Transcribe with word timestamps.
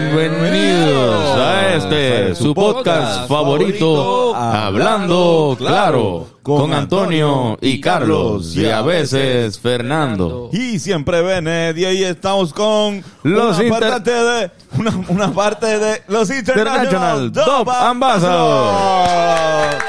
Bienvenidos 0.00 1.36
a 1.38 1.74
este, 1.74 2.34
su 2.34 2.54
podcast 2.54 3.28
favorito, 3.28 4.34
Hablando 4.34 5.54
Claro, 5.58 6.26
con 6.42 6.72
Antonio 6.72 7.58
y 7.60 7.78
Carlos, 7.80 8.56
y 8.56 8.66
a 8.66 8.80
veces 8.82 9.58
Fernando. 9.60 10.48
Y 10.52 10.78
siempre 10.78 11.20
Benedia 11.22 11.92
y 11.92 12.04
estamos 12.04 12.52
con 12.54 13.02
Los 13.22 13.58
una, 13.58 13.66
inter- 13.66 13.90
parte 13.90 14.10
de, 14.10 14.50
una, 14.78 15.04
una 15.08 15.32
parte 15.32 15.78
de 15.78 16.02
los 16.08 16.30
International, 16.30 16.84
International 16.86 17.32
Dub 17.32 17.70
Ambassadors. 17.70 19.84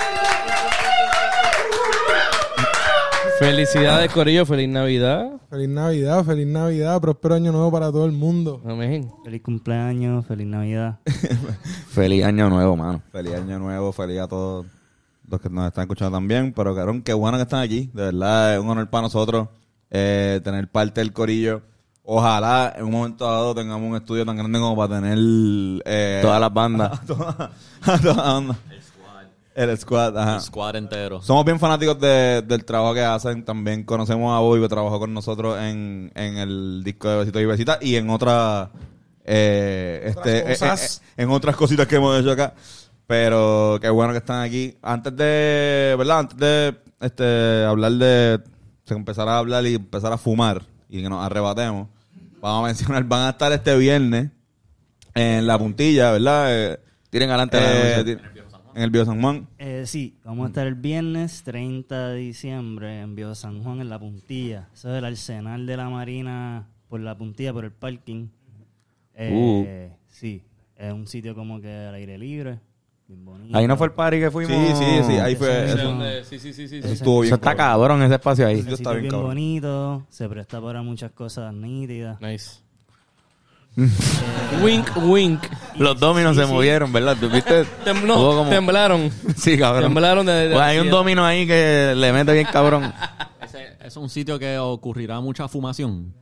Felicidades, 3.42 4.14
Corillo. 4.14 4.46
Feliz 4.46 4.70
Navidad. 4.70 5.32
Feliz 5.50 5.68
Navidad, 5.68 6.24
feliz 6.24 6.46
Navidad, 6.46 7.02
próspero 7.02 7.34
año 7.34 7.52
nuevo 7.52 7.72
para 7.72 7.92
todo 7.92 8.06
el 8.06 8.12
mundo. 8.12 8.62
Amén. 8.64 9.12
Feliz 9.24 9.42
cumpleaños, 9.42 10.28
feliz 10.28 10.46
Navidad. 10.46 11.00
Feliz 11.90 12.24
año 12.24 12.52
nuevo, 12.52 12.78
mano. 12.78 13.02
Feliz 13.12 13.34
año 13.34 13.58
nuevo, 13.58 13.92
feliz 13.94 14.20
a 14.20 14.28
todos 14.28 14.68
los 15.28 15.42
que 15.42 15.50
nos 15.50 15.66
están 15.66 15.86
escuchando 15.86 16.16
también. 16.16 16.54
Pero, 16.54 16.76
cabrón, 16.76 17.02
qué 17.02 17.14
bueno 17.14 17.40
que 17.40 17.44
están 17.44 17.62
aquí. 17.62 17.90
De 17.96 18.04
verdad, 18.04 18.54
es 18.54 18.60
un 18.60 18.70
honor 18.70 18.88
para 18.92 19.02
nosotros 19.02 19.48
eh, 19.90 20.40
tener 20.44 20.70
parte 20.70 21.02
del 21.02 21.12
corillo. 21.12 21.64
Ojalá 22.04 22.76
en 22.78 22.86
un 22.86 22.92
momento 22.92 23.26
dado 23.26 23.56
tengamos 23.56 23.90
un 23.90 23.96
estudio 23.96 24.24
tan 24.24 24.38
grande 24.38 24.60
como 24.60 24.76
para 24.76 25.02
tener... 25.02 25.18
Eh, 25.86 26.20
Todas 26.22 26.40
las 26.40 26.54
bandas. 26.54 26.92
a 27.02 27.06
toda, 27.06 27.52
a 27.82 27.98
toda 27.98 28.16
la 28.16 28.34
banda. 28.34 28.58
El 29.54 29.78
squad, 29.78 30.18
ajá. 30.18 30.40
Squad 30.40 30.76
entero. 30.78 31.22
Somos 31.22 31.44
bien 31.44 31.60
fanáticos 31.60 32.00
de- 32.00 32.42
del 32.42 32.64
trabajo 32.64 32.94
que 32.94 33.02
hacen. 33.04 33.44
También 33.44 33.84
conocemos 33.84 34.36
a 34.36 34.40
Bobby 34.40 34.62
que 34.62 34.70
trabajó 34.70 35.00
con 35.00 35.14
nosotros 35.14 35.60
en, 35.60 36.12
en 36.16 36.38
el 36.38 36.82
disco 36.84 37.10
de 37.10 37.18
Besitos 37.18 37.42
y 37.42 37.46
Besitas 37.46 37.78
y 37.82 37.96
en 37.98 38.10
otras 38.10 38.70
eh, 39.26 40.04
este, 40.06 40.42
Otras 40.44 40.60
cosas. 40.60 40.98
eh, 40.98 41.04
eh, 41.18 41.24
en 41.24 41.30
otras 41.32 41.56
cositas 41.56 41.86
que 41.88 41.96
hemos 41.98 42.20
hecho 42.20 42.32
acá. 42.32 42.54
Pero 43.08 43.78
qué 43.82 43.90
bueno 43.90 44.14
que 44.14 44.20
están 44.20 44.42
aquí. 44.42 44.78
Antes 44.82 45.16
de, 45.18 45.96
¿verdad? 45.98 46.20
Antes 46.20 46.38
de 46.38 46.76
este, 47.02 47.66
hablar 47.66 47.92
de 47.92 48.40
se 48.86 48.94
empezar 48.94 49.28
a 49.28 49.38
hablar 49.38 49.66
y 49.66 49.76
empezar 49.76 50.14
a 50.14 50.18
fumar 50.18 50.64
y 50.90 51.02
que 51.04 51.10
nos 51.10 51.24
arrebatemos, 51.26 51.88
vamos 52.42 52.64
a 52.64 52.68
mencionar, 52.68 53.04
van 53.04 53.28
a 53.28 53.30
estar 53.32 53.52
este 53.52 53.76
viernes 53.78 54.30
en 55.14 55.46
la 55.46 55.58
puntilla, 55.60 56.12
¿verdad? 56.14 56.46
Eh, 56.74 56.80
Tiren 57.10 57.30
adelante 57.30 57.58
en 58.76 58.84
el 58.84 58.90
Bio 58.90 59.06
San 59.06 59.22
Juan. 59.22 59.48
Eh, 59.58 59.84
sí, 59.86 60.16
vamos 60.24 60.46
a 60.46 60.48
estar 60.48 60.68
el 60.68 60.76
viernes 60.76 61.44
30 61.44 62.10
de 62.10 62.18
diciembre 62.18 63.02
en 63.02 63.16
Viejo 63.16 63.36
San 63.36 63.64
Juan, 63.64 63.82
en 63.82 63.90
La 63.90 64.00
Puntilla. 64.00 64.70
Eso 64.74 64.92
es 64.92 64.98
el 64.98 65.06
arsenal 65.06 65.66
de 65.66 65.78
la 65.78 65.90
Marina 65.90 66.68
por 66.88 67.00
La 67.00 67.18
Puntilla, 67.18 67.54
por 67.54 67.66
el 67.66 67.72
parking. 67.72 68.28
Eh, 69.16 69.92
Sí, 70.08 70.44
es 70.76 70.92
un 70.94 71.08
sitio 71.08 71.34
como 71.34 71.62
que 71.62 71.74
al 71.74 71.96
aire 71.96 72.18
libre, 72.18 72.60
bien 73.08 73.24
bonito. 73.26 73.58
Ahí 73.58 73.66
no 73.68 73.78
fue 73.78 73.88
el 73.88 73.94
party 73.94 74.20
que 74.20 74.30
fuimos. 74.32 74.78
Sí, 74.78 74.86
sí, 74.86 75.04
sí, 75.08 75.14
ahí 75.20 75.36
fue. 75.36 75.66
Eso. 75.66 76.24
Sí, 76.26 76.40
sí, 76.40 76.54
sí, 76.54 76.68
sí. 76.68 76.80
estuvo 76.84 77.22
bien. 77.22 77.28
Eso 77.34 77.36
está 77.36 77.56
cabrón. 77.56 78.04
ese 78.04 78.16
espacio 78.16 78.46
ahí. 78.46 78.58
Sitio 78.62 78.76
bien 78.78 79.02
bien 79.02 79.12
cabrón. 79.12 79.30
bonito, 79.30 80.06
se 80.10 80.28
presta 80.28 80.62
para 80.62 80.82
muchas 80.82 81.12
cosas 81.12 81.54
nítidas. 81.54 82.20
Nice. 82.22 82.60
Wink, 84.64 84.88
wink. 85.04 85.44
Los 85.78 86.00
dominos 86.00 86.36
Sí, 86.36 86.42
se 86.42 86.48
sí. 86.48 86.54
movieron, 86.54 86.92
¿verdad? 86.92 87.18
¿Tú 87.20 87.30
viste? 87.30 87.66
No, 88.06 88.16
como- 88.16 88.50
temblaron. 88.50 89.10
Sí, 89.36 89.58
cabrón. 89.58 89.84
Temblaron 89.84 90.26
de- 90.26 90.34
de- 90.50 90.54
Pues 90.56 90.62
hay 90.62 90.80
un 90.80 90.90
domino 90.90 91.26
ahí 91.26 91.48
que 91.48 91.94
le 91.96 92.14
mete 92.14 92.34
bien 92.34 92.48
cabrón. 92.52 92.92
Ese 93.44 93.78
es 93.84 93.98
un 93.98 94.10
sitio 94.10 94.38
que 94.38 94.58
ocurrirá 94.58 95.20
mucha 95.22 95.48
fumación. 95.48 96.14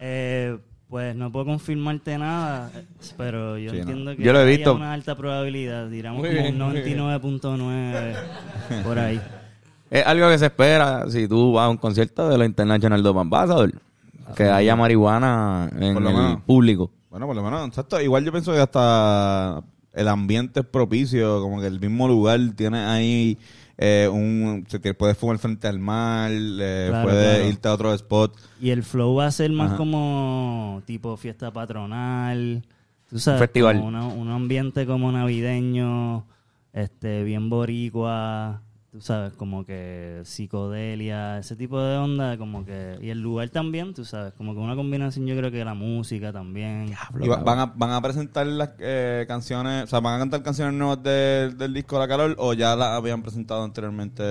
Eh, 0.00 0.58
pues 0.88 1.16
no 1.16 1.32
puedo 1.32 1.46
confirmarte 1.46 2.18
nada, 2.18 2.70
pero 3.16 3.56
yo 3.58 3.70
Sí, 3.70 3.76
no. 3.76 3.82
entiendo 3.82 4.16
que 4.16 4.22
Yo 4.22 4.32
lo 4.32 4.40
he 4.40 4.44
visto. 4.44 4.74
una 4.74 4.92
alta 4.92 5.16
probabilidad, 5.16 5.88
diramos 5.88 6.20
Muy 6.20 6.28
como 6.30 6.42
bien, 6.42 6.60
un 6.62 6.68
muy 6.72 6.80
bien. 6.82 6.98
99.9 6.98 8.82
por 8.84 8.98
ahí. 8.98 9.20
Es 9.90 10.06
algo 10.06 10.28
que 10.28 10.38
se 10.38 10.46
espera 10.46 11.04
si 11.08 11.26
tú 11.26 11.52
vas 11.54 11.66
a 11.66 11.68
un 11.68 11.78
concierto 11.78 12.28
de 12.28 12.36
los 12.38 12.46
International 12.46 13.02
Dub 13.02 13.18
Ambassador. 13.18 13.72
Que 14.36 14.44
haya 14.44 14.74
marihuana 14.76 15.70
en 15.74 15.82
el 15.82 15.94
menos. 16.00 16.42
público. 16.42 16.90
Bueno, 17.10 17.26
por 17.26 17.36
lo 17.36 17.42
menos, 17.42 17.68
exacto. 17.68 18.00
Igual 18.00 18.24
yo 18.24 18.32
pienso 18.32 18.52
que 18.52 18.58
hasta 18.58 19.62
el 19.92 20.08
ambiente 20.08 20.60
es 20.60 20.66
propicio, 20.66 21.40
como 21.40 21.60
que 21.60 21.66
el 21.68 21.78
mismo 21.78 22.08
lugar 22.08 22.40
tiene 22.56 22.78
ahí 22.78 23.38
eh, 23.78 24.08
un... 24.12 24.64
Se 24.68 24.78
te 24.80 24.94
puedes 24.94 25.16
fumar 25.16 25.38
frente 25.38 25.68
al 25.68 25.78
mar, 25.78 26.30
eh, 26.32 26.86
Claro, 26.88 27.08
puedes 27.08 27.34
claro. 27.36 27.48
irte 27.48 27.68
a 27.68 27.72
otro 27.74 27.94
spot. 27.94 28.36
Y 28.60 28.70
el 28.70 28.82
flow 28.82 29.14
va 29.16 29.26
a 29.26 29.30
ser 29.30 29.50
más 29.52 29.68
Ajá. 29.68 29.76
como 29.76 30.82
tipo 30.86 31.16
fiesta 31.16 31.52
patronal, 31.52 32.64
tú 33.10 33.18
sabes, 33.18 33.40
festival. 33.40 33.76
como 33.76 33.88
una- 33.88 34.06
un 34.06 34.30
ambiente 34.30 34.86
como 34.86 35.12
navideño, 35.12 36.24
este, 36.72 37.22
bien 37.24 37.48
boricua, 37.50 38.62
tú 38.94 39.00
sabes, 39.00 39.32
como 39.32 39.66
que 39.66 40.20
psicodelia, 40.22 41.38
ese 41.40 41.56
tipo 41.56 41.80
de 41.82 41.96
onda, 41.96 42.38
como 42.38 42.64
que 42.64 42.96
y 43.02 43.10
el 43.10 43.20
lugar 43.20 43.48
también, 43.50 43.92
tú 43.92 44.04
sabes, 44.04 44.32
como 44.34 44.54
que 44.54 44.60
una 44.60 44.76
combinación, 44.76 45.26
yo 45.26 45.36
creo 45.36 45.50
que 45.50 45.64
la 45.64 45.74
música 45.74 46.32
también. 46.32 46.94
Y 47.20 47.26
va- 47.26 47.38
van, 47.38 47.58
a, 47.58 47.66
van 47.66 47.90
a 47.90 48.00
presentar 48.00 48.46
las 48.46 48.70
eh, 48.78 49.24
canciones, 49.26 49.82
o 49.82 49.86
sea, 49.88 49.98
van 49.98 50.14
a 50.14 50.18
cantar 50.20 50.44
canciones 50.44 50.74
nuevas 50.74 51.02
del- 51.02 51.58
del 51.58 51.74
disco 51.74 51.98
La 51.98 52.06
Calor 52.06 52.36
o 52.38 52.52
ya 52.54 52.76
las 52.76 52.90
habían 52.90 53.20
presentado 53.20 53.64
anteriormente. 53.64 54.22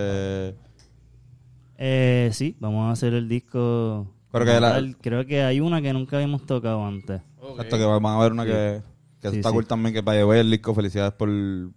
Eh, 1.77 2.29
sí, 2.31 2.55
vamos 2.61 2.87
a 2.87 2.91
hacer 2.91 3.13
el 3.13 3.27
disco. 3.27 4.07
Pero 4.31 4.45
como 4.45 4.55
que 4.55 4.61
la- 4.61 4.71
tal. 4.71 4.95
Creo 5.01 5.25
que 5.25 5.43
hay 5.43 5.59
una 5.59 5.81
que 5.81 5.91
nunca 5.91 6.15
habíamos 6.15 6.45
tocado 6.45 6.85
antes. 6.85 7.21
Exacto, 7.49 7.77
que 7.77 7.83
van 7.83 8.05
a 8.05 8.17
ver 8.19 8.31
una 8.31 8.45
que, 8.45 8.81
que 9.23 9.31
Sí, 9.31 9.37
está 9.37 9.49
sí. 9.49 9.55
cool 9.55 9.65
también, 9.65 9.93
que 9.95 10.03
para 10.03 10.17
llevar 10.19 10.37
el 10.37 10.51
disco, 10.51 10.75
felicidades 10.75 11.13
por, 11.13 11.29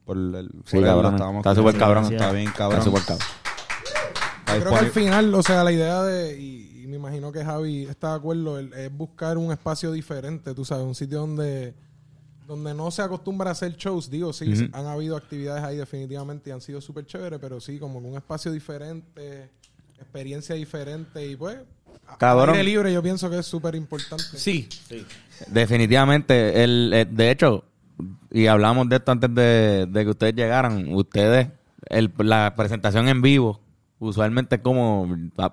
por 0.05 0.17
el... 0.17 0.51
Sí, 0.67 0.81
cabrón. 0.83 1.15
estábamos 1.15 1.41
Está 1.41 1.55
súper 1.55 1.79
cabrón. 1.79 2.05
Está 2.13 2.33
bien 2.33 2.51
cabrón. 2.55 2.79
Está 2.81 2.91
súper 2.91 3.03
cabrón. 3.05 3.27
Yo 4.49 4.61
creo 4.61 4.71
que 4.73 4.79
al 4.79 4.91
final, 4.91 5.35
o 5.35 5.43
sea, 5.43 5.65
la 5.65 5.73
idea 5.73 6.03
de, 6.03 6.39
y, 6.41 6.83
y 6.83 6.87
me 6.87 6.97
imagino 6.97 7.33
que 7.33 7.45
Javi 7.45 7.85
está 7.85 8.11
de 8.11 8.17
acuerdo, 8.17 8.59
el- 8.59 8.73
es 8.75 8.93
buscar 8.97 9.39
un 9.39 9.51
espacio 9.53 9.91
diferente, 9.93 10.55
tú 10.55 10.65
sabes, 10.65 10.85
un 10.85 10.95
sitio 10.95 11.21
donde 11.21 11.75
donde 12.47 12.73
no 12.75 12.93
se 12.93 13.03
acostumbra 13.03 13.49
a 13.51 13.53
hacer 13.55 13.75
shows, 13.77 14.09
digo, 14.09 14.33
sí, 14.33 14.71
han 14.73 14.87
habido 14.87 15.17
actividades 15.17 15.65
ahí 15.65 15.77
definitivamente 15.79 16.51
y 16.51 16.53
han 16.53 16.61
sido 16.61 16.81
súper 16.81 17.05
chéveres, 17.05 17.41
pero 17.41 17.61
sí, 17.61 17.77
como 17.81 18.01
que 18.01 18.07
un 18.07 18.15
espacio 18.17 18.53
diferente, 18.53 19.51
experiencia 19.99 20.55
diferente 20.55 21.27
y 21.27 21.35
pues, 21.35 21.59
Cabrón. 22.19 22.51
aire 22.51 22.65
libre 22.65 22.93
yo 22.93 23.03
pienso 23.03 23.29
que 23.31 23.39
es 23.39 23.47
súper 23.47 23.75
importante. 23.75 24.25
Sí. 24.37 24.69
Definitivamente. 25.49 26.63
El, 26.65 26.91
eh, 26.95 27.05
de 27.11 27.31
hecho, 27.31 27.65
y 28.31 28.47
hablamos 28.47 28.89
de 28.89 28.97
esto 28.97 29.13
antes 29.13 29.35
de, 29.35 29.87
de 29.89 30.05
que 30.05 30.11
ustedes 30.11 30.35
llegaran, 30.35 30.93
ustedes, 30.95 31.49
el, 31.89 32.13
la 32.19 32.55
presentación 32.57 33.09
en 33.09 33.23
vivo, 33.23 33.61
usualmente 33.99 34.61
como, 34.61 35.09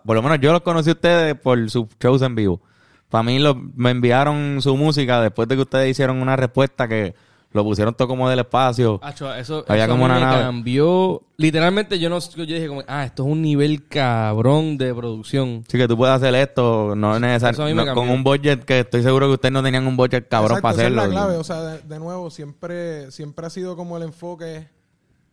por 0.06 0.16
lo 0.16 0.22
menos 0.22 0.40
yo 0.42 0.52
los 0.52 0.62
conocí 0.62 0.90
a 0.90 0.94
ustedes 0.94 1.36
por 1.36 1.70
sus 1.70 1.88
shows 2.02 2.22
en 2.22 2.36
vivo. 2.36 2.62
Para 3.10 3.24
mí 3.24 3.40
lo- 3.40 3.56
me 3.76 3.92
enviaron 3.92 4.60
su 4.62 4.76
música 4.76 5.22
después 5.22 5.48
de 5.48 5.56
que 5.56 5.62
ustedes 5.62 5.92
hicieron 5.92 6.22
una 6.22 6.36
respuesta 6.36 6.88
que 6.88 7.14
lo 7.54 7.64
pusieron 7.64 7.94
todo 7.94 8.08
como 8.08 8.30
del 8.30 8.40
espacio. 8.40 9.00
Acho, 9.04 9.34
eso, 9.34 9.64
Había 9.68 9.86
eso 9.86 9.94
como 9.94 10.06
una 10.06 10.16
me 10.16 10.22
nave. 10.22 10.42
cambió. 10.42 11.22
Literalmente 11.38 12.00
yo 12.00 12.10
no 12.10 12.20
yo 12.20 12.46
dije 12.46 12.68
como, 12.68 12.84
ah, 12.88 13.06
esto 13.06 13.24
es 13.24 13.30
un 13.32 13.42
nivel 13.42 13.88
cabrón 13.88 14.78
de 14.78 14.94
producción. 14.94 15.64
Así 15.68 15.78
que 15.78 15.88
tú 15.88 15.96
puedes 15.98 16.16
hacer 16.16 16.34
esto, 16.36 16.96
no 16.96 17.16
es 17.16 17.22
necesario, 17.22 17.74
no- 17.76 17.94
con 17.94 18.10
un 18.10 18.24
budget 18.24 18.64
que 18.66 18.80
estoy 18.82 19.04
seguro 19.04 19.28
que 19.28 19.34
ustedes 19.34 19.54
no 19.54 19.62
tenían 19.64 19.86
un 19.88 19.96
budget 19.96 20.28
cabrón 20.28 20.58
Exacto, 20.58 20.62
para 20.62 20.74
esa 20.74 20.82
es 20.82 20.88
hacerlo. 20.88 21.04
la 21.04 21.10
clave, 21.10 21.38
o 21.38 21.44
sea, 21.44 21.62
de, 21.62 21.80
de 21.82 22.00
nuevo, 22.00 22.30
siempre, 22.30 23.12
siempre 23.12 23.46
ha 23.46 23.50
sido 23.50 23.76
como 23.76 23.98
el 23.98 24.04
enfoque 24.04 24.68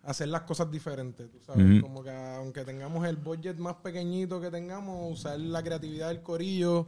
hacer 0.04 0.28
las 0.28 0.42
cosas 0.42 0.70
diferentes, 0.70 1.30
tú 1.30 1.38
sabes, 1.46 1.80
como 1.82 2.02
que 2.02 2.10
aunque 2.10 2.64
tengamos 2.64 3.06
el 3.06 3.16
budget 3.16 3.58
más 3.58 3.76
pequeñito 3.76 4.40
que 4.40 4.50
tengamos, 4.50 5.12
usar 5.12 5.38
la 5.38 5.62
creatividad 5.62 6.08
del 6.08 6.22
corillo, 6.22 6.86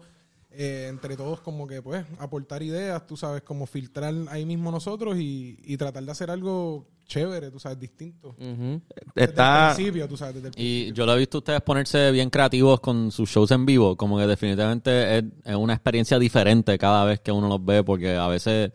eh, 0.54 0.86
entre 0.88 1.16
todos 1.16 1.40
como 1.40 1.66
que 1.66 1.82
pues 1.82 2.04
aportar 2.18 2.62
ideas, 2.62 3.06
tú 3.06 3.16
sabes, 3.16 3.42
como 3.42 3.66
filtrar 3.66 4.14
ahí 4.30 4.44
mismo 4.44 4.70
nosotros 4.70 5.16
y, 5.18 5.58
y 5.64 5.76
tratar 5.76 6.02
de 6.04 6.10
hacer 6.12 6.30
algo 6.30 6.86
chévere, 7.06 7.50
tú 7.50 7.58
sabes, 7.58 7.78
distinto. 7.78 8.28
Ujú. 8.38 8.80
Desde 9.14 9.30
Está, 9.30 9.70
el 9.70 9.74
principio, 9.74 10.08
tú 10.08 10.16
sabes, 10.16 10.34
desde 10.36 10.48
el 10.48 10.54
Y 10.54 10.54
principio. 10.54 10.94
yo 10.94 11.06
lo 11.06 11.14
he 11.14 11.18
visto 11.18 11.38
a 11.38 11.40
ustedes 11.40 11.60
ponerse 11.60 12.10
bien 12.10 12.30
creativos 12.30 12.80
con 12.80 13.10
sus 13.10 13.28
shows 13.28 13.50
en 13.50 13.66
vivo. 13.66 13.96
Como 13.96 14.16
que 14.16 14.26
definitivamente 14.26 15.18
es, 15.18 15.24
es 15.44 15.54
una 15.56 15.74
experiencia 15.74 16.18
diferente 16.18 16.78
cada 16.78 17.04
vez 17.04 17.20
que 17.20 17.30
uno 17.30 17.48
los 17.48 17.62
ve. 17.62 17.84
Porque 17.84 18.16
a 18.16 18.28
veces, 18.28 18.72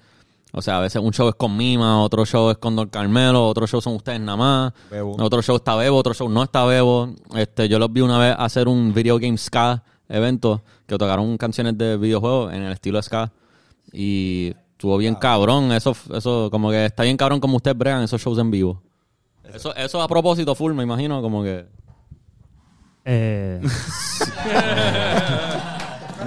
o 0.51 0.61
sea, 0.61 0.77
a 0.77 0.81
veces 0.81 1.01
un 1.01 1.13
show 1.13 1.29
es 1.29 1.35
con 1.35 1.57
Mima, 1.57 2.03
otro 2.03 2.25
show 2.27 2.51
es 2.51 2.57
con 2.59 2.75
Don 2.75 2.89
Carmelo, 2.89 3.47
otro 3.47 3.65
show 3.65 3.81
son 3.81 3.95
ustedes 3.95 4.19
nada 4.19 4.37
más. 4.37 4.73
Bebo. 4.91 5.15
Otro 5.19 5.41
show 5.41 5.55
está 5.55 5.75
Bebo, 5.75 5.97
otro 5.97 6.13
show 6.13 6.29
no 6.29 6.43
está 6.43 6.63
Bebo. 6.65 7.15
Este, 7.35 7.67
yo 7.67 7.79
los 7.79 7.91
vi 7.91 8.01
una 8.01 8.19
vez 8.19 8.35
hacer 8.37 8.67
un 8.67 8.93
video 8.93 9.17
game 9.17 9.37
ska 9.37 9.83
evento 10.09 10.61
que 10.85 10.97
tocaron 10.97 11.37
canciones 11.37 11.77
de 11.77 11.97
videojuegos 11.97 12.53
en 12.53 12.63
el 12.63 12.71
estilo 12.73 13.01
ska. 13.01 13.31
Y 13.91 14.53
estuvo 14.71 14.97
bien 14.97 15.15
cabrón. 15.15 15.71
Eso, 15.71 15.95
eso, 16.13 16.49
como 16.51 16.69
que 16.71 16.85
está 16.85 17.03
bien 17.03 17.17
cabrón 17.17 17.39
como 17.39 17.57
ustedes 17.57 17.77
bregan 17.77 18.03
esos 18.03 18.21
shows 18.21 18.37
en 18.39 18.51
vivo. 18.51 18.81
Eso, 19.53 19.73
eso 19.75 20.01
a 20.01 20.07
propósito 20.07 20.53
full, 20.55 20.73
me 20.73 20.83
imagino, 20.83 21.21
como 21.21 21.41
que... 21.43 21.65
Eh, 23.05 23.61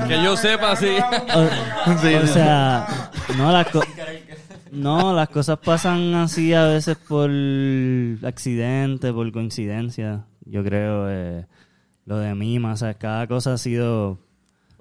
Que 0.08 0.22
yo 0.24 0.36
sepa, 0.36 0.74
sí. 0.76 0.96
O, 1.34 1.92
o 1.92 2.26
sea, 2.26 3.10
no 3.36 3.52
las, 3.52 3.68
co- 3.68 3.82
no, 4.72 5.12
las 5.14 5.28
cosas 5.28 5.58
pasan 5.58 6.14
así 6.14 6.54
a 6.54 6.64
veces 6.64 6.96
por 6.96 7.30
accidente, 8.26 9.12
por 9.12 9.30
coincidencia. 9.32 10.24
Yo 10.46 10.64
creo 10.64 11.06
eh, 11.10 11.46
lo 12.10 12.18
de 12.18 12.34
Mima, 12.34 12.72
o 12.72 12.76
sea, 12.76 12.94
cada 12.94 13.26
cosa 13.28 13.54
ha 13.54 13.58
sido... 13.58 14.18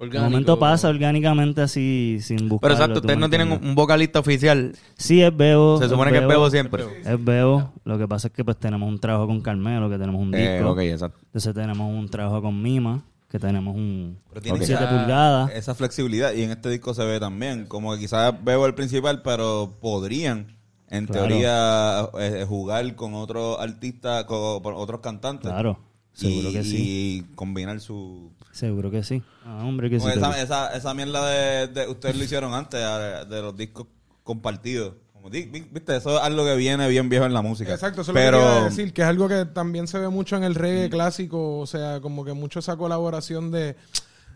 De 0.00 0.06
Orgánico. 0.06 0.30
momento 0.30 0.58
pasa 0.58 0.88
orgánicamente 0.88 1.60
así, 1.60 2.18
sin 2.22 2.48
buscarlo. 2.48 2.60
Pero 2.60 2.74
exacto, 2.74 2.94
¿tú 2.94 2.98
ustedes 3.00 3.18
no 3.20 3.28
tienen 3.28 3.52
un 3.52 3.74
vocalista 3.74 4.18
oficial. 4.18 4.74
Sí, 4.96 5.20
es 5.22 5.36
Bebo. 5.36 5.78
Se 5.78 5.88
supone 5.90 6.10
que 6.10 6.18
es 6.18 6.26
Bebo 6.26 6.48
siempre. 6.50 6.84
Es 7.04 7.22
Bebo. 7.22 7.70
Lo 7.84 7.98
que 7.98 8.08
pasa 8.08 8.28
es 8.28 8.32
que 8.34 8.42
pues 8.42 8.56
tenemos 8.56 8.88
un 8.88 8.98
trabajo 8.98 9.26
con 9.26 9.42
Carmelo, 9.42 9.90
que 9.90 9.98
tenemos 9.98 10.20
un 10.22 10.30
disco. 10.32 10.48
Eh, 10.50 10.64
ok, 10.64 10.78
exacto. 10.80 11.18
Entonces 11.26 11.54
tenemos 11.54 11.86
un 11.94 12.08
trabajo 12.08 12.40
con 12.40 12.62
Mima, 12.62 13.02
que 13.28 13.38
tenemos 13.38 13.76
un 13.76 14.16
Pero 14.30 14.40
tiene 14.40 14.58
Ok. 14.58 14.64
7 14.64 14.82
esa- 14.84 14.90
pulgadas. 14.90 15.50
Esa 15.52 15.74
flexibilidad. 15.74 16.32
Y 16.32 16.42
en 16.44 16.50
este 16.52 16.70
disco 16.70 16.94
se 16.94 17.04
ve 17.04 17.20
también. 17.20 17.66
Como 17.66 17.92
que 17.92 17.98
quizás 18.00 18.32
veo 18.42 18.64
el 18.64 18.74
principal, 18.74 19.20
pero 19.20 19.76
podrían, 19.82 20.56
en 20.88 21.06
Claro. 21.06 21.28
teoría, 21.28 22.08
eh, 22.18 22.46
jugar 22.48 22.94
con 22.96 23.12
otros 23.12 23.58
artistas, 23.60 24.24
con, 24.24 24.62
con 24.62 24.72
otros 24.76 25.00
cantantes. 25.00 25.50
Claro, 25.50 25.78
seguro 26.20 26.50
y, 26.50 26.52
que 26.52 26.64
sí. 26.64 26.76
Y 26.78 27.34
combinar 27.34 27.80
su... 27.80 28.30
Seguro 28.52 28.90
que 28.90 29.02
sí. 29.02 29.22
Ah, 29.44 29.64
hombre, 29.64 29.88
que 29.90 30.00
sí. 30.00 30.06
Esa, 30.08 30.42
esa, 30.42 30.76
esa 30.76 30.94
mierda 30.94 31.26
de, 31.28 31.68
de- 31.68 31.88
Ustedes 31.88 32.16
lo 32.16 32.24
hicieron 32.24 32.52
antes, 32.54 32.80
de, 32.80 33.42
los 33.42 33.56
discos 33.56 33.86
compartidos. 34.24 34.94
Como 35.12 35.30
Viste, 35.30 35.96
eso 35.96 36.16
es 36.16 36.22
algo 36.22 36.44
que 36.44 36.56
viene 36.56 36.88
bien 36.88 37.08
viejo 37.08 37.26
en 37.26 37.34
la 37.34 37.42
música. 37.42 37.72
Exacto, 37.72 38.02
eso 38.02 38.12
es 38.12 38.14
lo 38.14 38.20
que 38.20 38.44
quería 38.44 38.64
decir, 38.64 38.92
que 38.92 39.02
es 39.02 39.08
algo 39.08 39.28
que 39.28 39.44
también 39.44 39.86
se 39.86 39.98
ve 39.98 40.08
mucho 40.08 40.36
en 40.36 40.44
el 40.44 40.54
reggae 40.54 40.88
clásico, 40.88 41.58
o 41.58 41.66
sea, 41.66 42.00
como 42.00 42.24
que 42.24 42.32
mucho 42.32 42.58
esa 42.60 42.76
colaboración 42.76 43.50
de... 43.50 43.76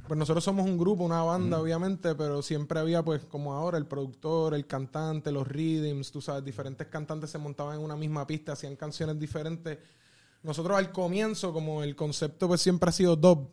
Pues 0.06 0.18
nosotros 0.18 0.44
somos 0.44 0.66
un 0.66 0.76
grupo, 0.76 1.02
una 1.02 1.22
banda, 1.22 1.58
obviamente, 1.58 2.14
pero 2.14 2.42
siempre 2.42 2.78
había, 2.78 3.02
pues, 3.02 3.24
como 3.24 3.54
ahora, 3.54 3.78
el 3.78 3.86
productor, 3.86 4.54
el 4.54 4.66
cantante, 4.66 5.32
los 5.32 5.48
rhythms, 5.48 6.12
tú 6.12 6.20
sabes, 6.20 6.44
diferentes 6.44 6.86
cantantes 6.88 7.30
se 7.30 7.38
montaban 7.38 7.76
en 7.76 7.82
una 7.82 7.96
misma 7.96 8.26
pista, 8.26 8.52
hacían 8.52 8.76
canciones 8.76 9.18
diferentes. 9.18 9.78
Nosotros 10.44 10.76
al 10.78 10.92
comienzo, 10.92 11.52
como 11.52 11.82
el 11.82 11.96
concepto, 11.96 12.46
pues, 12.46 12.60
siempre 12.60 12.90
ha 12.90 12.92
sido 12.92 13.16
dub, 13.16 13.50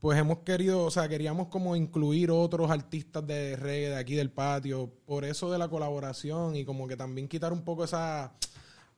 pues 0.00 0.18
hemos 0.18 0.38
querido, 0.38 0.84
o 0.84 0.90
sea, 0.90 1.08
queríamos 1.08 1.48
como 1.48 1.74
incluir 1.76 2.30
otros 2.30 2.70
artistas 2.70 3.26
de 3.26 3.56
reggae 3.56 3.88
de 3.90 3.96
aquí 3.96 4.14
del 4.14 4.30
patio, 4.30 4.90
por 5.04 5.24
eso 5.24 5.50
de 5.50 5.58
la 5.58 5.68
colaboración 5.68 6.54
y 6.56 6.64
como 6.64 6.86
que 6.86 6.96
también 6.96 7.26
quitar 7.28 7.52
un 7.52 7.62
poco 7.62 7.84
esa 7.84 8.32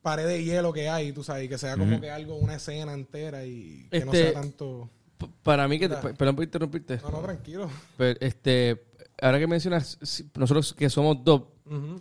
pared 0.02 0.26
de 0.26 0.44
hielo 0.44 0.72
que 0.72 0.88
hay, 0.88 1.12
tú 1.12 1.24
sabes, 1.24 1.46
y 1.46 1.48
que 1.48 1.56
sea 1.58 1.76
como 1.76 2.00
que 2.00 2.10
algo, 2.10 2.36
una 2.36 2.54
escena 2.56 2.92
entera 2.92 3.44
y 3.44 3.88
que 3.90 4.04
no 4.04 4.12
Este- 4.12 4.24
sea 4.32 4.40
tanto... 4.40 4.90
P- 5.16 5.26
Para 5.42 5.66
mí 5.66 5.78
que... 5.80 5.88
te- 5.88 5.96
Perdón 6.14 6.36
por 6.36 6.44
interrumpirte. 6.44 6.98
No, 7.02 7.10
no, 7.10 7.18
tranquilo. 7.20 7.68
Pero, 7.96 8.18
este, 8.20 8.84
ahora 9.20 9.38
que 9.40 9.46
mencionas, 9.48 9.98
si- 10.02 10.30
nosotros 10.36 10.74
que 10.74 10.88
somos 10.90 11.24
dub, 11.24 11.48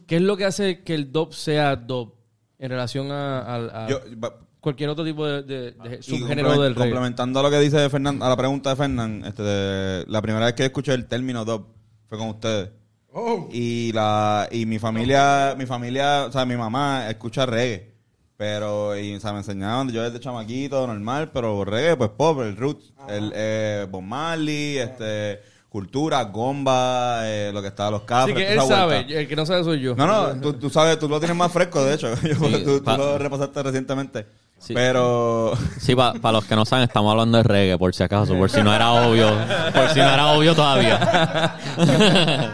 ¿qué 0.06 0.18
es 0.18 0.22
lo 0.22 0.36
que 0.38 0.46
hace 0.46 0.84
que 0.84 0.94
el 0.94 1.12
dub 1.12 1.34
sea 1.34 1.76
dub 1.76 2.14
en 2.60 2.70
relación 2.70 3.12
a, 3.12 3.40
a- 3.42 3.86
a 3.86 3.90
yo- 3.90 4.02
va- 4.24 4.38
cualquier 4.68 4.90
otro 4.90 5.06
tipo 5.06 5.26
de, 5.26 5.44
de- 5.44 5.72
de 5.72 5.98
y 6.00 6.04
subgénero 6.04 6.50
complement- 6.50 6.64
del 6.64 6.76
reggae? 6.76 6.90
complementando 6.92 7.40
a 7.40 7.44
lo 7.44 7.50
que 7.50 7.60
dice 7.60 7.90
Fernando, 7.90 8.26
a 8.26 8.30
la 8.30 8.36
pregunta 8.38 8.70
de 8.72 8.76
Fernán, 8.76 9.24
este, 9.26 9.42
de- 9.44 10.06
la 10.08 10.22
primera 10.22 10.46
vez 10.46 10.54
que 10.56 10.66
escuché 10.66 10.94
el 10.94 11.06
término 11.08 11.46
dub 11.46 11.68
fue 12.08 12.18
con 12.18 12.30
ustedes. 12.30 12.70
Oh, 13.14 13.48
Y 13.52 13.92
la 13.94 14.48
y 14.52 14.66
mi 14.66 14.78
familia, 14.80 15.56
mi 15.58 15.66
familia, 15.66 16.26
o 16.26 16.32
sea, 16.32 16.46
mi 16.46 16.56
mamá 16.56 17.10
escucha 17.10 17.46
reggae. 17.46 17.96
Pero, 18.36 18.96
y, 18.96 19.16
o 19.16 19.20
sea, 19.20 19.32
me 19.32 19.40
enseñaban, 19.40 19.90
yo 19.90 20.04
desde 20.04 20.20
chamaquito, 20.20 20.86
normal, 20.86 21.32
pero 21.34 21.66
reggae, 21.66 21.96
pues 21.98 22.12
pop, 22.12 22.42
el 22.42 22.56
roots, 22.56 22.94
el 23.10 23.32
eh, 23.34 23.88
Bob 23.90 24.04
Marley, 24.04 24.78
este, 24.78 25.40
cultura, 25.70 26.24
gomba, 26.26 27.22
eh, 27.28 27.50
lo 27.52 27.64
que 27.64 27.70
está, 27.70 27.90
los 27.90 28.02
Así 28.02 28.08
cafres, 28.08 28.36
que 28.36 28.54
él 28.54 28.62
sabe, 28.62 28.96
vuelta. 28.98 29.14
el 29.20 29.28
que 29.28 29.36
no 29.36 29.46
sabe 29.48 29.64
soy 29.64 29.80
yo. 29.82 29.96
No, 29.96 30.06
no, 30.06 30.40
tú, 30.40 30.54
tú 30.54 30.70
sabes, 30.70 31.00
tú 31.00 31.10
lo 31.10 31.18
tienes 31.20 31.36
más 31.36 31.52
fresco, 31.52 31.84
de 31.84 31.96
hecho. 31.96 32.14
Yo- 32.22 32.64
tú, 32.64 32.80
tú 32.82 32.92
lo 32.98 33.18
repasaste 33.18 33.64
recientemente. 33.64 34.28
Sí. 34.60 34.74
Pero, 34.74 35.54
Sí, 35.80 35.96
para 35.96 36.32
los 36.32 36.46
que 36.46 36.56
no 36.56 36.66
saben, 36.66 36.84
estamos 36.84 37.12
hablando 37.12 37.38
de 37.38 37.44
reggae, 37.44 37.78
por 37.78 37.94
si 37.94 38.04
acaso, 38.04 38.36
por 38.36 38.50
si 38.50 38.62
no 38.62 38.74
era 38.74 38.92
obvio. 38.92 39.30
Por 39.74 39.90
si 39.90 40.00
no 40.00 40.10
era 40.10 40.28
obvio 40.28 40.56
todavía. 40.56 41.56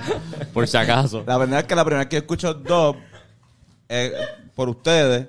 por 0.53 0.67
si 0.67 0.77
acaso. 0.77 1.23
La 1.25 1.37
verdad 1.37 1.59
es 1.59 1.65
que 1.65 1.75
la 1.75 1.83
primera 1.85 2.03
vez 2.03 2.09
que 2.09 2.17
escucho 2.17 2.53
dub 2.53 2.97
es 3.87 4.11
por 4.55 4.69
ustedes 4.69 5.27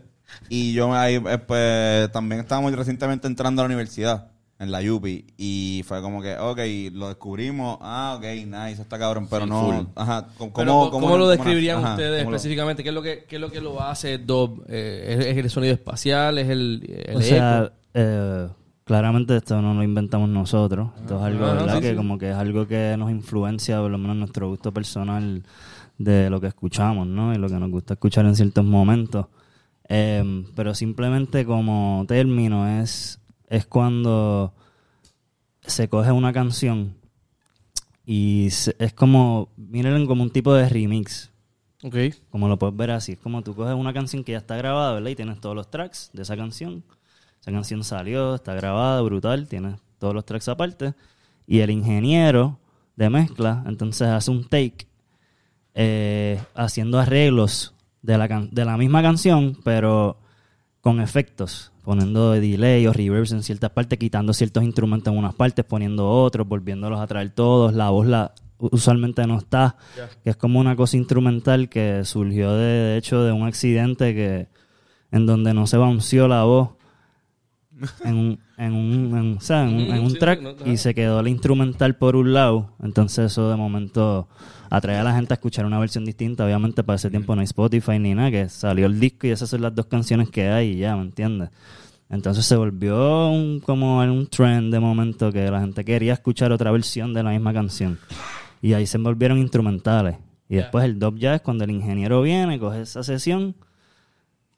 y 0.49 0.73
yo 0.73 0.93
ahí 0.94 1.15
eh, 1.15 1.38
pues 1.38 2.11
también 2.12 2.41
estábamos 2.41 2.73
recientemente 2.75 3.26
entrando 3.26 3.62
a 3.62 3.65
la 3.65 3.67
universidad 3.67 4.33
en 4.58 4.70
la 4.70 4.80
UPI 4.80 5.24
y 5.36 5.82
fue 5.84 6.00
como 6.00 6.22
que 6.22 6.36
ok 6.38 6.58
lo 6.92 7.08
descubrimos 7.08 7.76
ah 7.80 8.14
ok 8.18 8.24
nice 8.46 8.80
está 8.82 8.98
cabrón 8.98 9.26
pero 9.28 9.44
Sí, 9.44 9.50
no 9.50 9.60
full. 9.66 9.86
ajá 9.96 10.28
¿cómo, 10.38 10.52
Pero, 10.54 10.70
cómo, 10.72 10.90
¿cómo, 10.90 11.06
cómo- 11.06 11.18
lo 11.18 11.28
describirían 11.28 11.78
ajá, 11.78 11.90
ustedes 11.94 12.22
específicamente? 12.24 12.82
¿Qué 12.84 12.88
es 12.90 12.94
lo 12.94 13.02
que, 13.02 13.24
qué 13.28 13.34
es 13.36 13.40
lo, 13.40 13.50
que 13.50 13.60
lo 13.60 13.82
hace 13.82 14.18
dub? 14.18 14.64
Eh, 14.68 15.16
¿es, 15.18 15.26
es 15.26 15.36
el 15.38 15.50
sonido 15.50 15.74
espacial? 15.74 16.38
¿Es 16.38 16.48
el, 16.48 17.02
el 17.06 17.16
O 17.16 17.20
sea, 17.20 17.72
eh, 17.94 18.48
claramente 18.84 19.36
esto 19.36 19.60
no 19.60 19.74
lo 19.74 19.82
inventamos 19.82 20.28
nosotros. 20.28 20.90
Esto 21.00 21.16
es 21.18 21.22
algo, 21.24 21.46
Ah, 21.46 21.54
¿verdad? 21.54 21.74
sí, 21.76 21.80
que 21.80 21.90
sí. 21.90 21.96
como 21.96 22.16
que 22.18 22.30
es 22.30 22.36
algo 22.36 22.66
que 22.68 22.94
nos 22.96 23.10
influencia, 23.10 23.80
por 23.80 23.90
lo 23.90 23.98
menos 23.98 24.16
nuestro 24.16 24.48
gusto 24.48 24.72
personal 24.72 25.42
de 25.98 26.30
lo 26.30 26.40
que 26.40 26.46
escuchamos, 26.46 27.06
¿no? 27.08 27.34
Y 27.34 27.38
lo 27.38 27.48
que 27.48 27.54
nos 27.54 27.70
gusta 27.70 27.94
escuchar 27.94 28.24
en 28.26 28.36
ciertos 28.36 28.64
momentos. 28.64 29.26
Eh, 29.88 30.44
pero 30.54 30.74
simplemente 30.74 31.44
como 31.44 32.04
término 32.08 32.80
es, 32.80 33.18
es 33.49 33.67
cuando 33.67 34.55
se 35.61 35.88
coge 35.88 36.12
una 36.12 36.32
canción 36.32 36.94
y 38.06 38.49
se- 38.50 38.76
es 38.79 38.93
como, 38.93 39.49
miren 39.56 40.06
como 40.06 40.23
un 40.23 40.31
tipo 40.31 40.52
de 40.55 40.69
remix. 40.69 41.31
Ok. 41.82 41.96
Como 42.31 42.49
lo 42.49 42.58
puedes 42.58 42.76
ver 42.76 42.91
así, 42.91 43.12
es 43.12 43.19
como 43.19 43.43
tú 43.43 43.55
coges 43.55 43.75
una 43.75 43.93
canción 43.93 44.25
que 44.25 44.32
ya 44.32 44.38
está 44.38 44.56
grabada, 44.56 44.94
¿verdad? 44.94 45.11
Y 45.11 45.17
tienes 45.17 45.41
todos 45.41 45.55
los 45.55 45.70
tracks 45.70 46.11
de 46.12 46.23
esa 46.23 46.37
canción. 46.37 46.82
Esa 47.41 47.52
canción 47.52 47.85
salió, 47.85 48.35
está 48.35 48.55
grabada, 48.55 49.00
brutal, 49.02 49.49
tienes 49.49 49.79
todos 49.99 50.14
los 50.14 50.25
tracks 50.25 50.49
aparte. 50.49 50.94
Y 51.47 51.61
el 51.61 51.70
ingeniero 51.70 52.58
de 52.97 53.11
mezcla, 53.11 53.62
entonces 53.67 54.08
hace 54.08 54.31
un 54.31 54.44
take 54.44 54.87
eh, 55.75 56.40
haciendo 56.55 56.99
arreglos 56.99 57.75
de 58.00 58.17
la, 58.17 58.29
de 58.29 58.64
la 58.64 58.76
misma 58.76 59.02
canción, 59.02 59.58
pero 59.64 60.17
con 60.84 61.00
efectos, 61.00 61.72
poniendo 61.82 62.32
delay 62.32 62.86
o 62.86 62.92
reverb 62.92 63.26
en 63.32 63.42
ciertas 63.42 63.70
partes, 63.70 63.98
quitando 63.98 64.34
ciertos 64.34 64.62
instrumentos 64.62 65.10
en 65.10 65.19
unas 65.19 65.34
partes, 65.34 65.64
poniendo 65.64 66.06
otros, 66.06 66.46
volviéndolos 66.46 67.00
a 67.00 67.06
traer 67.06 67.30
todos. 67.30 67.73
La 67.73 67.88
voz 67.88 68.06
la 68.06 68.35
usualmente 68.59 69.26
no 69.26 69.38
está, 69.38 69.76
que 70.23 70.28
es 70.28 70.37
como 70.37 70.61
una 70.61 70.76
cosa 70.76 70.99
instrumental 70.99 71.70
que 71.70 72.04
surgió 72.04 72.52
de, 72.52 72.66
de 72.66 72.97
hecho 72.99 73.25
de 73.25 73.32
un 73.32 73.47
accidente 73.47 74.14
que 74.14 74.49
en 75.11 75.25
donde 75.25 75.54
no 75.54 75.66
se 75.66 75.78
bounceó 75.78 76.28
la 76.28 76.44
voz 76.44 76.73
en 78.04 78.14
un, 78.16 78.38
en 78.57 78.73
un, 78.73 79.16
en, 79.19 79.37
o 79.37 79.40
sea, 79.40 79.64
en 79.69 79.75
un- 79.75 79.81
en 79.95 80.02
un 80.02 80.11
Sí, 80.11 80.19
track 80.19 80.40
no, 80.43 80.54
y 80.66 80.76
se 80.76 80.95
quedó 80.95 81.23
la 81.23 81.28
instrumental 81.28 81.97
por 81.97 82.16
un 82.16 82.33
lado. 82.33 82.71
Entonces 82.83 83.33
eso 83.33 83.50
de 83.50 83.57
momento 83.57 84.28
atrae 84.71 84.97
a 84.99 85.04
la 85.04 85.14
gente 85.14 85.33
a 85.35 85.37
escuchar 85.37 85.66
una 85.66 85.78
versión 85.78 86.04
distinta. 86.04 86.45
Obviamente 86.45 86.83
para 86.85 86.97
ese 86.97 87.11
tiempo 87.11 87.35
no 87.35 87.40
hay 87.40 87.45
Spotify 87.47 87.99
ni 87.99 88.14
nada, 88.14 88.31
que 88.31 88.49
salió 88.49 88.87
el 88.87 88.99
disco 89.00 89.26
y 89.26 89.31
esas 89.31 89.49
son 89.50 89.62
las 89.62 89.75
dos 89.75 89.87
canciones 89.87 90.31
que 90.31 90.49
hay 90.49 90.71
y 90.73 90.76
ya, 90.78 90.95
¿me 90.97 91.02
entiendes? 91.02 91.50
Entonces 92.11 92.45
se 92.45 92.54
volvió 92.57 93.28
un, 93.31 93.61
como 93.61 93.99
un 93.99 94.26
trend 94.28 94.73
de 94.73 94.78
momento 94.78 95.33
que 95.33 95.50
la 95.50 95.61
gente 95.61 95.85
quería 95.85 96.12
escuchar 96.12 96.52
otra 96.52 96.71
versión 96.71 97.12
de 97.14 97.23
la 97.23 97.31
misma 97.31 97.52
canción. 97.52 97.99
Y 98.62 98.73
ahí 98.75 98.87
se 98.87 98.99
volvieron 98.99 99.38
instrumentales. 99.38 100.16
Y 100.49 100.57
después 100.57 100.85
el 100.85 100.99
dub 100.99 101.16
es 101.21 101.40
cuando 101.40 101.64
el 101.64 101.71
ingeniero 101.71 102.23
viene, 102.23 102.59
coge 102.59 102.83
esa 102.83 103.02
sesión 103.02 103.57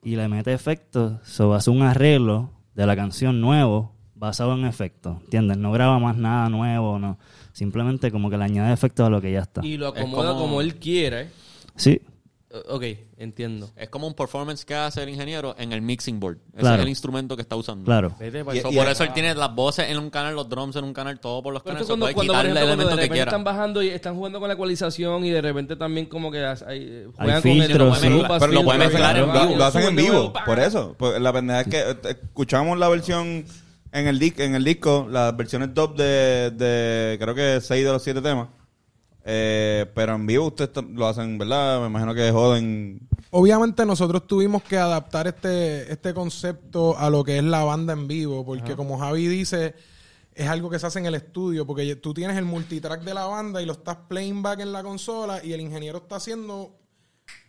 y 0.03 0.17
le 0.17 0.29
mete 0.29 0.53
efectos. 0.53 1.15
So 1.25 1.55
hace 1.55 1.71
un 1.71 1.83
arreglo 1.83 2.51
de 2.77 2.87
la 2.87 2.95
canción 2.95 3.41
nuevo 3.41 3.93
basado 4.15 4.55
en 4.55 4.65
efectos. 4.65 5.21
¿Entiendes? 5.25 5.59
No 5.59 5.73
graba 5.73 5.99
más 5.99 6.17
nada 6.17 6.49
nuevo, 6.49 6.99
no. 6.99 7.19
Simplemente 7.53 8.11
como 8.13 8.31
que 8.31 8.37
le 8.39 8.45
añade 8.45 8.73
efectos 8.73 9.07
a 9.07 9.11
lo 9.11 9.21
que 9.21 9.33
ya 9.33 9.41
está. 9.41 9.65
Y 9.67 9.77
lo 9.77 9.89
acomoda 9.89 10.31
como- 10.31 10.41
como... 10.43 10.61
él 10.61 10.77
quiere. 10.77 11.31
Sí, 11.75 12.01
Ok, 12.69 12.83
entiendo. 13.19 13.71
Es 13.77 13.89
como 13.89 14.07
un 14.07 14.15
performance 14.15 14.65
que 14.65 14.75
hace 14.75 15.03
el 15.03 15.09
ingeniero 15.09 15.55
en 15.59 15.73
el 15.73 15.83
mixing 15.83 16.19
board. 16.21 16.39
Ese 16.53 16.61
Claro. 16.61 16.77
es 16.77 16.83
el 16.83 16.89
instrumento 16.89 17.37
que 17.37 17.43
está 17.43 17.57
usando. 17.57 17.85
claro. 17.85 18.15
Y- 18.21 18.61
So, 18.61 18.71
y- 18.71 18.77
por 18.77 18.89
eso 18.89 19.05
él 19.05 19.13
tiene 19.13 19.35
las 19.35 19.55
voces 19.55 19.89
en 19.91 19.99
un 19.99 20.11
canal, 20.11 20.35
los 20.35 20.49
drums 20.49 20.77
en 20.77 20.85
un 20.85 20.93
canal, 20.93 21.19
todo 21.21 21.43
por 21.43 21.53
los 21.53 21.63
Pero 21.63 21.75
canales. 21.75 21.87
cuando, 21.89 22.07
cuando, 22.07 22.17
por 22.17 22.25
quitarle 22.25 22.51
el 22.51 22.57
ejemplo, 22.57 22.77
cuando 22.77 22.83
elemento 22.83 22.97
de 22.97 22.97
que 22.97 23.03
repente 23.03 23.15
quiera. 23.15 23.31
están 23.31 23.45
bajando 23.45 23.83
y 23.83 23.89
están 23.89 24.15
jugando 24.17 24.39
con 24.41 24.49
la 24.49 24.55
ecualización 24.55 25.25
y 25.25 25.31
de 25.31 25.41
repente 25.43 25.77
también 25.77 26.07
como 26.07 26.31
que 26.31 26.45
hay, 26.45 26.57
hay- 26.67 27.05
juegan 27.17 27.37
Hay 27.37 27.43
con 27.43 27.51
el- 27.51 27.63
filtros, 27.63 27.89
con 27.89 27.99
sí. 28.01 28.07
el 28.07 28.13
Pero 28.23 28.29
loop 28.47 28.53
lo 28.53 28.65
pueden 28.65 28.81
mezclar 28.81 29.17
en 29.17 29.33
vivo. 29.33 29.57
Lo, 29.57 29.65
hacen 29.65 29.83
en 29.83 29.97
vivo, 29.97 30.33
por 30.45 30.59
eso. 30.59 30.95
Pues 30.99 31.21
la 31.21 31.33
pendeja 31.33 31.61
es 31.63 31.67
que 31.69 31.81
eh, 31.81 31.97
escuchamos 32.11 32.79
la 32.79 32.89
versión 32.89 33.45
en 33.93 34.07
el, 34.09 34.23
en 34.39 34.55
el 34.55 34.65
disco, 34.65 35.07
las 35.11 35.35
versiones 35.37 35.73
top 35.73 35.97
de, 35.97 36.51
de 36.51 37.17
creo 37.19 37.35
que 37.35 37.61
seis 37.61 37.85
de 37.85 37.93
los 37.93 38.03
siete 38.03 38.21
temas. 38.21 38.49
Eh, 39.29 39.87
pero 39.93 40.15
en 40.15 40.25
vivo 40.25 40.47
ustedes 40.47 40.71
lo 40.95 41.09
hacen, 41.09 41.37
¿verdad? 41.37 41.81
Me 41.81 41.89
imagino 41.89 42.15
que 42.15 42.31
joden. 42.31 43.01
Obviamente 43.31 43.85
nosotros 43.85 44.25
tuvimos 44.29 44.63
que 44.63 44.79
adaptar 44.79 45.27
este, 45.27 45.93
este 45.93 46.15
concepto 46.15 46.97
a 46.97 47.11
lo 47.11 47.25
que 47.25 47.39
es 47.39 47.45
la 47.45 47.65
banda 47.65 47.93
en 47.93 48.07
vivo, 48.07 48.47
porque 48.47 48.77
como 48.77 48.99
Javi 48.99 49.27
dice, 49.27 49.75
es 50.33 50.49
algo 50.49 50.71
que 50.71 50.79
se 50.79 50.87
hace 50.87 51.01
en 51.01 51.07
el 51.07 51.17
estudio, 51.17 51.67
porque 51.67 51.97
tú 51.97 52.15
tienes 52.15 52.37
el 52.37 52.45
multitrack 52.45 53.03
de 53.03 53.15
la 53.15 53.27
banda 53.27 53.61
y 53.61 53.67
lo 53.67 53.73
estás 53.73 53.97
playing 54.09 54.43
back 54.43 54.61
en 54.61 54.73
la 54.73 54.85
consola 54.85 55.45
y 55.45 55.53
el 55.53 55.61
ingeniero 55.61 55.99
está 55.99 56.17
haciendo 56.17 56.79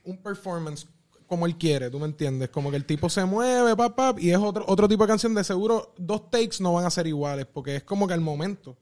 un 0.03 0.17
performance 0.17 0.87
como 1.27 1.45
él 1.45 1.57
quiere, 1.57 1.91
¿tú 1.91 1.99
me 1.99 2.05
entiendes? 2.05 2.49
Como 2.49 2.71
que 2.71 2.77
el 2.77 2.85
tipo 2.85 3.09
se 3.09 3.23
mueve, 3.25 3.75
pap, 3.75 3.95
pap, 3.95 4.19
y 4.19 4.31
es 4.31 4.37
otro, 4.37 4.65
otro 4.67 4.87
tipo 4.87 5.03
de 5.03 5.09
canción 5.09 5.35
de 5.35 5.43
seguro, 5.43 5.93
dos 5.97 6.31
takes 6.31 6.57
no 6.59 6.73
van 6.73 6.85
a 6.85 6.89
ser 6.89 7.05
iguales, 7.05 7.45
porque 7.45 7.75
es 7.75 7.83
como 7.83 8.07
que 8.07 8.13
al 8.13 8.21
momento. 8.21 8.77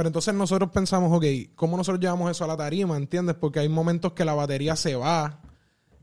Pero 0.00 0.08
entonces 0.08 0.32
nosotros 0.32 0.70
pensamos, 0.72 1.14
ok, 1.14 1.26
¿cómo 1.54 1.76
nosotros 1.76 2.00
llevamos 2.00 2.30
eso 2.30 2.42
a 2.42 2.46
la 2.46 2.56
tarima, 2.56 2.96
entiendes? 2.96 3.36
Porque 3.38 3.60
hay 3.60 3.68
momentos 3.68 4.14
que 4.14 4.24
la 4.24 4.32
batería 4.32 4.74
se 4.74 4.96
va 4.96 5.40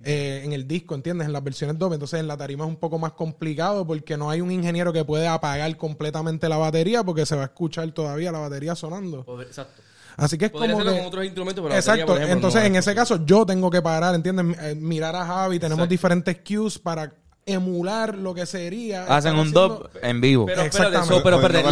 eh, 0.03 0.43
en 0.45 0.53
el 0.53 0.67
disco, 0.67 0.93
¿entiendes? 0.93 1.25
En 1.25 1.33
las 1.33 1.43
versiones 1.43 1.79
doble. 1.79 1.95
Entonces 1.95 2.19
en 2.19 2.27
la 2.27 2.37
tarima 2.37 2.63
es 2.65 2.69
un 2.69 2.75
poco 2.75 2.99
más 2.99 3.13
complicado 3.13 3.87
porque 3.87 4.15
no 4.15 4.29
hay 4.29 4.39
un 4.39 4.51
ingeniero 4.51 4.93
que 4.93 5.03
pueda 5.03 5.33
apagar 5.33 5.75
completamente 5.77 6.47
la 6.47 6.57
batería 6.57 7.03
porque 7.03 7.25
se 7.25 7.35
va 7.35 7.41
a 7.41 7.45
escuchar 7.45 7.91
todavía 7.91 8.31
la 8.31 8.37
batería 8.37 8.75
sonando. 8.75 9.25
Exacto. 9.41 9.81
Así 10.15 10.37
que 10.37 10.45
es 10.45 10.51
Podría 10.51 10.73
como 10.73 10.85
que... 10.85 10.95
con 10.95 11.05
otros 11.07 11.25
instrumentos, 11.25 11.63
pero 11.63 11.73
Exacto. 11.75 12.01
batería, 12.01 12.05
por 12.05 12.17
ejemplo, 12.17 12.35
Entonces, 12.35 12.61
no 12.61 12.67
en 12.67 12.75
es. 12.75 12.85
ese 12.87 12.93
caso, 12.93 13.25
yo 13.25 13.47
tengo 13.47 13.71
que 13.71 13.81
parar, 13.81 14.13
¿entiendes? 14.13 14.59
Eh, 14.61 14.75
Mirar 14.75 15.15
a 15.15 15.25
Javi, 15.25 15.57
tenemos 15.57 15.85
Exacto. 15.85 15.89
diferentes 15.89 16.37
cues 16.47 16.77
para 16.77 17.15
emular 17.47 18.15
lo 18.17 18.33
que 18.35 18.45
sería. 18.45 19.05
Hacen 19.05 19.33
un 19.33 19.39
haciendo- 19.39 19.67
dub 19.69 19.89
en 20.03 20.21
vivo. 20.21 20.45
Pero 20.45 20.61
espérate, 20.63 20.97
Exactamente. 20.97 21.13
eso, 21.15 21.23
pero 21.23 21.35
espérate, 21.37 21.71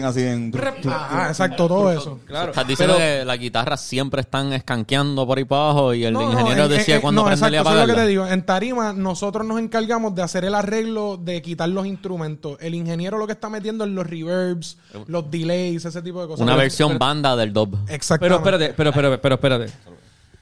la- 0.00 0.08
así 0.08 0.22
en... 0.22 0.52
Ajá, 0.88 1.28
exacto, 1.28 1.66
todo 1.66 1.90
eso. 1.90 2.20
claro. 2.26 2.50
Estás 2.50 2.68
diciendo 2.68 2.94
pero- 2.96 3.20
que 3.20 3.24
las 3.24 3.38
guitarras 3.38 3.80
siempre 3.80 4.20
están 4.20 4.52
escanqueando 4.52 5.26
por 5.26 5.38
ahí 5.38 5.44
para 5.44 5.62
abajo 5.62 5.94
y 5.94 6.04
el 6.04 6.12
No, 6.12 6.30
ingeniero 6.30 6.64
en- 6.64 6.70
decía 6.70 7.00
cuándo 7.00 7.22
no, 7.24 7.30
exacto, 7.32 7.56
eso 7.56 7.70
es 7.82 7.88
lo 7.88 7.94
que 7.94 8.00
te 8.00 8.06
digo. 8.06 8.26
En 8.26 8.42
tarima, 8.44 8.92
nosotros 8.92 9.46
nos 9.46 9.58
encargamos 9.58 10.14
de 10.14 10.22
hacer 10.22 10.44
el 10.44 10.54
arreglo 10.54 11.16
de 11.16 11.40
quitar 11.42 11.68
los 11.70 11.86
instrumentos. 11.86 12.58
El 12.60 12.74
ingeniero 12.74 13.16
lo 13.18 13.26
que 13.26 13.32
está 13.32 13.48
metiendo 13.48 13.84
es 13.84 13.90
los 13.90 14.06
reverbs, 14.06 14.76
los 15.06 15.30
delays, 15.30 15.84
ese 15.84 16.02
tipo 16.02 16.20
de 16.20 16.28
cosas. 16.28 16.42
Una 16.42 16.54
versión 16.54 16.90
pero- 16.90 16.98
banda 16.98 17.34
del 17.34 17.52
dub. 17.52 17.76
Exactamente. 17.88 18.18
Pero 18.44 18.56
espérate, 18.56 18.74
pero, 18.76 18.92
pero, 18.92 19.20
pero 19.20 19.34
espérate. 19.36 19.72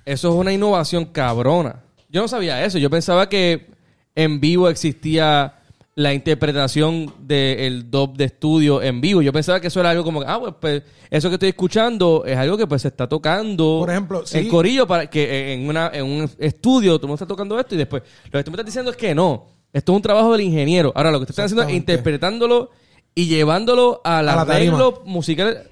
Eso 0.05 0.29
es 0.29 0.35
una 0.35 0.53
innovación 0.53 1.07
cabrona. 1.07 1.76
Yo 2.11 2.21
no 2.23 2.29
sabía 2.29 2.62
eso. 2.64 2.79
Yo 2.79 2.91
pensaba 2.91 3.29
que 3.29 3.74
en 4.14 4.40
vivo 4.40 4.68
existía 4.68 5.54
la 5.97 6.12
interpretación 6.12 7.14
del 7.21 7.90
dub 7.90 8.16
de 8.16 8.25
estudio 8.25 8.83
en 8.83 9.00
vivo. 9.00 9.23
Yo 9.23 9.33
pensaba 9.33 9.61
que 9.61 9.68
eso 9.68 9.78
era 9.80 9.90
algo 9.90 10.02
como, 10.02 10.23
ah, 10.23 10.40
pues, 10.40 10.54
pues, 10.61 10.83
eso 11.11 11.28
que 11.28 11.35
estoy 11.35 11.50
escuchando 11.50 12.25
es 12.26 12.37
algo 12.37 12.56
que 12.56 12.66
pues 12.66 12.83
se 12.83 12.88
está 12.88 13.09
tocando 13.09 13.78
Por 13.80 13.90
ejemplo, 13.90 14.26
sí. 14.26 14.38
en 14.38 14.49
corillo 14.49 14.87
para 14.87 15.09
que 15.09 15.52
en, 15.52 15.68
una, 15.68 15.90
en 15.92 16.04
un 16.04 16.30
estudio 16.38 16.97
todo 16.97 17.06
el 17.06 17.09
mundo 17.09 17.14
está 17.14 17.26
tocando 17.26 17.59
esto 17.59 17.76
y 17.76 17.78
después 17.78 18.02
lo 18.25 18.40
que 18.40 18.44
tú 18.44 18.50
me 18.50 18.56
estás 18.56 18.66
diciendo 18.66 18.90
es 18.90 18.97
que 18.97 19.14
no. 19.14 19.47
Esto 19.73 19.92
es 19.92 19.97
un 19.97 20.02
trabajo 20.02 20.33
del 20.33 20.40
ingeniero. 20.40 20.92
Ahora 20.94 21.11
lo 21.11 21.18
que 21.18 21.23
ustedes 21.23 21.38
están 21.38 21.47
haciendo 21.47 21.68
es 21.68 21.76
interpretándolo 21.76 22.71
y 23.14 23.26
llevándolo 23.26 24.00
al 24.04 24.28
A 24.28 24.37
la 24.37 24.47
tarima. 24.47 24.76
arreglo 24.76 25.02
musical. 25.04 25.68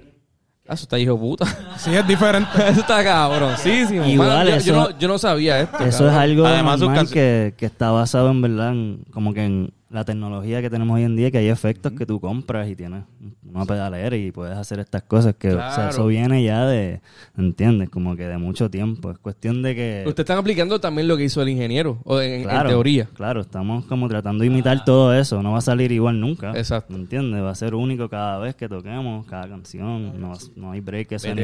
Ah, 0.69 0.75
eso 0.75 0.85
está 0.85 0.99
hijo 0.99 1.15
de 1.15 1.19
puta. 1.19 1.45
Sí, 1.77 1.95
es 1.95 2.07
diferente. 2.07 2.51
Eso 2.69 2.81
está 2.81 3.03
cabroncísimo. 3.03 4.05
Igual, 4.05 4.29
Mano, 4.29 4.51
yo, 4.51 4.57
eso- 4.57 4.67
yo 4.67 4.75
no, 4.77 4.99
yo 4.99 5.09
no 5.09 5.19
sabía 5.19 5.61
esto. 5.61 5.79
Eso 5.85 6.09
es 6.09 6.15
algo 6.15 6.47
Además, 6.47 6.79
normal 6.81 7.09
que, 7.11 7.55
que 7.57 7.67
está 7.67 7.91
basado 7.91 8.31
en 8.31 8.41
verdad 8.43 8.71
en, 8.73 9.05
como 9.13 9.35
que 9.35 9.45
en 9.45 9.73
la 9.93 10.05
tecnología 10.05 10.63
que 10.63 10.71
tenemos 10.71 10.97
hoy 10.97 11.03
en 11.05 11.15
día, 11.17 11.31
que 11.31 11.39
hay 11.39 11.49
efectos 11.49 11.93
que 11.93 12.07
tú 12.07 12.19
compras 12.21 12.69
y 12.69 12.75
tienes 12.75 13.05
una 13.49 13.67
pedalera 13.67 14.17
y 14.17 14.33
puedes 14.33 14.57
hacer 14.57 14.79
estas 14.81 15.03
cosas 15.03 15.35
que 15.39 15.49
o 15.49 15.57
sea, 15.57 15.75
Claro. 15.75 15.91
eso 15.91 16.07
viene 16.07 16.43
ya 16.43 16.65
de, 16.67 17.01
¿entiendes? 17.37 17.91
Como 17.91 18.17
que 18.17 18.27
de 18.27 18.39
mucho 18.39 18.71
tiempo. 18.71 19.11
Es 19.11 19.19
cuestión 19.19 19.61
de 19.63 19.75
que... 19.75 20.05
Ustedes 20.07 20.25
están 20.25 20.39
aplicando 20.39 20.81
también 20.81 21.07
lo 21.09 21.17
que 21.17 21.25
hizo 21.25 21.43
el 21.43 21.51
ingeniero, 21.51 21.99
o 22.05 22.21
en, 22.21 22.49
teoría. 22.67 23.09
Claro, 23.15 23.43
estamos 23.43 23.85
como 23.85 24.09
tratando 24.09 24.41
de 24.43 24.47
imitar 24.47 24.85
todo 24.85 25.13
eso. 25.15 25.43
No 25.43 25.53
va 25.53 25.59
a 25.59 25.63
salir 25.63 25.93
igual 25.93 26.19
nunca. 26.21 26.53
Exacto. 26.57 26.93
¿Me 26.95 26.99
entiendes? 27.01 27.43
Va 27.43 27.51
a 27.51 27.55
ser 27.55 27.75
único 27.75 28.09
cada 28.09 28.39
vez 28.39 28.55
que 28.55 28.69
toquemos, 28.69 29.27
cada 29.27 29.47
canción. 29.49 30.19
No, 30.19 30.33
no 30.57 30.73
hay 30.73 30.81
break 30.81 31.09
que 31.09 31.19
sea. 31.19 31.35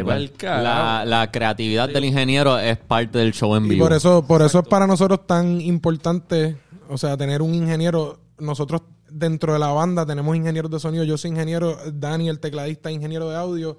La, 0.43 1.05
la 1.07 1.31
creatividad 1.31 1.89
del 1.89 2.05
ingeniero 2.07 2.59
es 2.59 2.79
parte 2.79 3.19
del 3.19 3.33
show 3.33 3.55
en 3.57 3.67
Y 3.67 3.69
vivo. 3.71 3.85
por 3.85 3.93
eso, 3.95 4.25
por 4.27 4.41
eso 4.43 4.61
es 4.61 4.69
para 4.69 4.87
nosotros 4.87 5.27
tan 5.27 5.61
importante, 5.61 6.57
o 6.89 6.97
sea, 6.97 7.17
tener 7.17 7.43
un 7.43 7.55
ingeniero. 7.55 8.19
Nosotros 8.39 8.83
dentro 9.11 9.53
de 9.53 9.59
la 9.59 9.69
banda 9.69 10.07
tenemos 10.07 10.37
ingenieros 10.37 10.71
de 10.71 10.81
sonido. 10.81 11.05
Yo 11.05 11.19
soy 11.19 11.31
ingeniero, 11.31 11.77
Dani, 11.93 12.29
el 12.29 12.41
tecladista, 12.41 12.91
ingeniero 12.91 13.29
de 13.29 13.37
audio. 13.37 13.79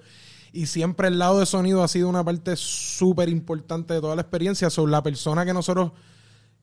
Y 0.52 0.66
siempre 0.66 1.08
el 1.08 1.20
lado 1.20 1.40
de 1.40 1.46
sonido 1.46 1.84
ha 1.84 1.88
sido 1.88 2.10
una 2.10 2.24
parte 2.24 2.56
súper 2.56 3.30
importante 3.30 3.94
de 3.94 4.02
toda 4.02 4.16
la 4.16 4.22
experiencia. 4.22 4.70
Sobre 4.70 4.92
la 4.92 5.04
persona 5.04 5.46
que 5.46 5.54
nosotros 5.54 5.92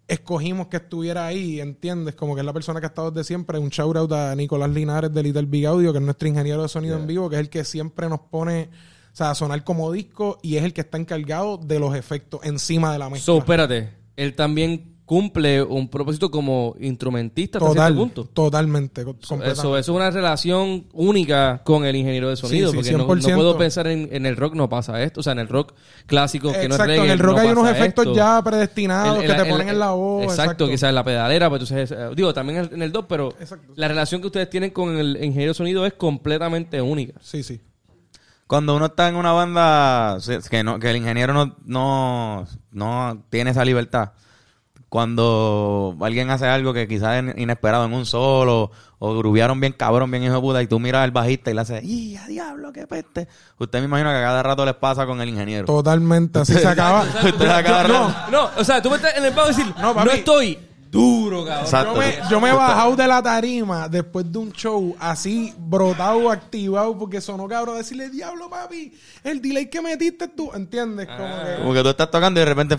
escogimos 0.08 0.68
que 0.68 0.76
estuviera 0.78 1.26
ahí, 1.26 1.60
¿entiendes? 1.60 2.14
Como 2.14 2.34
que 2.34 2.40
es 2.40 2.46
la 2.46 2.52
persona 2.52 2.80
que 2.80 2.86
ha 2.86 2.88
estado 2.88 3.10
desde 3.10 3.24
siempre. 3.24 3.58
Un 3.58 3.68
shout 3.70 3.96
out 3.96 4.12
a 4.12 4.34
Nicolás 4.34 4.70
Linares 4.70 5.12
de 5.12 5.22
Little 5.22 5.46
Big 5.46 5.66
Audio, 5.66 5.92
que 5.92 5.98
es 5.98 6.04
nuestro 6.04 6.28
ingeniero 6.28 6.62
de 6.62 6.68
sonido 6.68 6.98
en 6.98 7.06
vivo, 7.06 7.28
que 7.28 7.36
es 7.36 7.40
el 7.40 7.50
que 7.50 7.64
siempre 7.64 8.08
nos 8.08 8.20
pone, 8.20 8.70
o 9.12 9.16
sea, 9.16 9.30
a 9.30 9.34
sonar 9.34 9.62
como 9.64 9.90
disco 9.92 10.38
y 10.42 10.56
es 10.56 10.64
el 10.64 10.72
que 10.72 10.82
está 10.82 10.98
encargado 10.98 11.56
de 11.58 11.78
los 11.78 11.94
efectos 11.94 12.40
encima 12.44 12.92
de 12.92 12.98
la 12.98 13.10
mezcla. 13.10 13.24
So, 13.24 13.38
espérate. 13.38 13.94
Él 14.16 14.34
también 14.34 14.95
cumple 15.06 15.62
un 15.62 15.88
propósito 15.88 16.32
como 16.32 16.74
instrumentista 16.80 17.58
hasta 17.58 17.68
Total, 17.70 17.94
cierto 17.94 18.02
punto. 18.02 18.24
totalmente, 18.34 19.04
Eso, 19.44 19.78
es 19.78 19.88
una 19.88 20.10
relación 20.10 20.86
única 20.92 21.62
con 21.64 21.84
el 21.86 21.94
ingeniero 21.94 22.28
de 22.28 22.36
sonido. 22.36 22.72
Sí, 22.72 22.82
sí, 22.82 22.92
porque 22.92 22.92
no, 22.92 23.06
no 23.06 23.14
100%. 23.14 23.34
puedo 23.36 23.56
pensar 23.56 23.86
en, 23.86 24.08
en 24.10 24.26
el 24.26 24.36
rock 24.36 24.54
no 24.54 24.68
pasa 24.68 25.00
esto. 25.00 25.20
O 25.20 25.22
sea, 25.22 25.32
en 25.32 25.38
el 25.38 25.48
rock 25.48 25.74
clásico, 26.06 26.48
que 26.52 26.68
no 26.68 26.74
es 26.74 26.80
Exacto, 26.80 26.86
reggae, 26.86 27.04
en 27.04 27.10
el 27.12 27.18
rock 27.20 27.36
no 27.36 27.42
hay 27.42 27.48
unos 27.50 27.70
efectos 27.70 28.06
esto. 28.06 28.16
ya 28.16 28.42
predestinados 28.42 29.20
que 29.20 29.32
te 29.32 29.44
ponen 29.44 29.68
en 29.68 29.78
la 29.78 29.92
voz. 29.92 30.24
Exacto, 30.24 30.66
quizás 30.66 30.88
en 30.88 30.96
la 30.96 31.04
pedalera, 31.04 31.48
pues 31.48 31.62
entonces, 31.62 31.96
eh, 31.96 32.10
digo, 32.16 32.34
también 32.34 32.68
en, 32.72 32.82
el 32.82 32.90
dub, 32.90 33.06
pero 33.08 33.32
Exacto. 33.38 33.74
la 33.76 33.86
relación 33.86 34.20
que 34.20 34.26
ustedes 34.26 34.50
tienen 34.50 34.70
con 34.70 34.98
el 34.98 35.22
ingeniero 35.22 35.52
de 35.52 35.54
sonido 35.54 35.86
es 35.86 35.92
completamente 35.92 36.82
única. 36.82 37.14
Sí, 37.22 37.44
sí. 37.44 37.60
Cuando 38.48 38.74
uno 38.74 38.86
está 38.86 39.08
en 39.08 39.14
una 39.14 39.32
banda 39.32 40.18
que 40.50 40.64
no 40.64 40.80
que 40.80 40.90
el 40.90 40.96
ingeniero 40.96 41.32
no, 41.32 41.56
no, 41.64 42.46
no 42.72 43.24
tiene 43.30 43.50
esa 43.52 43.64
libertad. 43.64 44.12
Cuando 44.88 45.96
alguien 46.00 46.30
hace 46.30 46.46
algo 46.46 46.72
que 46.72 46.86
quizás 46.86 47.22
es 47.22 47.38
inesperado 47.38 47.84
en 47.86 47.92
un 47.92 48.06
solo 48.06 48.70
o 48.98 49.18
grubearon 49.18 49.60
bien 49.60 49.72
cabrón, 49.72 50.10
bien 50.10 50.22
hijo 50.22 50.34
de 50.34 50.40
puta 50.40 50.62
y 50.62 50.68
tú 50.68 50.78
miras 50.78 51.02
al 51.02 51.10
bajista 51.10 51.50
y 51.50 51.54
le 51.54 51.60
haces, 51.60 51.84
¡y 51.84 52.16
a 52.16 52.26
diablo, 52.26 52.72
qué 52.72 52.86
peste! 52.86 53.28
Usted 53.58 53.80
me 53.80 53.86
imagina 53.86 54.12
que 54.12 54.18
a 54.18 54.22
cada 54.22 54.42
rato 54.42 54.64
les 54.64 54.74
pasa 54.74 55.04
con 55.04 55.20
el 55.20 55.28
ingeniero. 55.28 55.66
Totalmente, 55.66 56.38
así 56.38 56.54
se 56.58 56.68
acaba. 56.68 57.02
Usted 57.02 57.48
a 57.48 57.62
cada 57.62 57.88
No, 57.88 58.14
no, 58.30 58.50
o 58.56 58.64
sea, 58.64 58.80
tú 58.80 58.90
me 58.90 58.96
estás 58.96 59.16
en 59.16 59.24
el 59.24 59.32
pago 59.32 59.48
decir, 59.48 59.66
No, 59.80 59.92
no, 59.92 60.10
estoy 60.10 60.58
duro, 60.96 61.44
cabrón. 61.44 61.64
Exacto. 61.64 61.94
Yo 61.94 61.98
me, 62.00 62.14
yo 62.30 62.40
me 62.40 62.48
he 62.50 62.52
bajado 62.52 62.96
de 62.96 63.06
la 63.06 63.22
tarima 63.22 63.88
después 63.88 64.30
de 64.30 64.38
un 64.38 64.52
show 64.52 64.96
así, 64.98 65.54
brotado, 65.58 66.30
activado, 66.30 66.96
porque 66.98 67.20
sonó 67.20 67.46
cabrón 67.48 67.76
decirle, 67.78 68.10
diablo, 68.10 68.48
papi, 68.50 68.92
el 69.24 69.40
delay 69.40 69.66
que 69.70 69.80
metiste 69.82 70.28
tú, 70.28 70.50
¿entiendes? 70.54 71.06
Como 71.06 71.18
que- 71.44 71.56
Como 71.62 71.74
que 71.74 71.82
tú 71.82 71.88
estás 71.90 72.10
tocando 72.10 72.40
y 72.40 72.44
de 72.44 72.48
repente 72.48 72.76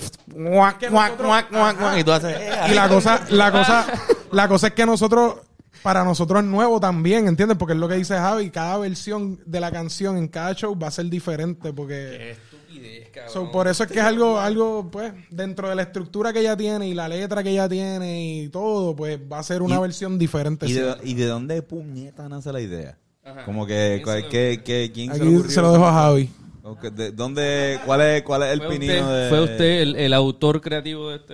y 2.00 2.04
tú 2.04 2.12
haces 2.12 2.36
"Eh, 2.38 2.52
Y 2.70 2.74
la 2.74 2.90
cosa, 2.90 3.22
la 3.30 3.52
cosa, 3.52 3.86
la 4.32 4.48
cosa 4.48 4.68
es 4.68 4.74
que 4.74 4.86
nosotros, 4.86 5.36
para 5.84 6.04
nosotros 6.04 6.42
es 6.44 6.50
nuevo 6.50 6.80
también, 6.80 7.28
¿entiendes? 7.28 7.58
Porque 7.58 7.74
es 7.74 7.80
lo 7.80 7.88
que 7.88 7.96
dice 7.96 8.16
Javi, 8.18 8.50
cada 8.50 8.78
versión 8.78 9.40
de 9.46 9.60
la 9.60 9.72
canción 9.72 10.18
en 10.18 10.28
cada 10.28 10.54
show 10.56 10.78
va 10.78 10.88
a 10.88 10.92
ser 10.92 11.06
diferente, 11.06 11.72
porque 11.72 12.36
estupidez, 12.78 13.10
cabrón. 13.10 13.34
So, 13.34 13.52
por 13.52 13.68
eso 13.68 13.84
es 13.84 13.92
que 13.92 14.00
es 14.00 14.06
algo, 14.06 14.40
algo, 14.40 14.90
pues, 14.92 15.14
dentro 15.30 15.70
de 15.70 15.76
la 15.76 15.82
estructura 15.84 16.32
que 16.34 16.40
ella 16.40 16.56
tiene 16.58 16.88
y 16.88 16.94
la 16.94 17.08
letra 17.08 17.44
que 17.44 17.50
ella 17.52 17.68
tiene 17.70 18.42
y 18.44 18.50
todo, 18.50 18.96
pues 18.96 19.20
va 19.32 19.40
a 19.40 19.44
ser 19.44 19.62
una 19.62 19.76
Y- 19.76 19.80
versión 19.82 20.18
diferente. 20.18 20.66
¿Y 20.68 20.74
de, 20.74 20.84
siempre. 20.84 21.10
¿Y 21.10 21.14
de 21.14 21.26
dónde 21.26 21.62
puñeta 21.62 22.28
nace 22.30 22.52
la 22.54 22.62
idea? 22.62 22.98
Como 23.46 23.66
que, 23.68 24.02
¿cuál- 24.04 24.28
qué- 24.30 24.62
qué- 24.64 24.90
¿quién 24.94 25.14
se 25.14 25.22
Aquí 25.22 25.50
se 25.52 25.62
lo 25.62 25.72
dejo 25.74 25.86
a 25.86 25.92
Javi. 25.92 26.30
Ok, 26.64 26.82
¿de 26.92 27.12
¿Dónde, 27.12 27.80
cuál, 27.86 28.02
es, 28.02 28.24
¿Cuál 28.24 28.44
es 28.44 28.50
el 28.54 28.62
pinino 28.68 29.10
de...? 29.10 29.30
fue 29.30 29.42
usted 29.42 29.82
el, 29.82 29.96
el 29.96 30.14
autor 30.14 30.60
creativo 30.62 31.10
de 31.10 31.16
este... 31.16 31.34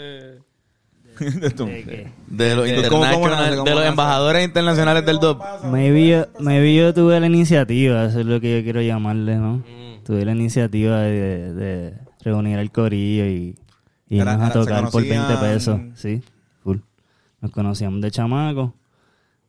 de 1.39 1.47
esto? 1.47 1.65
De 1.65 1.83
que- 1.83 2.11
de 2.27 2.55
los, 2.55 2.67
¿Cómo- 2.89 3.01
cómo 3.03 3.05
international- 3.05 3.29
nace? 3.45 3.55
¿Cómo 3.57 3.69
de 3.69 3.75
los 3.75 3.85
embajadores 3.85 4.43
internacionales 4.45 5.05
del 5.05 5.17
dub. 5.19 5.39
Maybe 5.65 6.07
yo, 6.07 6.25
maybe 6.39 6.73
yo 6.75 6.93
tuve 6.93 7.19
la 7.19 7.27
iniciativa, 7.27 8.05
eso 8.05 8.19
es 8.21 8.25
lo 8.25 8.39
que 8.41 8.57
yo 8.57 8.63
quiero 8.63 8.81
llamarle, 8.81 9.35
¿no? 9.35 9.57
Mm. 9.57 9.82
Tuve 10.05 10.25
la 10.25 10.31
iniciativa 10.33 10.99
de, 11.01 11.53
de 11.53 11.93
reunir 12.23 12.57
al 12.59 12.71
corillo 12.71 13.25
y, 13.25 13.55
y 14.09 14.19
Era- 14.19 14.33
irnos 14.33 14.49
a 14.49 14.53
tocar 14.53 14.89
por 14.89 15.01
20 15.01 15.17
conocían- 15.17 15.39
pesos, 15.39 15.79
sí, 15.95 16.21
full. 16.63 16.77
Nos 17.41 17.51
conocíamos 17.51 18.01
de 18.01 18.11
chamaco, 18.11 18.73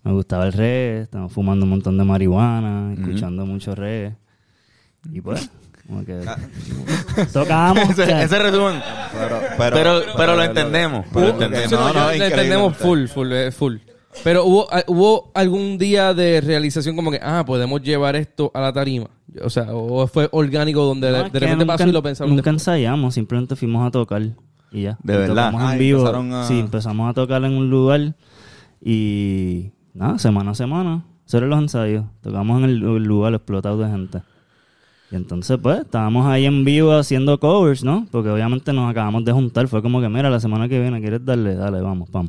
nos 0.05 0.15
gustaba 0.15 0.47
el 0.47 0.53
reggae, 0.53 1.03
estábamos 1.03 1.33
fumando 1.33 1.65
un 1.65 1.71
montón 1.71 1.99
de 1.99 2.05
marihuana, 2.05 2.93
escuchando 2.95 3.45
mucho 3.47 3.75
reggae. 3.75 4.15
Y 5.13 5.21
pues, 5.21 5.51
como 5.87 6.05
que 6.05 6.21
tocábamos. 7.33 7.91
ese, 7.99 8.39
resumen. 8.39 8.81
Pero, 9.13 9.41
Pero, 9.59 10.01
pero, 10.17 10.37
lo 10.37 10.43
entendemos. 10.43 11.05
Pero 11.13 11.27
lo 11.27 11.33
entendemos. 11.33 11.71
No, 11.73 11.79
no, 11.89 11.93
no, 11.93 12.01
increíble. 12.15 12.27
entendemos 12.27 12.77
full, 12.77 13.07
full, 13.07 13.33
eh, 13.33 13.51
full. 13.53 13.77
Pero 14.23 14.45
hubo, 14.45 14.67
ah, 14.73 14.83
hubo 14.87 15.31
algún 15.35 15.77
día 15.77 16.15
de 16.15 16.41
realización 16.41 16.95
como 16.97 17.11
que, 17.11 17.19
ah, 17.23 17.45
podemos 17.47 17.83
llevar 17.83 18.17
esto 18.17 18.51
a 18.55 18.61
la 18.61 18.73
tarima. 18.73 19.09
O 19.43 19.51
sea, 19.51 19.67
o 19.75 20.07
fue 20.07 20.29
orgánico 20.33 20.85
donde 20.85 21.11
no, 21.11 21.29
de 21.29 21.41
repente 21.41 21.67
pasó 21.67 21.89
y 21.89 21.93
lo 21.93 22.03
pensamos. 22.03 22.31
Nunca 22.31 22.51
después. 22.51 22.63
ensayamos, 22.63 23.15
simplemente 23.15 23.57
fuimos 23.57 23.87
a 23.87 23.91
tocar 23.91 24.23
y 24.71 24.83
ya. 24.83 24.99
De 25.03 25.15
Y 25.15 25.17
verdad. 25.19 25.35
tocamos 25.51 25.63
Ah, 25.63 25.73
en 25.75 25.77
y 25.81 25.85
vivo. 25.85 25.99
empezaron 26.01 26.33
a- 26.33 26.45
Sí, 26.47 26.59
empezamos 26.61 27.11
a 27.11 27.15
tocar 27.15 27.43
en 27.45 27.53
un 27.53 27.69
lugar 27.71 28.15
y 28.81 29.71
nada, 29.95 30.19
semana 30.19 30.53
a 30.53 30.55
semana 30.55 31.05
eran 31.33 31.51
los 31.51 31.59
ensayos. 31.59 32.05
Tocamos 32.23 32.59
en 32.63 32.65
el, 32.71 32.83
el 32.83 33.03
lugar 33.03 33.35
explotado 33.35 33.79
de 33.79 33.89
gente. 33.91 34.23
Y 35.11 35.17
entonces, 35.17 35.59
pues, 35.61 35.81
estábamos 35.81 36.27
ahí 36.27 36.45
en 36.45 36.65
vivo 36.65 36.93
haciendo 36.93 37.41
covers, 37.41 37.83
¿no? 37.83 38.07
Porque 38.11 38.29
obviamente 38.31 38.73
nos 38.73 38.89
acabamos 38.91 39.25
de 39.25 39.33
juntar. 39.33 39.67
Fue 39.69 39.83
como 39.83 40.01
que, 40.01 40.09
mira, 40.09 40.31
la 40.31 40.39
semana 40.39 40.69
que 40.69 40.81
viene, 40.81 41.01
¿quieres 41.01 41.25
darle? 41.25 41.57
Dale, 41.57 41.81
vamos, 41.81 42.09
pam. 42.11 42.29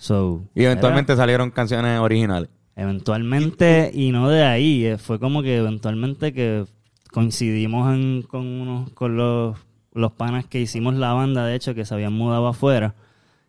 So, 0.00 0.42
Y 0.54 0.64
eventualmente 0.64 1.14
salieron 1.14 1.50
canciones 1.50 2.00
originales. 2.00 2.48
Eventualmente, 2.74 3.90
y 3.92 4.12
no 4.12 4.30
de 4.30 4.42
ahí, 4.44 4.86
eh, 4.86 4.96
fue 4.96 5.18
como 5.18 5.42
que 5.42 5.58
eventualmente 5.58 6.32
que 6.32 6.64
coincidimos 7.12 7.92
en- 7.94 8.22
con, 8.22 8.46
unos, 8.46 8.90
con 8.92 9.16
los, 9.16 9.58
los 9.92 10.12
panas 10.12 10.46
que 10.46 10.58
hicimos 10.60 10.94
la 10.94 11.12
banda, 11.12 11.44
de 11.44 11.54
hecho, 11.54 11.74
que 11.74 11.84
se 11.84 11.92
habían 11.94 12.14
mudado 12.14 12.46
afuera. 12.46 12.94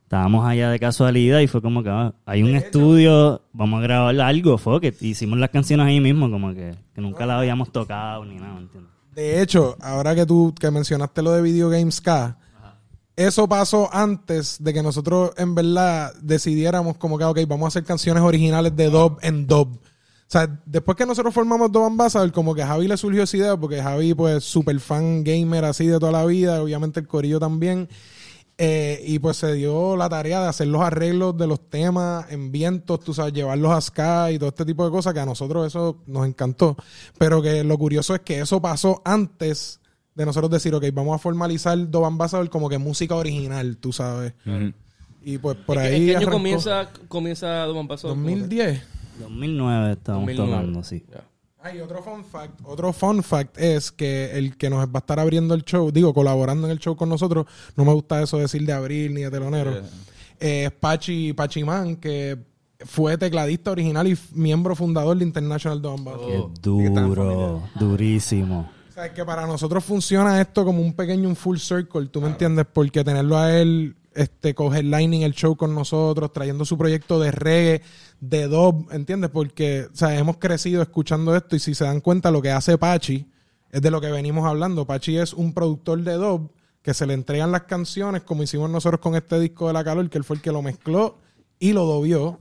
Estábamos 0.04 0.46
allá 0.46 0.70
de 0.70 0.78
casualidad 0.80 1.40
y 1.40 1.48
fue 1.48 1.62
como 1.62 1.84
que 1.84 1.90
ah, 1.90 2.14
hay 2.26 2.44
un 2.44 2.54
estudio, 2.56 3.42
vamos 3.54 3.80
a 3.80 3.84
grabar 3.84 4.20
algo, 4.20 4.58
fue 4.58 4.82
que 4.82 4.94
hicimos 5.00 5.40
las 5.40 5.52
canciones 5.52 5.86
ahí 5.88 6.02
mismo, 6.02 6.30
como 6.30 6.54
que, 6.54 6.76
que 6.94 7.00
nunca 7.02 7.26
las 7.26 7.38
habíamos 7.40 7.72
tocado 7.72 8.26
ni 8.26 8.36
nada, 8.36 8.60
¿entiendes? 8.60 8.92
De 9.16 9.42
hecho, 9.42 9.78
ahora 9.80 10.14
que 10.14 10.26
tú 10.26 10.54
que 10.60 10.70
mencionaste 10.70 11.22
lo 11.22 11.32
de 11.32 11.42
Video 11.42 11.70
Games 11.70 12.02
K, 12.02 12.38
eso 13.16 13.48
pasó 13.48 13.90
antes 13.94 14.64
de 14.64 14.74
que 14.74 14.84
nosotros 14.84 15.32
en 15.38 15.56
verdad 15.56 16.14
decidiéramos 16.22 16.98
como 16.98 17.18
que, 17.18 17.26
ok, 17.26 17.40
vamos 17.48 17.66
a 17.66 17.68
hacer 17.70 17.84
canciones 17.84 18.24
originales 18.24 18.76
de 18.76 18.90
dub 18.90 19.20
en 19.22 19.48
dub. 19.48 19.80
O 20.32 20.32
sea, 20.32 20.48
después 20.66 20.96
que 20.96 21.06
nosotros 21.06 21.34
formamos 21.34 21.74
Dub 21.74 21.84
Ambassador, 21.84 22.32
como 22.32 22.56
que 22.56 22.62
a 22.62 22.68
Javi 22.68 22.88
le 22.88 22.96
surgió 22.96 23.24
esa 23.24 23.36
idea, 23.36 23.58
porque 23.58 23.84
Javi, 23.84 24.14
pues, 24.14 24.46
super 24.46 24.80
fan 24.80 25.26
gamer 25.26 25.66
así 25.66 25.88
de 25.88 26.00
toda 26.00 26.14
la 26.14 26.26
vida, 26.26 26.64
obviamente 26.64 27.02
el 27.02 27.08
corillo 27.10 27.38
también. 27.38 27.90
Eh, 28.58 29.04
y 29.06 29.20
pues 29.20 29.36
se 29.36 29.52
dio 29.56 29.98
la 29.98 30.08
tarea 30.08 30.40
de 30.42 30.48
hacer 30.48 30.68
los 30.68 30.82
arreglos 30.84 31.36
de 31.36 31.48
los 31.48 31.70
temas 31.70 32.32
en 32.32 32.50
vientos, 32.50 33.02
tú 33.02 33.14
sabes, 33.14 33.34
llevarlos 33.34 33.74
a 33.74 33.82
Sky 33.82 34.36
y 34.36 34.40
todo 34.40 34.48
este 34.48 34.64
tipo 34.64 34.86
de 34.86 34.92
cosas 34.92 35.14
que 35.14 35.20
a 35.20 35.26
nosotros 35.26 35.68
eso 35.68 35.98
nos 36.06 36.26
encantó. 36.26 36.78
Pero 37.18 37.42
que 37.42 37.66
lo 37.66 37.78
curioso 37.78 38.16
es 38.16 38.22
que 38.22 38.40
eso 38.40 38.62
pasó 38.62 39.02
antes 39.04 39.81
de 40.16 40.26
nosotros 40.26 40.52
decir, 40.52 40.74
ok, 40.76 40.86
vamos 40.94 41.16
a 41.16 41.20
formalizar 41.20 41.90
Dove 41.90 42.08
Ambassador 42.08 42.50
como 42.50 42.68
que 42.70 42.78
música 42.78 43.16
original, 43.16 43.78
tú 43.78 43.94
sabes. 43.94 44.34
Y 45.24 45.38
pues 45.38 45.56
por 45.58 45.78
¿En 45.78 45.84
qué- 45.84 45.90
ahí. 45.90 45.96
¿En 46.02 46.06
qué 46.06 46.12
año 46.12 46.18
arrancó. 46.20 46.38
comienza, 46.38 46.90
comienza 47.08 47.66
Paso? 47.88 48.08
2010. 48.10 48.82
2009 49.20 49.92
estábamos 49.94 50.28
2009. 50.28 50.52
tocando, 50.62 50.84
sí. 50.84 51.06
Ya. 51.12 51.24
Ah, 51.64 51.76
y 51.76 51.80
otro 51.80 52.02
fun 52.02 52.26
fact, 52.26 52.60
otro 52.64 52.92
fun 52.92 53.22
fact 53.22 53.56
es 53.60 53.92
que 53.92 54.32
el 54.36 54.58
que 54.58 54.68
nos 54.72 54.84
va 54.88 54.92
a 54.96 54.98
estar 54.98 55.20
abriendo 55.20 55.54
el 55.54 55.64
show, 55.64 55.92
digo, 55.92 56.12
colaborando 56.12 56.66
en 56.66 56.72
el 56.72 56.80
show 56.80 56.96
con 56.96 57.08
nosotros, 57.08 57.46
no 57.76 57.86
me 57.86 57.94
gusta 57.94 58.20
eso 58.24 58.40
decir 58.40 58.66
de 58.66 58.74
abril 58.74 59.14
ni 59.14 59.22
de 59.22 59.30
telonero, 59.30 59.78
eh, 60.40 60.64
es 60.66 60.72
Pachi, 60.72 61.34
Pachiman, 61.34 61.98
que 61.98 62.36
fue 62.84 63.16
tecladista 63.16 63.70
original 63.70 64.08
y 64.08 64.18
miembro 64.34 64.76
fundador 64.76 65.16
de 65.16 65.24
International 65.24 65.80
Dome 65.80 66.00
Ambassador. 66.00 66.50
Qué 66.56 66.62
duro, 66.64 67.62
durísimo. 67.80 68.72
O 69.02 69.04
sea, 69.04 69.08
es 69.08 69.14
que 69.14 69.26
para 69.26 69.48
nosotros 69.48 69.84
funciona 69.84 70.40
esto 70.40 70.64
como 70.64 70.80
un 70.80 70.94
pequeño 70.94 71.28
un 71.28 71.36
full 71.36 71.58
circle, 71.58 72.06
¿tú 72.06 72.22
me 72.22 72.28
entiendes? 72.28 72.68
Porque 72.72 73.04
tenerlo 73.04 73.36
a 73.36 73.58
él, 73.58 73.96
este, 74.14 74.54
coger 74.54 74.86
lining 74.86 75.24
el 75.24 75.34
show 75.34 75.56
con 75.56 75.74
nosotros, 75.74 76.32
trayendo 76.32 76.66
su 76.66 76.78
proyecto 76.78 77.20
de 77.20 77.32
reggae, 77.32 77.82
de 78.20 78.48
dub, 78.48 78.90
¿entiendes? 78.92 79.32
Porque, 79.32 79.88
o 79.92 79.96
sea, 79.96 80.16
hemos 80.16 80.38
crecido 80.38 80.84
escuchando 80.84 81.36
esto 81.36 81.56
y 81.56 81.60
si 81.60 81.74
se 81.74 81.84
dan 81.84 82.00
cuenta 82.00 82.30
lo 82.30 82.44
que 82.44 82.52
hace 82.52 82.78
Pachi 82.78 83.26
es 83.72 83.82
de 83.82 83.90
lo 83.90 84.02
que 84.02 84.12
venimos 84.12 84.46
hablando. 84.46 84.86
Pachi 84.86 85.18
es 85.18 85.34
un 85.34 85.56
productor 85.56 86.04
de 86.04 86.14
dub 86.14 86.52
que 86.84 86.94
se 86.94 87.08
le 87.08 87.16
entregan 87.16 87.52
las 87.52 87.64
canciones 87.64 88.22
como 88.22 88.44
hicimos 88.44 88.70
nosotros 88.70 89.02
con 89.02 89.16
este 89.16 89.40
disco 89.40 89.66
de 89.66 89.74
La 89.74 89.84
Calor, 89.84 90.12
que 90.12 90.20
él 90.20 90.24
fue 90.24 90.36
el 90.36 90.44
que 90.44 90.52
lo 90.52 90.62
mezcló 90.62 91.18
y 91.58 91.74
lo 91.74 91.88
dobió. 91.88 92.40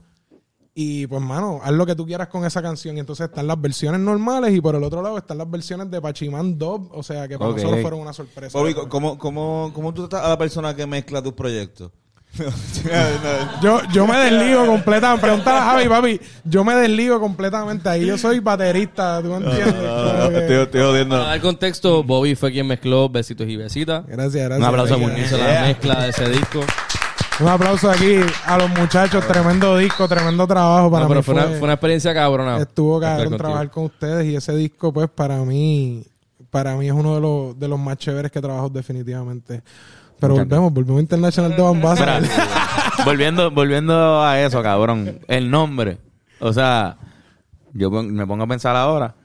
Y 0.73 1.05
pues, 1.07 1.21
mano, 1.21 1.59
haz 1.61 1.71
lo 1.73 1.85
que 1.85 1.95
tú 1.95 2.05
quieras 2.05 2.29
con 2.29 2.45
esa 2.45 2.61
canción. 2.61 2.95
Y 2.95 3.01
entonces 3.01 3.27
están 3.27 3.45
las 3.47 3.59
versiones 3.59 3.99
normales 3.99 4.53
y 4.53 4.61
por 4.61 4.73
el 4.75 4.83
otro 4.83 5.01
lado 5.01 5.17
están 5.17 5.37
las 5.37 5.49
versiones 5.49 5.91
de 5.91 5.99
Pachiman 6.01 6.57
Dub. 6.57 6.89
O 6.93 7.03
sea, 7.03 7.27
que 7.27 7.37
para 7.37 7.51
nosotros 7.51 7.81
fueron 7.81 7.99
una 7.99 8.13
sorpresa. 8.13 8.57
Bobby, 8.57 8.73
¿cómo, 8.73 9.17
cómo, 9.17 9.71
¿cómo 9.73 9.93
tú 9.93 10.07
tratas 10.07 10.27
a 10.27 10.29
la 10.29 10.37
persona 10.37 10.73
que 10.75 10.85
mezcla 10.87 11.21
tus 11.21 11.33
proyectos? 11.33 11.91
Yo, 13.61 13.81
yo 13.91 14.07
me 14.07 14.15
desligo 14.17 14.65
completamente. 14.65 15.21
Pregúntale 15.21 15.57
a 15.57 15.63
Javi, 15.63 15.89
papi. 15.89 16.21
Yo 16.45 16.63
me 16.63 16.75
desligo 16.75 17.19
completamente. 17.19 17.89
Ahí 17.89 18.05
yo 18.05 18.17
soy 18.17 18.39
baterista, 18.39 19.21
¿tú 19.21 19.27
me 19.29 19.35
entiendes? 19.35 19.73
Como 19.75 20.29
que- 20.29 20.37
estoy, 20.37 20.55
estoy 20.55 20.81
jodiendo. 20.81 21.17
Para 21.17 21.29
dar 21.29 21.41
contexto, 21.41 22.03
Bobby 22.03 22.35
fue 22.35 22.53
quien 22.53 22.67
mezcló 22.67 23.09
Besitos 23.09 23.47
y 23.47 23.57
Besitas. 23.57 24.05
Gracias, 24.07 24.33
gracias. 24.45 24.59
Un 24.59 24.63
aplauso 24.63 24.93
a. 24.93 24.97
Muñiz. 24.97 25.31
La 25.33 25.61
mezcla 25.63 26.03
de 26.03 26.09
ese 26.09 26.29
disco. 26.29 26.61
Un 27.41 27.47
aplauso 27.47 27.89
aquí 27.89 28.17
a 28.45 28.57
los 28.57 28.69
muchachos. 28.69 29.25
Tremendo 29.27 29.77
disco, 29.77 30.07
tremendo 30.07 30.45
trabajo 30.45 30.91
para 30.91 31.03
No, 31.03 31.09
pero 31.09 31.19
mí. 31.21 31.23
fue, 31.23 31.33
una, 31.33 31.43
fue 31.45 31.61
una 31.61 31.73
experiencia 31.73 32.13
cabrona. 32.13 32.57
Estuvo 32.59 32.99
cabrón 32.99 33.37
trabajar 33.37 33.69
con 33.71 33.85
ustedes 33.85 34.25
y 34.27 34.35
ese 34.35 34.55
disco, 34.55 34.93
pues, 34.93 35.09
para 35.09 35.37
mí, 35.37 36.03
para 36.49 36.75
mí 36.75 36.87
es 36.87 36.93
uno 36.93 37.15
de 37.15 37.21
los, 37.21 37.59
de 37.59 37.67
los 37.67 37.79
más 37.79 37.97
chéveres 37.97 38.31
que 38.31 38.41
trabajo 38.41 38.69
definitivamente. 38.69 39.63
Pero 40.19 40.35
volvemos, 40.35 40.71
volvemos 40.71 40.99
a 40.99 41.01
International 41.01 41.51
Espera, 41.51 41.69
Ambassador. 41.69 42.23
volviendo, 43.05 43.49
volviendo 43.49 44.21
a 44.21 44.39
eso, 44.39 44.61
cabrón. 44.61 45.19
El 45.27 45.49
nombre. 45.49 45.97
O 46.39 46.53
sea, 46.53 46.95
yo 47.73 47.89
me 47.89 48.27
pongo 48.27 48.43
a 48.43 48.47
pensar 48.47 48.75
ahora. 48.75 49.15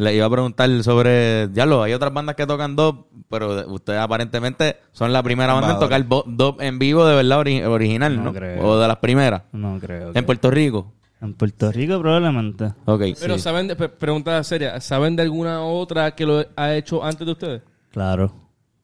Le 0.00 0.14
iba 0.16 0.24
a 0.24 0.30
preguntar 0.30 0.68
sobre. 0.82 1.48
Ya 1.52 1.66
lo, 1.66 1.82
hay 1.82 1.92
otras 1.92 2.12
bandas 2.12 2.34
que 2.34 2.46
tocan 2.46 2.74
dub, 2.74 3.06
pero 3.28 3.54
de- 3.54 3.64
ustedes 3.66 4.00
aparentemente 4.00 4.76
son 4.92 5.12
la 5.12 5.22
primera 5.22 5.52
banda 5.52 5.72
en 5.74 5.78
tocar 5.78 6.06
dub 6.26 6.56
en 6.60 6.78
vivo 6.78 7.04
de 7.06 7.16
verdad 7.16 7.40
ori- 7.40 7.62
original, 7.64 8.16
¿no? 8.16 8.24
No 8.24 8.32
creo. 8.32 8.62
O 8.66 8.78
de 8.78 8.88
las 8.88 8.96
primeras. 8.96 9.42
No 9.52 9.78
creo. 9.78 10.12
En 10.14 10.24
Puerto 10.24 10.50
Rico. 10.50 10.92
En 11.20 11.34
Puerto 11.34 11.70
Rico 11.70 12.00
probablemente. 12.00 12.72
Ok. 12.86 13.02
Pero 13.20 13.36
saben, 13.38 13.68
de, 13.68 13.76
pre- 13.76 13.90
pregunta 13.90 14.42
seria, 14.42 14.80
¿saben 14.80 15.16
de 15.16 15.22
alguna 15.22 15.60
otra 15.62 16.12
que 16.14 16.24
lo 16.24 16.46
ha 16.56 16.74
hecho 16.74 17.04
antes 17.04 17.26
de 17.26 17.32
ustedes? 17.32 17.62
Claro. 17.90 18.32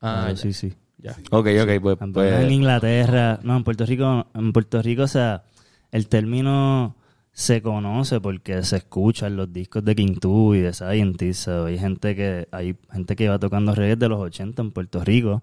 Ah, 0.02 0.26
ya. 0.30 0.36
sí, 0.36 0.52
sí. 0.52 0.74
Ya. 0.98 1.12
Ok, 1.30 1.46
ok, 1.62 1.80
pues. 1.80 1.96
En, 2.02 2.12
pues- 2.12 2.34
en 2.44 2.50
Inglaterra, 2.50 3.38
no, 3.42 3.56
en 3.56 3.64
Puerto 3.64 3.86
Rico, 3.86 4.26
en 4.34 4.52
Puerto 4.52 4.82
Rico, 4.82 5.04
o 5.04 5.08
sea, 5.08 5.44
el 5.90 6.08
término 6.08 6.94
se 7.38 7.60
conoce 7.60 8.18
porque 8.18 8.62
se 8.62 8.76
escuchan 8.78 9.36
los 9.36 9.52
discos 9.52 9.84
de 9.84 9.94
King 9.94 10.14
Two 10.18 10.54
y 10.54 10.60
de 10.60 10.72
Scientist. 10.72 11.48
hay 11.48 11.76
gente 11.78 12.16
que 12.16 12.48
hay 12.50 12.76
gente 12.90 13.14
que 13.14 13.28
va 13.28 13.38
tocando 13.38 13.74
reggae 13.74 13.96
de 13.96 14.08
los 14.08 14.18
80 14.20 14.62
en 14.62 14.70
Puerto 14.70 15.04
Rico 15.04 15.42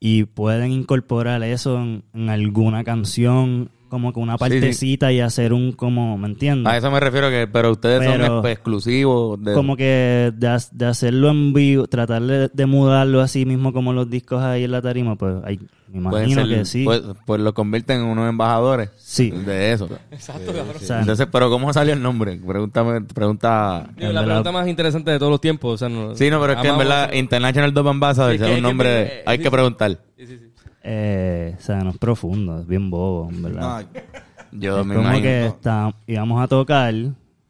y 0.00 0.24
pueden 0.24 0.72
incorporar 0.72 1.40
eso 1.44 1.80
en, 1.80 2.02
en 2.12 2.28
alguna 2.28 2.82
canción 2.82 3.70
como 3.88 4.12
que 4.12 4.18
una 4.18 4.32
Sí, 4.32 4.38
sí. 4.44 4.50
partecita 4.50 5.12
y 5.12 5.20
hacer 5.20 5.52
un 5.52 5.70
como, 5.70 6.18
¿me 6.18 6.26
entiendes? 6.26 6.72
a 6.72 6.76
eso 6.76 6.90
me 6.90 6.98
refiero 6.98 7.30
que, 7.30 7.46
pero 7.46 7.70
ustedes 7.70 8.00
Pero- 8.00 8.40
son 8.42 8.46
exclusivos 8.50 9.40
de. 9.44 9.52
como 9.54 9.76
que 9.76 10.32
de 10.34 10.86
hacerlo 10.86 11.30
en 11.30 11.52
vivo, 11.52 11.86
tratar 11.86 12.22
de, 12.22 12.48
de 12.52 12.66
mudarlo 12.66 13.20
así 13.20 13.46
mismo 13.46 13.72
como 13.72 13.92
los 13.92 14.10
discos 14.10 14.42
ahí 14.42 14.64
en 14.64 14.72
la 14.72 14.82
tarima, 14.82 15.14
pues 15.14 15.36
hay, 15.44 15.60
me 16.00 16.10
pueden 16.10 16.30
imagino 16.30 16.46
ser- 16.48 16.58
que 16.58 16.64
sí. 16.64 16.84
Pues, 16.84 17.02
pues 17.26 17.40
lo 17.40 17.52
convierten 17.54 18.00
en 18.00 18.06
unos 18.06 18.28
embajadores. 18.28 18.90
Sí. 18.96 19.30
De 19.30 19.72
eso. 19.72 19.88
Exacto, 20.10 20.52
cabrón. 20.52 21.00
Entonces, 21.00 21.26
pero 21.30 21.50
¿cómo 21.50 21.72
salió 21.72 21.92
el 21.94 22.02
nombre? 22.02 22.36
Pregúntame, 22.36 23.00
pregunta. 23.02 23.86
Digo, 23.96 24.12
la 24.12 24.20
verdad- 24.20 24.24
pregunta 24.42 24.52
más 24.52 24.68
interesante 24.68 25.10
de 25.10 25.18
todos 25.18 25.30
los 25.30 25.40
tiempos. 25.40 25.74
O 25.74 25.78
sea, 25.78 25.88
no- 25.88 26.14
Sí, 26.14 26.30
no, 26.30 26.40
pero 26.40 26.54
es 26.54 26.58
que 26.60 26.68
en 26.68 26.78
verdad 26.78 27.12
International 27.12 27.72
Dub 27.74 27.88
Ambassador 27.88 28.36
Sí, 28.36 28.42
es 28.44 28.56
un 28.56 28.62
nombre, 28.62 28.88
que- 28.88 29.22
hay 29.26 29.36
sí, 29.38 29.42
que 29.44 29.50
preguntar. 29.50 29.90
Sí, 30.16 30.26
sí, 30.26 30.38
sí. 30.38 30.48
Eh, 30.84 31.54
o 31.56 31.60
sea, 31.62 31.76
no 31.84 31.90
es 31.90 31.98
profundo, 31.98 32.58
es 32.60 32.66
bien 32.66 32.90
bobo, 32.90 33.28
en 33.30 33.42
verdad. 33.42 33.84
No, 33.92 34.58
Yo 34.60 34.80
es 34.80 34.86
me 34.86 34.94
como 34.94 35.06
imagino. 35.06 35.22
que 35.24 35.46
está, 35.46 35.94
íbamos 36.08 36.42
a 36.42 36.48
tocar, 36.48 36.92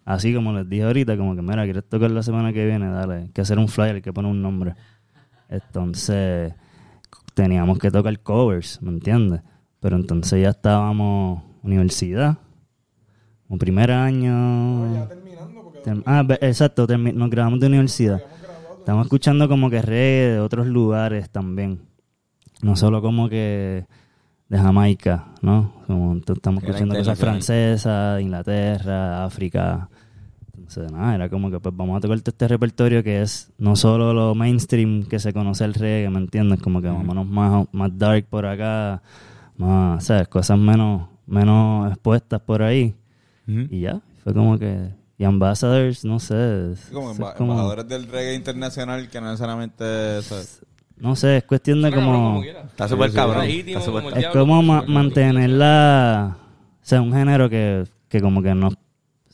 así 0.04 0.34
como 0.34 0.52
les 0.52 0.68
dije 0.68 0.82
ahorita, 0.82 1.16
como 1.16 1.34
que, 1.34 1.40
mira, 1.42 1.64
¿quieres 1.64 1.84
tocar 1.88 2.10
la 2.10 2.22
semana 2.22 2.52
que 2.52 2.66
viene? 2.66 2.90
Dale, 2.90 3.14
hay 3.14 3.28
que 3.28 3.40
hacer 3.40 3.58
un 3.58 3.68
flyer, 3.68 3.94
hay 3.96 4.02
que 4.02 4.12
poner 4.12 4.30
un 4.30 4.42
nombre. 4.42 4.74
Entonces, 5.48 6.52
teníamos 7.34 7.78
que 7.78 7.90
tocar 7.90 8.18
covers, 8.20 8.80
¿me 8.82 8.90
entiendes? 8.90 9.42
Pero 9.80 9.96
entonces 9.96 10.40
ya 10.42 10.50
estábamos 10.50 11.42
universidad, 11.62 12.38
un 13.48 13.58
primer 13.58 13.90
año... 13.90 15.10
Term- 15.82 16.02
ah, 16.06 16.22
ve- 16.22 16.38
exacto, 16.40 16.86
termi- 16.86 17.12
nos 17.12 17.28
grabamos 17.30 17.58
de 17.60 17.66
universidad. 17.66 18.22
Estamos 18.78 19.06
escuchando 19.06 19.48
como 19.48 19.68
que 19.70 19.82
reggae 19.82 20.32
de 20.34 20.40
otros 20.40 20.66
lugares 20.66 21.28
también. 21.30 21.80
No 22.62 22.76
solo 22.76 23.02
como 23.02 23.28
que 23.28 23.84
de 24.48 24.58
Jamaica, 24.58 25.26
¿no? 25.42 25.72
Como 25.86 26.16
estamos 26.16 26.62
escuchando 26.62 26.94
cosas 26.96 27.18
francesas, 27.18 28.20
Inglaterra, 28.22 29.24
África. 29.24 29.88
Entonces, 30.62 30.92
nada, 30.92 31.14
era 31.14 31.28
como 31.28 31.50
que 31.50 31.58
pues 31.60 31.76
vamos 31.76 31.96
a 31.96 32.00
tocar 32.00 32.20
todo 32.20 32.30
este 32.30 32.48
repertorio 32.48 33.02
que 33.02 33.20
es 33.22 33.52
no 33.58 33.74
solo 33.76 34.14
lo 34.14 34.34
mainstream 34.34 35.02
que 35.04 35.18
se 35.18 35.32
conoce 35.32 35.64
el 35.64 35.74
reggae, 35.74 36.08
¿me 36.08 36.18
entiendes? 36.18 36.60
Como 36.62 36.80
que 36.80 36.88
vámonos 36.88 37.26
más, 37.26 37.66
más 37.72 37.98
dark 37.98 38.24
por 38.30 38.46
acá, 38.46 39.02
más, 39.56 40.04
¿sabes? 40.04 40.28
Cosas 40.28 40.58
menos, 40.58 41.08
menos 41.26 41.90
expuestas 41.90 42.40
por 42.40 42.62
ahí. 42.62 42.94
Ujú. 43.48 43.66
Y 43.70 43.80
ya, 43.80 44.00
fue 44.22 44.32
como 44.32 44.58
que... 44.58 44.90
Y 45.18 45.24
Ambassadors, 45.24 46.04
no 46.04 46.18
sé. 46.18 46.72
es- 46.72 46.90
como 46.92 47.12
emba- 47.14 47.34
como- 47.34 47.52
embajadores 47.52 47.86
del 47.88 48.06
reggae 48.08 48.34
internacional 48.34 49.08
que 49.08 49.20
no 49.20 49.26
necesariamente... 49.30 49.84
o 50.18 50.22
sea, 50.22 50.38
no 50.98 51.16
sé, 51.16 51.38
es 51.38 51.44
cuestión 51.44 51.82
de 51.82 51.92
como... 51.92 52.42
Está 52.42 52.88
súper 52.88 53.12
cabrón. 53.12 53.42
legítimo, 53.44 53.78
Está 53.80 53.90
como 53.92 54.10
Es 54.10 54.26
como 54.28 54.62
ma- 54.62 54.78
cabrón. 54.80 54.94
mantener 54.94 55.50
la... 55.50 56.36
O 56.40 56.84
sea, 56.84 57.02
un 57.02 57.12
género 57.12 57.50
que, 57.50 57.84
que 58.08 58.20
como 58.20 58.42
que 58.42 58.54
no... 58.54 58.70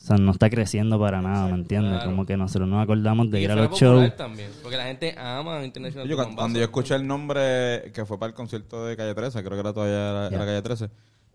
O 0.09 0.15
sea, 0.15 0.17
no 0.17 0.31
está 0.31 0.49
creciendo 0.49 0.99
para 0.99 1.21
nada, 1.21 1.45
¿me 1.47 1.53
entiendes? 1.53 1.91
Claro. 1.93 2.09
Como 2.09 2.25
que 2.25 2.35
nosotros 2.35 2.67
nos 2.67 2.81
acordamos 2.81 3.29
de 3.29 3.39
Y 3.39 3.43
ir 3.43 3.51
a 3.51 3.55
los 3.55 3.79
shows. 3.79 4.15
también, 4.15 4.49
porque 4.63 4.75
la 4.75 4.85
gente 4.85 5.13
ama 5.15 5.63
International 5.63 6.07
Yo, 6.09 6.17
cuando 6.35 6.57
yo 6.57 6.65
escuché 6.65 6.95
el 6.95 7.05
nombre 7.05 7.91
que 7.93 8.05
fue 8.07 8.17
para 8.17 8.29
el 8.29 8.33
concierto 8.33 8.85
de 8.87 8.97
Calle 8.97 9.13
13, 9.13 9.39
creo 9.43 9.51
que 9.51 9.59
era 9.59 9.71
todavía 9.73 10.09
era, 10.09 10.27
era 10.29 10.39
Calle 10.45 10.61
13, 10.63 10.89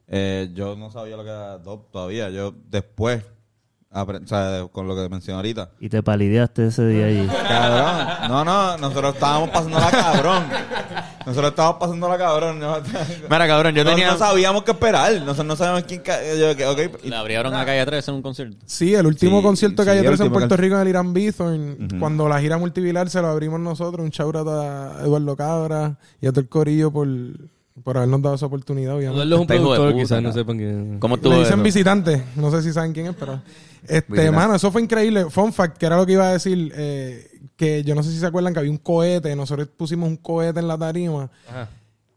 eh, 0.08 0.50
yo 0.54 0.74
no 0.74 0.90
sabía 0.90 1.16
lo 1.16 1.22
que 1.22 1.30
era 1.30 1.58
dub 1.58 1.88
todavía. 1.92 2.30
Yo 2.30 2.52
después, 2.68 3.22
apre- 3.92 4.24
o 4.24 4.26
sea, 4.26 4.66
con 4.72 4.88
lo 4.88 4.96
que 4.96 5.08
mencioné 5.08 5.36
ahorita. 5.36 5.70
Y 5.78 5.88
te 5.88 6.02
palideaste 6.02 6.66
ese 6.66 6.84
día 6.88 7.06
allí. 7.06 7.28
Cabrón, 7.46 8.28
no, 8.28 8.44
no, 8.44 8.76
nosotros 8.78 9.14
estábamos 9.14 9.50
pasando 9.50 9.78
la 9.78 9.90
cabrón. 9.92 10.44
Nosotros 11.26 11.50
estábamos 11.50 11.78
pasando 11.80 12.08
la 12.08 12.18
cabrón. 12.18 12.58
No, 12.58 12.76
Mira, 13.30 13.46
cabrón, 13.46 13.74
yo 13.74 13.84
no- 13.84 13.90
tenía... 13.90 14.12
no 14.12 14.18
sabíamos 14.18 14.62
qué 14.64 14.72
esperar. 14.72 15.12
Nosotros 15.20 15.46
no 15.46 15.56
sabíamos 15.56 15.84
quién. 15.84 16.00
ca- 16.02 16.20
yo, 16.34 16.54
que- 16.56 16.66
ok, 16.66 16.80
y- 17.04 17.08
Le 17.08 17.16
abrieron 17.16 17.54
a 17.54 17.64
Calle 17.64 17.84
13 17.86 18.10
en 18.10 18.16
un 18.16 18.22
concierto. 18.22 18.56
Sí, 18.66 18.94
el 18.94 19.06
último 19.06 19.38
Sí, 19.38 19.42
concierto 19.44 19.84
de 19.84 19.90
sí, 19.92 19.96
Calle 19.96 20.06
13 20.08 20.24
en 20.24 20.32
Puerto 20.32 20.56
Rico 20.56 20.74
en 20.76 20.80
el 20.82 20.88
Irán 20.88 21.12
Bithorn, 21.14 21.88
cuando 21.98 22.28
la 22.28 22.40
gira 22.40 22.58
multivilar 22.58 23.08
se 23.10 23.20
lo 23.22 23.28
abrimos 23.28 23.60
nosotros, 23.60 24.04
un 24.04 24.10
shoutout 24.10 24.46
a 24.48 25.00
Eduardo 25.02 25.36
Cabra 25.36 25.98
y 26.20 26.26
a 26.26 26.30
todo 26.30 26.40
el 26.40 26.48
corillo 26.48 26.90
por, 26.90 27.08
por 27.82 27.96
habernos 27.96 28.22
dado 28.22 28.34
esa 28.36 28.46
oportunidad, 28.46 28.94
obviamente. 28.96 29.22
Eduardo 29.22 29.34
es 29.34 29.40
un 29.40 29.46
productor, 29.46 29.90
puta, 29.92 30.02
quizás 30.02 30.22
no 30.22 30.32
sepan 30.32 30.56
quién 30.58 30.98
¿Cómo 31.00 31.14
estuvo 31.16 31.32
Le 31.32 31.38
dicen 31.40 31.54
eso? 31.54 31.62
visitante, 31.62 32.24
no 32.36 32.50
sé 32.50 32.62
si 32.62 32.72
saben 32.72 32.92
quién 32.92 33.06
es, 33.06 33.16
pero... 33.18 33.40
Este, 33.86 34.30
mano, 34.30 34.54
eso 34.54 34.72
fue 34.72 34.80
increíble. 34.80 35.26
Fun 35.28 35.52
fact, 35.52 35.76
que 35.76 35.84
era 35.84 35.96
lo 35.98 36.06
que 36.06 36.12
iba 36.12 36.26
a 36.28 36.32
decir, 36.32 36.72
eh, 36.74 37.30
que 37.56 37.84
yo 37.84 37.94
no 37.94 38.02
sé 38.02 38.10
si 38.10 38.18
se 38.18 38.26
acuerdan 38.26 38.52
que 38.52 38.58
había 38.60 38.70
un 38.70 38.78
cohete, 38.78 39.34
nosotros 39.36 39.68
pusimos 39.76 40.08
un 40.08 40.16
cohete 40.16 40.60
en 40.60 40.68
la 40.68 40.76
tarima. 40.78 41.30
Ajá. 41.48 41.68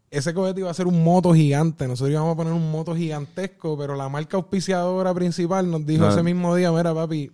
Ese 0.10 0.34
cohete 0.34 0.62
iba 0.62 0.72
a 0.72 0.74
ser 0.74 0.88
un 0.88 1.04
moto 1.04 1.34
gigante. 1.34 1.88
Nosotros 1.88 2.12
íbamos 2.12 2.34
a 2.34 2.38
poner 2.38 2.54
un 2.54 2.72
moto 2.72 2.96
gigantesco, 2.96 3.78
pero 3.78 3.96
la 3.96 4.08
marca 4.10 4.38
auspiciadora 4.38 5.14
principal 5.14 5.70
nos 5.70 5.86
dijo 5.86 6.06
No. 6.06 6.12
ese 6.12 6.24
mismo 6.24 6.56
día, 6.56 6.72
mira 6.72 6.94
papi, 6.94 7.30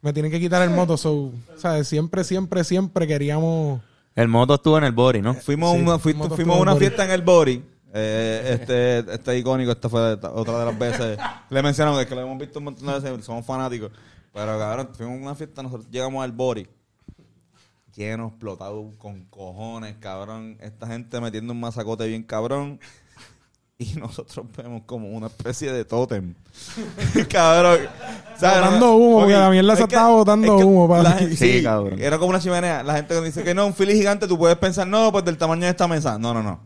me 0.00 0.12
tienen 0.12 0.32
que 0.32 0.40
quitar 0.40 0.62
el 0.62 0.70
moto. 0.74 0.96
So, 0.96 1.30
¿sabes? 1.58 1.86
Siempre, 1.88 2.24
siempre, 2.24 2.64
siempre 2.64 3.06
queríamos... 3.06 3.80
El 4.14 4.28
moto 4.28 4.54
estuvo 4.54 4.78
en 4.78 4.84
el 4.84 4.92
body, 4.92 5.20
¿no? 5.20 5.34
Fuimos, 5.34 5.72
Sí, 5.76 5.82
una, 5.82 5.98
fuimos 5.98 6.30
a 6.30 6.54
una 6.54 6.72
Bori. 6.72 6.78
fiesta 6.86 7.04
en 7.04 7.10
el 7.10 7.20
Bori. 7.22 7.62
Eh, 7.92 8.58
este, 8.60 8.98
este 9.12 9.38
icónico, 9.38 9.72
esta 9.72 9.88
fue 9.90 10.14
otra 10.14 10.58
de 10.60 10.64
las 10.64 10.78
veces. 10.78 11.18
Le 11.50 11.62
mencionamos 11.62 12.04
que 12.06 12.14
lo 12.14 12.22
hemos 12.22 12.38
visto 12.38 12.58
un 12.60 12.64
montón 12.66 12.86
de 12.86 12.94
veces, 12.98 13.24
somos 13.26 13.44
fanáticos. 13.44 13.90
Pero 14.32 14.58
cabrón, 14.58 14.88
fuimos 14.94 15.18
a 15.18 15.22
una 15.22 15.34
fiesta, 15.34 15.62
nosotros 15.62 15.86
llegamos 15.90 16.24
al 16.24 16.32
Bori. 16.32 16.66
Lleno, 17.96 18.28
explotado, 18.28 18.92
con 18.98 19.24
cojones, 19.24 19.96
cabrón. 19.98 20.58
Esta 20.60 20.86
gente 20.86 21.20
metiendo 21.20 21.52
un 21.54 21.60
masacote 21.60 22.06
bien 22.06 22.22
cabrón. 22.22 22.78
Y 23.78 23.92
nosotros 23.98 24.46
vemos 24.56 24.84
como 24.86 25.10
una 25.10 25.26
especie 25.26 25.70
de 25.70 25.84
tótem. 25.84 26.34
cabrón. 27.30 27.80
Botando 28.40 28.94
humo, 28.96 29.18
porque 29.18 29.34
la 29.34 29.50
mierda 29.50 29.76
se 29.76 29.82
es 29.82 29.88
que- 29.88 29.94
estaba 29.94 30.14
botando 30.14 30.46
es 30.46 30.58
que 30.58 30.64
humo, 30.64 30.88
papi. 30.88 31.02
la 31.02 31.10
gente- 31.12 31.36
Sí, 31.36 31.58
sí, 31.58 31.62
cabrón. 31.62 31.98
Era 32.00 32.16
como 32.16 32.30
una 32.30 32.40
chimenea. 32.40 32.82
La 32.82 32.94
gente 32.94 33.08
cuando 33.08 33.26
dice 33.26 33.44
que 33.44 33.52
no, 33.54 33.66
un 33.66 33.74
fili 33.74 33.92
gigante, 33.92 34.26
tú 34.26 34.38
puedes 34.38 34.56
pensar, 34.56 34.86
no, 34.86 35.12
pues 35.12 35.26
del 35.26 35.36
tamaño 35.36 35.64
de 35.64 35.68
esta 35.68 35.86
mesa. 35.86 36.18
No, 36.18 36.32
no, 36.32 36.42
no. 36.42 36.60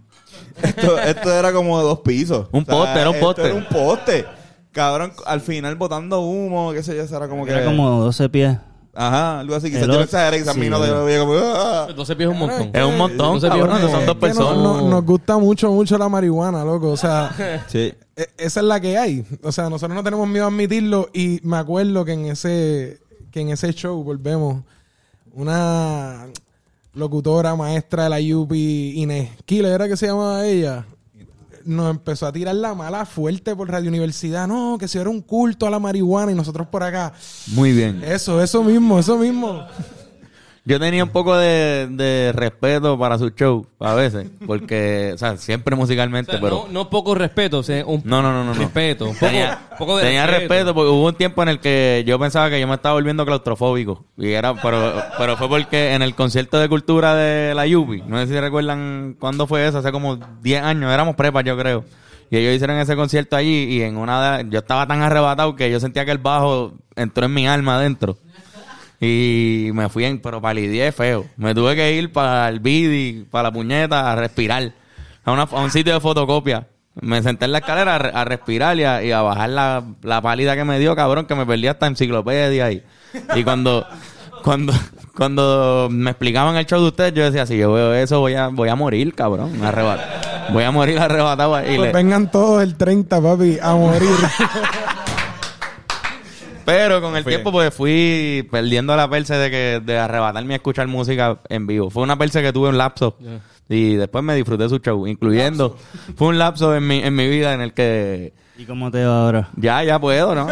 Esto, 0.62 1.00
esto 1.00 1.32
era 1.36 1.52
como 1.52 1.78
de 1.78 1.84
dos 1.84 1.98
pisos. 1.98 2.46
Un 2.52 2.64
poste, 2.64 3.00
era 3.00 3.10
un 3.10 3.18
poste. 3.18 3.42
Era 3.44 3.54
un 3.54 3.66
poste. 3.66 4.24
Cabrón, 4.70 5.12
al 5.26 5.40
final 5.40 5.74
botando 5.74 6.20
humo, 6.20 6.72
qué 6.72 6.84
sé 6.84 6.94
yo, 6.94 7.02
eso 7.02 7.16
era 7.16 7.26
como 7.28 7.44
que... 7.44 7.50
Era 7.50 7.64
como 7.64 7.90
12 8.02 8.28
pies. 8.28 8.56
Ajá, 9.00 9.40
algo 9.40 9.54
así. 9.54 9.68
Quizás 9.68 9.80
yo 9.82 9.86
no 9.86 9.92
otro- 9.94 10.04
exageré, 10.04 10.38
quizás 10.40 10.54
sí, 10.54 10.60
a 10.60 10.62
mí 10.62 10.68
no 10.68 10.78
te 10.80 10.88
lo 10.88 11.26
como... 11.26 11.34
"Ah". 11.42 11.88
12 11.96 12.16
pies 12.16 12.28
es 12.28 12.32
un 12.34 12.38
montón. 12.38 12.70
Es 12.72 12.84
un 12.84 12.98
montón, 12.98 13.40
se 13.40 13.48
cabrón, 13.48 13.80
son 13.80 13.92
dos 13.92 14.06
no- 14.06 14.18
personas. 14.20 14.56
no- 14.56 14.88
nos 14.90 15.04
gusta 15.06 15.38
mucho, 15.38 15.70
mucho 15.72 15.96
la 15.96 16.08
marihuana, 16.08 16.64
loco. 16.64 16.88
O 16.90 16.96
sea, 16.98 17.30
Sí. 17.68 17.94
e- 18.16 18.28
esa 18.36 18.60
es 18.60 18.66
la 18.66 18.78
que 18.78 18.98
hay. 18.98 19.24
O 19.42 19.52
sea, 19.52 19.70
nosotros 19.70 19.94
no 19.96 20.04
tenemos 20.04 20.28
miedo 20.28 20.44
a 20.44 20.48
admitirlo. 20.48 21.08
Y 21.14 21.40
me 21.44 21.56
acuerdo 21.56 22.04
que 22.04 22.12
en 22.12 22.26
ese, 22.26 22.98
que 23.30 23.40
en 23.40 23.48
ese 23.48 23.72
show, 23.72 24.02
volvemos, 24.04 24.62
una 25.32 26.26
locutora, 26.94 27.54
maestra 27.56 28.04
de 28.04 28.10
la 28.10 28.36
UP, 28.36 28.52
Inés 28.52 29.30
Killer, 29.46 29.72
¿era 29.72 29.88
que 29.88 29.96
se 29.96 30.06
llamaba 30.08 30.46
ella? 30.46 30.84
Nos 31.64 31.90
empezó 31.90 32.26
a 32.26 32.32
tirar 32.32 32.54
la 32.54 32.74
mala 32.74 33.04
fuerte 33.06 33.54
por 33.54 33.70
Radio 33.70 33.88
Universidad. 33.88 34.48
No, 34.48 34.76
que 34.78 34.88
si 34.88 34.98
era 34.98 35.10
un 35.10 35.20
culto 35.20 35.66
a 35.66 35.70
la 35.70 35.78
marihuana 35.78 36.32
y 36.32 36.34
nosotros 36.34 36.66
por 36.68 36.82
acá. 36.82 37.12
Muy 37.48 37.72
bien. 37.72 38.02
Eso, 38.04 38.42
eso 38.42 38.62
mismo, 38.62 38.98
eso 38.98 39.16
mismo. 39.18 39.66
Yo 40.66 40.78
tenía 40.78 41.02
un 41.02 41.08
poco 41.10 41.36
de, 41.36 41.88
de 41.90 42.32
respeto 42.32 42.98
para 42.98 43.16
su 43.18 43.30
show, 43.30 43.66
a 43.80 43.94
veces, 43.94 44.28
porque, 44.46 45.12
o 45.14 45.18
sea, 45.18 45.36
siempre 45.38 45.74
O 45.74 45.78
musicalmente, 45.78 46.32
sea, 46.32 46.40
pero... 46.40 46.66
no, 46.66 46.72
no 46.72 46.90
poco 46.90 47.14
respeto, 47.14 47.58
o 47.58 47.62
sea, 47.62 47.84
un 47.86 48.02
No, 48.04 48.20
no, 48.20 48.30
no, 48.32 48.44
no. 48.44 48.52
respeto. 48.52 49.06
Un 49.06 49.14
poco, 49.14 49.26
tenía, 49.26 49.58
poco 49.78 49.96
de 49.96 50.04
tenía 50.04 50.26
respeto. 50.26 50.74
porque 50.74 50.90
hubo 50.90 51.06
un 51.08 51.14
tiempo 51.14 51.42
en 51.42 51.48
el 51.48 51.60
que 51.60 52.04
yo 52.06 52.18
pensaba 52.18 52.50
que 52.50 52.60
yo 52.60 52.68
me 52.68 52.74
estaba 52.74 52.94
volviendo 52.94 53.24
claustrofóbico. 53.24 54.04
Y 54.18 54.28
era, 54.32 54.54
pero, 54.54 55.02
pero 55.16 55.36
fue 55.38 55.48
porque 55.48 55.94
en 55.94 56.02
el 56.02 56.14
concierto 56.14 56.58
de 56.60 56.68
cultura 56.68 57.14
de 57.14 57.54
la 57.54 57.66
Yupi, 57.66 58.02
no 58.06 58.18
sé 58.18 58.26
si 58.26 58.38
recuerdan 58.38 59.16
cuándo 59.18 59.46
fue 59.46 59.66
eso, 59.66 59.78
hace 59.78 59.90
como 59.92 60.16
10 60.42 60.62
años, 60.62 60.92
éramos 60.92 61.16
prepas 61.16 61.42
yo 61.44 61.56
creo. 61.56 61.84
Y 62.30 62.36
ellos 62.36 62.54
hicieron 62.54 62.76
ese 62.78 62.94
concierto 62.96 63.34
allí 63.34 63.64
y 63.64 63.82
en 63.82 63.96
una 63.96 64.38
de- 64.38 64.50
yo 64.50 64.58
estaba 64.58 64.86
tan 64.86 65.00
arrebatado 65.02 65.56
que 65.56 65.70
yo 65.70 65.80
sentía 65.80 66.04
que 66.04 66.12
el 66.12 66.18
bajo 66.18 66.74
entró 66.96 67.24
en 67.24 67.32
mi 67.34 67.48
alma 67.48 67.76
adentro. 67.76 68.18
Y 69.00 69.70
me 69.72 69.88
fui 69.88 70.04
en, 70.04 70.20
pero 70.20 70.40
palidié 70.42 70.92
feo. 70.92 71.24
Me 71.36 71.54
tuve 71.54 71.74
que 71.74 71.92
ir 71.94 72.12
para 72.12 72.48
el 72.48 72.60
bidi, 72.60 73.24
para 73.30 73.44
la 73.44 73.52
puñeta, 73.52 74.12
a 74.12 74.16
respirar. 74.16 74.72
A, 75.24 75.32
una- 75.32 75.42
a 75.44 75.60
un 75.60 75.70
sitio 75.70 75.94
de 75.94 76.00
fotocopia. 76.00 76.66
Me 77.00 77.22
senté 77.22 77.46
en 77.46 77.52
la 77.52 77.58
escalera 77.58 77.94
a, 77.94 77.98
re- 77.98 78.10
a 78.12 78.24
respirar 78.24 78.76
y 78.76 78.84
a, 78.84 79.02
y 79.02 79.10
a 79.12 79.22
bajar 79.22 79.48
la, 79.50 79.82
la 80.02 80.20
pálida 80.20 80.54
que 80.56 80.64
me 80.64 80.78
dio, 80.78 80.94
cabrón, 80.96 81.24
que 81.24 81.34
me 81.34 81.46
perdí 81.46 81.66
hasta 81.68 81.86
enciclopedia 81.86 82.66
ahí. 82.66 82.82
Y 83.36 83.42
cuando, 83.44 83.86
cuando, 84.44 84.72
cuando 85.16 85.88
me 85.90 86.10
explicaban 86.10 86.56
el 86.56 86.66
show 86.66 86.80
de 86.82 86.88
ustedes, 86.88 87.14
yo 87.14 87.24
decía, 87.24 87.46
si 87.46 87.56
yo 87.56 87.72
veo 87.72 87.94
eso, 87.94 88.20
voy 88.20 88.34
a, 88.34 88.48
voy 88.48 88.68
a 88.68 88.74
morir, 88.74 89.14
cabrón. 89.14 89.60
Arrebat- 89.62 90.50
voy 90.52 90.64
a 90.64 90.70
morir 90.72 90.98
arrebatado. 90.98 91.58
Y 91.62 91.76
Pues 91.76 91.80
le- 91.80 91.92
vengan 91.92 92.30
todos 92.30 92.62
el 92.62 92.74
30, 92.76 93.20
papi, 93.22 93.58
a 93.62 93.74
morir. 93.76 94.08
Pero 96.70 97.00
con 97.02 97.16
el 97.16 97.24
tiempo 97.24 97.50
pues 97.50 97.74
fui 97.74 98.46
perdiendo 98.50 98.94
la 98.94 99.10
perse 99.10 99.34
de 99.34 99.50
que 99.50 99.82
de 99.84 99.98
arrebatarme 99.98 100.54
a 100.54 100.56
escuchar 100.56 100.86
música 100.86 101.38
en 101.48 101.66
vivo. 101.66 101.90
Fue 101.90 102.02
una 102.02 102.16
perse 102.16 102.42
que 102.42 102.52
tuve 102.52 102.68
un 102.68 102.78
lapso 102.78 103.16
y 103.68 103.94
después 103.94 104.22
me 104.22 104.34
disfruté 104.34 104.68
su 104.68 104.78
show, 104.78 105.06
incluyendo 105.06 105.76
fue 106.16 106.28
un 106.28 106.38
lapso 106.38 106.74
en 106.76 106.86
mi 106.86 106.98
en 107.02 107.14
mi 107.14 107.28
vida 107.28 107.54
en 107.54 107.60
el 107.60 107.72
que 107.74 108.34
¿Y 108.56 108.64
cómo 108.64 108.90
te 108.90 109.04
va 109.04 109.22
ahora? 109.24 109.48
ya 109.56 109.82
ya 109.82 109.98
puedo, 109.98 110.34
¿no? 110.34 110.46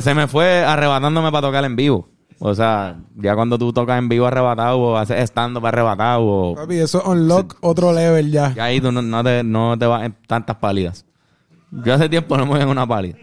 Se 0.00 0.14
me 0.14 0.28
fue 0.28 0.64
arrebatándome 0.64 1.30
para 1.30 1.48
tocar 1.48 1.64
en 1.64 1.76
vivo. 1.76 2.08
O 2.38 2.54
sea, 2.54 2.96
ya 3.16 3.34
cuando 3.34 3.58
tú 3.58 3.72
tocas 3.72 3.98
en 3.98 4.08
vivo 4.08 4.26
arrebatado 4.26 4.78
o 4.78 4.96
haces 4.96 5.18
estando 5.22 5.60
para 5.60 5.76
arrebatado 5.76 6.24
o 6.24 6.54
papi, 6.54 6.76
eso 6.76 7.00
es 7.00 7.06
unlock 7.06 7.56
otro 7.60 7.92
level 7.92 8.30
ya. 8.30 8.52
ya 8.54 8.64
ahí 8.64 8.80
tú 8.80 8.90
no, 8.90 9.02
no 9.02 9.22
te 9.22 9.42
no 9.44 9.78
te 9.78 9.86
vas 9.86 10.04
en 10.04 10.14
tantas 10.26 10.56
pálidas. 10.56 11.04
Yo 11.70 11.94
hace 11.94 12.08
tiempo 12.08 12.36
no 12.36 12.44
me 12.46 12.52
voy 12.52 12.60
en 12.62 12.68
una 12.68 12.86
pálida. 12.86 13.16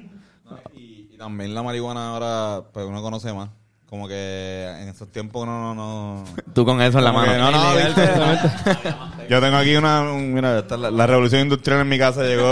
También 1.22 1.54
la 1.54 1.62
marihuana 1.62 2.10
ahora, 2.14 2.64
pues 2.74 2.84
uno 2.88 3.00
conoce 3.04 3.32
más. 3.32 3.50
Como 3.88 4.08
que 4.08 4.68
en 4.82 4.90
esos 4.90 5.12
tiempos 5.12 5.44
uno 5.44 5.76
no... 5.76 6.24
no 6.24 6.24
Tú 6.56 6.66
con 6.66 6.82
eso 6.82 6.98
en 6.98 7.04
la 7.04 7.12
mano. 7.12 7.38
no, 7.38 7.52
no, 7.52 7.76
¿viste? 7.76 8.10
Yo 9.30 9.40
tengo 9.40 9.58
aquí 9.58 9.76
una, 9.76 10.02
un- 10.02 10.34
mira, 10.34 10.58
esta 10.58 10.78
la, 10.78 10.90
la 10.90 11.06
revolución 11.06 11.42
industrial 11.42 11.82
en 11.82 11.90
mi 11.90 12.00
casa 12.00 12.24
llegó. 12.24 12.52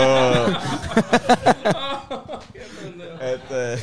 este, 3.20 3.82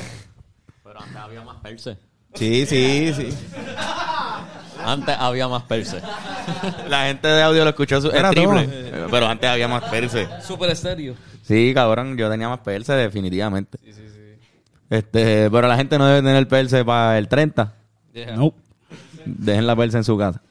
Pero 0.84 1.00
antes 1.02 1.16
había 1.18 1.42
más 1.42 1.58
perse. 1.58 1.98
sí, 2.34 2.66
sí, 2.66 3.14
sí. 3.14 3.38
Antes 4.86 5.16
había 5.20 5.48
más 5.50 5.64
perse. 5.64 6.02
La 6.88 7.08
gente 7.08 7.28
de 7.28 7.42
audio 7.44 7.64
lo 7.66 7.72
escuchó 7.72 8.00
su, 8.00 8.10
Era 8.10 8.30
triple. 8.30 8.64
todo. 8.68 9.08
Pero 9.12 9.28
antes 9.28 9.50
había 9.50 9.68
más 9.68 9.84
perse. 9.90 10.30
Super 10.42 10.70
estéreo. 10.70 11.16
Sí, 11.44 11.74
cabrón, 11.74 12.16
yo 12.18 12.30
tenía 12.30 12.48
más 12.48 12.60
perse, 12.60 12.94
definitivamente. 12.94 13.78
Este, 14.90 15.50
pero 15.52 15.68
la 15.68 15.76
gente 15.78 15.98
no 15.98 16.06
debe 16.06 16.22
tener 16.28 16.48
perse 16.48 16.84
para 16.86 17.18
el 17.18 17.28
30. 17.28 17.74
No. 18.36 18.54
Dejen 19.26 19.68
la 19.68 19.76
perse 19.76 19.98
en 19.98 20.04
su 20.04 20.18
casa. 20.18 20.42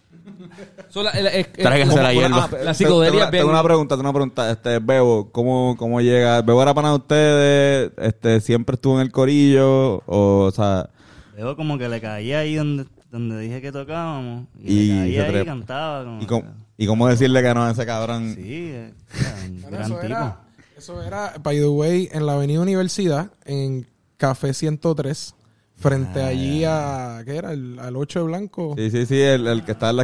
So, 0.89 1.03
la, 1.03 1.13
la- 1.21 1.31
es- 1.31 1.47
es- 1.49 1.53
Tráiganse 1.63 2.03
la 2.03 2.13
hierba. 2.13 2.49
ah, 2.51 2.57
La 2.63 2.75
psicodelia 2.75 3.31
tengo 3.31 3.51
una 3.51 3.63
pregunta, 3.63 3.95
tengo 3.97 4.09
una 4.09 4.13
pregunta. 4.13 4.51
Este, 4.51 4.79
Bebo, 4.79 5.31
¿cómo, 5.33 5.75
cómo 5.79 6.01
llega? 6.01 6.41
¿Bebo 6.43 6.63
era 6.63 6.75
pana 6.75 6.91
de 6.91 6.95
ustedes? 6.97 7.93
Este, 7.99 8.41
¿Siempre 8.41 8.75
estuvo 8.75 8.95
en 8.97 9.03
el 9.03 9.13
corillo? 9.13 9.97
O, 10.07 10.45
o 10.47 10.51
sea, 10.53 10.89
Veo 11.37 11.55
como 11.57 11.77
que 11.77 11.89
le 11.89 12.01
caía 12.01 12.39
ahí 12.41 12.55
donde, 12.55 12.87
donde 13.11 13.39
dije 13.41 13.61
que 13.61 13.73
tocábamos. 13.73 14.47
Y, 14.63 14.73
Y 14.73 14.89
le 14.93 14.97
caía 15.01 15.23
ahí 15.25 15.29
trepa. 15.31 15.43
y 15.43 15.47
cantaba. 15.47 16.05
Como 16.05 16.23
¿y 16.23 16.27
cómo, 16.27 16.45
¿y 16.79 16.87
cómo 16.87 17.09
decirle 17.09 17.43
que 17.43 17.55
no 17.55 17.65
a 17.65 17.71
ese 17.73 17.85
cabrón? 17.85 18.35
Sí, 18.35 18.43
eh, 18.73 18.93
era 19.19 19.35
un 19.45 19.61
Bueno, 19.63 19.69
gran 19.71 19.83
eso, 19.83 19.95
tipo. 19.95 20.07
era, 20.07 20.41
eso 20.79 21.03
era, 21.03 21.33
by 21.43 21.57
the 21.59 21.67
way, 21.67 22.09
en 22.13 22.25
la 22.25 22.35
Avenida 22.35 22.61
Universidad, 22.61 23.31
en 23.45 23.87
Café 24.17 24.55
103, 24.55 25.35
frente 25.77 26.23
allí 26.23 26.65
a, 26.65 27.23
¿qué 27.25 27.37
era? 27.37 27.53
El- 27.53 27.79
al 27.79 27.97
8 27.97 28.21
de 28.21 28.25
Blanco. 28.27 28.75
Sí, 28.77 28.91
sí, 28.91 29.07
sí, 29.07 29.21
el, 29.21 29.47
el 29.47 29.65
que 29.65 29.73
está 29.73 29.91
en 29.91 29.97
la... 29.97 30.03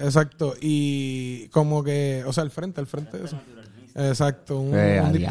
Exacto. 0.00 0.54
Y 0.60 1.48
como 1.48 1.82
que, 1.82 2.22
o 2.26 2.32
sea, 2.32 2.42
al 2.44 2.50
frente, 2.50 2.80
al 2.80 2.86
frente 2.86 3.18
de 3.18 3.24
eso. 3.26 3.38
Exacto. 3.96 4.58
Un, 4.58 4.72
Eh, 4.74 5.00
un. 5.00 5.22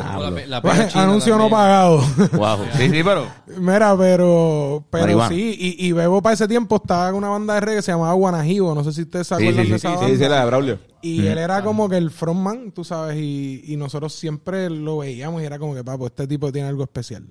La, 0.50 0.62
la 0.62 0.88
china 0.88 1.04
Anuncio 1.04 1.38
no 1.38 1.50
pagado. 1.50 2.00
Wow. 2.32 2.60
Sí, 2.78 2.90
sí, 2.90 3.04
pero. 3.04 3.28
Mira, 3.60 3.94
pero, 3.98 4.86
pero 4.90 5.04
Marihuana. 5.04 5.30
sí, 5.36 5.56
y, 5.60 5.86
y 5.88 5.92
Bebo 5.92 6.22
para 6.22 6.34
ese 6.34 6.48
tiempo 6.48 6.78
estaba 6.78 7.10
en 7.10 7.16
una 7.16 7.28
banda 7.28 7.56
de 7.56 7.60
reggae 7.60 7.76
que 7.78 7.82
se 7.82 7.92
llamaba 7.92 8.14
Guanajibo, 8.14 8.74
no 8.74 8.82
sé 8.86 8.94
si 8.94 9.02
ustedes 9.02 9.28
se 9.28 9.36
Sí, 9.36 9.42
acuerdan 9.44 9.66
sí, 9.66 9.72
de 9.74 9.80
sí, 9.80 9.86
esa 9.88 9.96
Sí, 9.98 10.02
banda. 10.06 10.18
sí, 10.18 10.30
la 10.30 10.40
de 10.40 10.46
Braulio. 10.46 10.80
Y 11.02 11.28
él 11.28 11.38
era 11.40 11.62
como 11.62 11.90
que 11.90 11.98
el 11.98 12.10
frontman, 12.10 12.72
tú 12.72 12.86
sabes, 12.86 13.18
y, 13.18 13.64
y 13.68 13.76
nosotros 13.76 14.14
siempre 14.16 14.70
lo 14.70 15.00
veíamos 15.00 15.42
y 15.42 15.46
era 15.46 15.60
como 15.60 15.76
que, 15.76 15.84
papo, 15.84 16.08
este 16.08 16.26
tipo 16.26 16.50
tiene 16.50 16.70
algo 16.70 16.84
especial. 16.84 17.26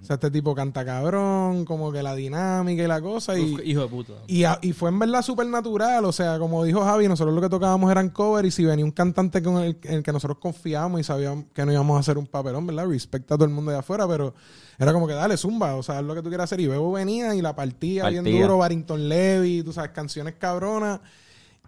O 0.00 0.04
sea, 0.08 0.14
este 0.14 0.30
tipo 0.30 0.54
canta 0.54 0.84
cabrón, 0.84 1.64
como 1.66 1.92
que 1.92 2.02
la 2.02 2.14
dinámica 2.14 2.82
y 2.82 2.86
la 2.86 3.00
cosa. 3.00 3.38
Y, 3.38 3.54
Uf, 3.54 3.60
Hijo 3.64 3.80
de 3.82 3.88
puta. 3.88 4.12
y, 4.26 4.44
a- 4.44 4.58
y 4.62 4.72
fue 4.72 4.88
en 4.88 4.98
verdad 4.98 5.20
súper 5.22 5.46
natural, 5.46 6.04
o 6.06 6.12
sea, 6.12 6.38
como 6.38 6.64
dijo 6.64 6.82
Javi, 6.82 7.08
nosotros 7.08 7.34
lo 7.34 7.40
que 7.42 7.48
tocábamos 7.50 7.90
eran 7.90 8.08
cover 8.10 8.46
y 8.46 8.50
si 8.50 8.64
venía 8.64 8.84
un 8.84 8.90
cantante 8.92 9.42
con 9.42 9.58
el, 9.58 9.76
en 9.82 9.94
el 9.94 10.02
que 10.02 10.12
nosotros 10.12 10.38
confiábamos 10.40 11.00
y 11.00 11.04
sabíamos 11.04 11.44
que 11.52 11.66
no 11.66 11.72
íbamos 11.72 11.96
a 11.96 12.00
hacer 12.00 12.16
un 12.16 12.26
papelón, 12.26 12.66
¿verdad? 12.66 12.86
Respecta 12.88 13.34
a 13.34 13.36
todo 13.36 13.44
el 13.46 13.50
mundo 13.52 13.70
de 13.70 13.78
afuera, 13.78 14.08
pero 14.08 14.34
era 14.78 14.92
como 14.94 15.06
que 15.06 15.12
dale, 15.14 15.36
zumba, 15.36 15.74
o 15.76 15.82
sea, 15.82 15.98
haz 15.98 16.04
lo 16.04 16.14
que 16.14 16.22
tú 16.22 16.28
quieras 16.28 16.44
hacer. 16.44 16.60
Y 16.60 16.66
Bebo 16.68 16.92
venía 16.92 17.34
y 17.34 17.42
la 17.42 17.54
partía, 17.54 18.08
bien 18.08 18.24
duro, 18.24 18.58
Barrington 18.58 19.08
Levy, 19.08 19.62
tú 19.62 19.72
sabes, 19.72 19.90
canciones 19.90 20.34
cabronas. 20.38 21.00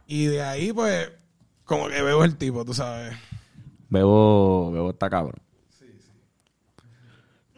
Y 0.07 0.27
de 0.27 0.43
ahí, 0.43 0.73
pues, 0.73 1.11
como 1.64 1.88
que 1.88 2.01
Bebo 2.01 2.25
es 2.25 2.31
el 2.31 2.37
tipo, 2.37 2.64
tú 2.64 2.73
sabes. 2.75 3.14
Bebo, 3.90 4.71
Bebo 4.73 4.90
está 4.90 5.11
cabrón. 5.11 5.35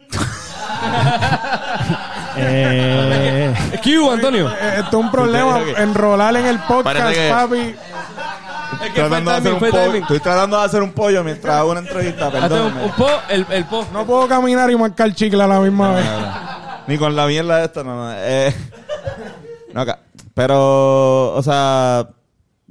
Eh, 2.35 3.53
Q, 3.83 4.11
Antonio. 4.11 4.49
Eh, 4.49 4.75
Esto 4.79 4.97
es 4.99 5.05
un 5.05 5.11
problema, 5.11 5.59
enrolar 5.77 6.35
en 6.35 6.45
el 6.47 6.59
podcast, 6.59 6.97
Parece 6.97 7.13
que- 7.21 7.29
papi. 7.29 7.75
Es 8.83 8.89
que 8.91 9.01
fue 9.01 9.09
Tratando 9.09 9.31
de 9.31 9.37
hacer 9.37 9.43
timing, 9.43 9.53
un 9.53 9.59
fue 9.59 9.69
pollo. 9.69 9.83
timing. 9.85 10.01
Estoy 10.01 10.19
tratando 10.19 10.59
de 10.59 10.65
hacer 10.65 10.81
un 10.81 10.91
pollo 10.93 11.23
mientras 11.23 11.55
hago 11.55 11.71
una 11.71 11.79
entrevista, 11.81 12.25
Hazte 12.27 12.37
un, 12.37 12.41
perdón. 12.49 12.73
un 12.83 12.91
po, 12.91 13.07
el, 13.29 13.45
el 13.51 13.65
po. 13.65 13.85
No 13.93 14.05
puedo 14.05 14.27
caminar 14.27 14.71
y 14.71 14.75
marcar 14.75 15.13
chicle 15.13 15.43
a 15.43 15.47
la 15.47 15.59
misma 15.59 15.91
vez. 15.93 16.05
Ni 16.87 16.97
con 16.97 17.15
la 17.15 17.27
mierda 17.27 17.63
esta, 17.63 17.83
no, 17.83 17.95
no. 17.95 18.11
Eh, 18.15 18.53
no, 19.73 19.81
acá. 19.81 19.99
Pero, 20.33 21.33
o 21.35 21.43
sea, 21.43 22.07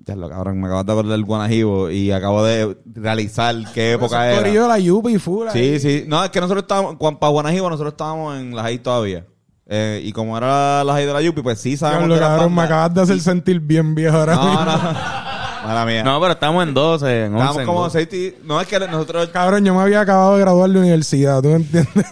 ya 0.05 0.17
lo 0.17 0.29
cabrón, 0.29 0.61
me 0.61 0.67
acabas 0.67 0.87
de 0.87 0.93
acordar 0.93 1.13
del 1.13 1.25
Guanajibo 1.25 1.91
y 1.91 2.11
acabo 2.13 2.45
de 2.45 2.77
realizar 2.95 3.55
qué 3.73 3.93
época 3.93 4.31
era. 4.31 4.43
de 4.43 4.69
la 4.69 4.79
Yupi 4.79 5.19
full. 5.19 5.49
Sí, 5.53 5.59
ahí. 5.59 5.81
sí. 5.81 6.05
No, 6.07 6.23
es 6.25 6.31
que 6.31 6.41
nosotros 6.41 6.63
estábamos, 6.65 6.97
cuando, 6.99 7.21
para 7.21 7.31
Guanajibo 7.31 7.69
nosotros 7.71 7.93
estábamos 7.93 8.37
en 8.39 8.55
las 8.55 8.65
ahí 8.65 8.79
todavía. 8.79 9.25
Eh, 9.67 10.01
y 10.05 10.13
como 10.13 10.37
era 10.37 10.83
las 10.85 10.97
ahí 10.97 11.07
de 11.07 11.13
la 11.13 11.23
Yupi, 11.23 11.41
pues 11.43 11.59
sí 11.61 11.77
sabemos 11.77 12.09
de 12.09 12.21
las 12.21 12.29
cabrón, 12.31 12.55
me 12.55 12.63
acabas 12.63 12.93
de 12.95 13.01
hacer 13.03 13.21
sentir 13.21 13.61
bien 13.61 13.95
viejo 13.95 14.17
ahora 14.17 14.35
No, 14.35 14.45
mismo. 14.45 14.65
no. 14.65 15.23
Mala 15.69 15.87
mía. 15.87 16.03
No, 16.03 16.21
pero 16.21 16.33
estamos 16.33 16.63
en 16.67 16.75
12, 16.75 17.25
en 17.27 17.35
11. 17.35 17.37
Estábamos 17.37 17.59
en 17.61 17.67
como 17.67 17.81
12. 17.85 18.09
seis... 18.11 18.35
No, 18.43 18.61
es 18.61 18.67
que 18.67 18.81
nosotros... 18.81 19.29
Cabrón, 19.29 19.65
yo 19.65 19.73
me 19.75 19.81
había 19.83 20.01
acabado 20.01 20.35
de 20.35 20.41
graduar 20.41 20.69
de 20.69 20.81
universidad, 20.81 21.41
¿tú 21.41 21.51
me 21.51 21.55
entiendes? 21.55 22.05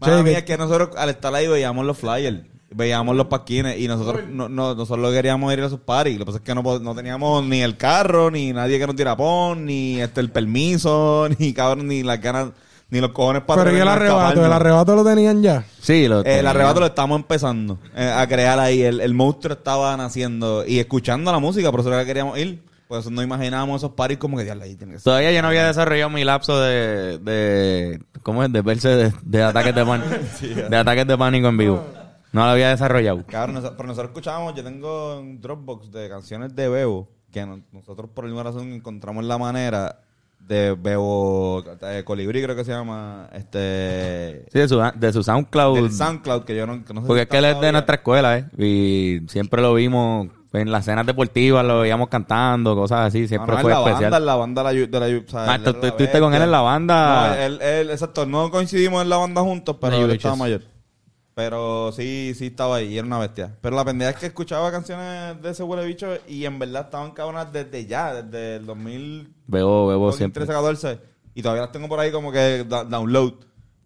Mala 0.00 0.16
Che, 0.18 0.22
mía, 0.22 0.32
que- 0.32 0.38
es 0.38 0.44
que 0.44 0.56
nosotros 0.58 0.90
al 0.96 1.10
estar 1.10 1.34
ahí 1.34 1.46
veíamos 1.46 1.84
los 1.84 1.96
flyers, 1.98 2.40
veíamos 2.70 3.16
los 3.16 3.26
paquines 3.26 3.78
y 3.78 3.88
nosotros 3.88 4.22
no, 4.28 4.48
no, 4.48 4.74
nosotros 4.74 4.98
lo 4.98 5.12
queríamos 5.12 5.52
ir 5.52 5.60
a 5.60 5.66
esos 5.66 5.80
parties. 5.80 6.18
Lo 6.18 6.24
que 6.24 6.32
pasa 6.32 6.38
es 6.38 6.44
que 6.44 6.54
no, 6.54 6.78
no 6.80 6.94
teníamos 6.94 7.44
ni 7.44 7.62
el 7.62 7.76
carro, 7.76 8.30
ni 8.30 8.52
nadie 8.52 8.78
que 8.78 8.86
nos 8.86 8.96
diera 8.96 9.16
pon, 9.16 9.64
ni 9.64 10.00
este 10.00 10.20
el 10.20 10.30
permiso, 10.30 11.28
ni 11.38 11.52
cabrón, 11.52 11.88
ni 11.88 12.02
las 12.02 12.20
ganas, 12.20 12.48
ni 12.90 13.00
los 13.00 13.12
cojones 13.12 13.42
para 13.42 13.64
Pero 13.64 13.76
y 13.76 13.80
el 13.80 13.88
arrebato, 13.88 14.44
el 14.44 14.52
arrebato 14.52 14.96
lo 14.96 15.04
tenían 15.04 15.42
ya. 15.42 15.64
Sí, 15.80 16.08
lo 16.08 16.24
Eh, 16.24 16.40
el 16.40 16.46
arrebato 16.46 16.80
lo 16.80 16.86
estamos 16.86 17.18
empezando 17.18 17.78
eh, 17.94 18.12
a 18.14 18.26
crear 18.26 18.58
ahí. 18.58 18.82
El, 18.82 19.00
el 19.00 19.14
monstruo 19.14 19.54
estaba 19.54 19.96
naciendo 19.96 20.64
y 20.66 20.78
escuchando 20.78 21.32
la 21.32 21.38
música, 21.38 21.70
por 21.70 21.80
eso 21.80 21.88
era 21.90 22.00
que 22.00 22.06
queríamos 22.06 22.38
ir. 22.38 22.62
Por 22.88 23.00
eso 23.00 23.10
no 23.10 23.20
imaginábamos 23.20 23.80
esos 23.80 23.96
parties 23.96 24.20
como 24.20 24.36
que 24.36 24.44
diablo, 24.44 24.62
ahí 24.62 24.76
tiene 24.76 24.92
que 24.92 24.98
ser. 25.00 25.04
Todavía 25.04 25.32
yo 25.32 25.42
no 25.42 25.48
había 25.48 25.66
desarrollado 25.66 26.08
mi 26.08 26.22
lapso 26.22 26.60
de, 26.60 27.18
de 27.18 28.00
¿cómo 28.22 28.44
es? 28.44 28.52
De 28.52 28.62
verse 28.62 28.88
de, 28.90 29.12
de 29.24 29.42
ataques 29.42 29.74
de 29.74 29.84
pánico. 29.84 30.14
de 30.70 30.76
ataques 30.76 31.06
de 31.08 31.18
pánico 31.18 31.48
en 31.48 31.56
vivo. 31.56 31.84
No 32.36 32.44
lo 32.44 32.50
había 32.52 32.68
desarrollado. 32.68 33.24
Cabrón, 33.26 33.62
pero 33.76 33.88
nosotros 33.88 34.10
escuchábamos, 34.10 34.54
yo 34.54 34.62
tengo 34.62 35.18
un 35.18 35.40
Dropbox 35.40 35.90
de 35.90 36.08
canciones 36.08 36.54
de 36.54 36.68
Bebo, 36.68 37.08
que 37.32 37.44
no- 37.46 37.62
nosotros 37.72 38.10
por 38.14 38.24
alguna 38.26 38.44
razón 38.44 38.72
encontramos 38.72 39.24
la 39.24 39.38
manera 39.38 40.00
de 40.38 40.76
Bebo 40.78 41.64
eh, 41.82 42.02
Colibrí, 42.04 42.42
creo 42.42 42.54
que 42.54 42.64
se 42.64 42.70
llama, 42.72 43.28
este... 43.32 44.44
Sí, 44.52 44.58
de 44.60 44.68
su, 44.68 44.78
de 44.94 45.12
su 45.12 45.22
SoundCloud. 45.24 45.74
Del 45.76 45.92
SoundCloud, 45.92 46.44
que 46.44 46.54
yo 46.54 46.66
no, 46.66 46.84
que 46.84 46.94
no 46.94 47.00
sé 47.00 47.06
Porque 47.06 47.20
si 47.20 47.24
es 47.24 47.28
que 47.30 47.38
él 47.38 47.44
es 47.46 47.60
de 47.60 47.72
nuestra 47.72 47.96
escuela, 47.96 48.38
¿eh? 48.38 48.44
Y 48.58 49.20
siempre 49.28 49.60
lo 49.62 49.74
vimos 49.74 50.28
en 50.52 50.70
las 50.70 50.84
cenas 50.84 51.04
deportivas, 51.04 51.64
lo 51.64 51.80
veíamos 51.80 52.08
cantando, 52.08 52.74
cosas 52.76 53.08
así. 53.08 53.24
Ah, 53.24 53.28
Siempre 53.28 53.54
no, 53.56 53.60
fue 53.62 53.72
en 53.72 53.78
la 53.78 53.84
especial. 53.84 54.02
banda, 54.10 54.16
en 54.18 54.26
la 54.26 54.34
banda 54.36 54.62
de 54.72 54.88
la, 55.00 55.06
de 55.06 55.16
o 55.16 55.28
sea, 55.28 55.52
Ah, 55.54 55.58
tú- 55.58 55.70
estuviste 55.86 56.20
con 56.20 56.32
él 56.34 56.42
en 56.42 56.50
la 56.50 56.60
banda. 56.60 57.28
No, 57.28 57.34
él, 57.34 57.60
él, 57.60 57.90
exacto, 57.90 58.24
no 58.26 58.50
coincidimos 58.50 59.02
en 59.02 59.08
la 59.08 59.16
banda 59.16 59.40
juntos, 59.42 59.76
pero 59.80 59.96
él 59.96 60.10
estaba 60.12 60.36
mayor. 60.36 60.60
Pero 61.36 61.92
sí, 61.92 62.32
sí 62.34 62.46
estaba 62.46 62.76
ahí 62.76 62.94
y 62.94 62.96
era 62.98 63.06
una 63.06 63.18
bestia. 63.18 63.54
Pero 63.60 63.76
la 63.76 63.84
pendeja 63.84 64.10
es 64.12 64.16
que 64.16 64.24
escuchaba 64.24 64.72
canciones 64.72 65.42
de 65.42 65.50
ese 65.50 65.62
huele 65.62 65.84
bicho 65.84 66.08
y 66.26 66.46
en 66.46 66.58
verdad 66.58 66.86
estaban 66.86 67.10
cabronas 67.10 67.52
desde 67.52 67.84
ya, 67.84 68.22
desde 68.22 68.56
el 68.56 68.64
2000, 68.64 69.34
Bebo, 69.46 69.86
bebo 69.86 70.12
siempre. 70.12 70.46
2013, 70.46 70.96
14. 70.96 71.00
Y 71.34 71.42
todavía 71.42 71.60
las 71.64 71.72
tengo 71.72 71.88
por 71.88 72.00
ahí 72.00 72.10
como 72.10 72.32
que 72.32 72.64
da- 72.66 72.84
download. 72.84 73.34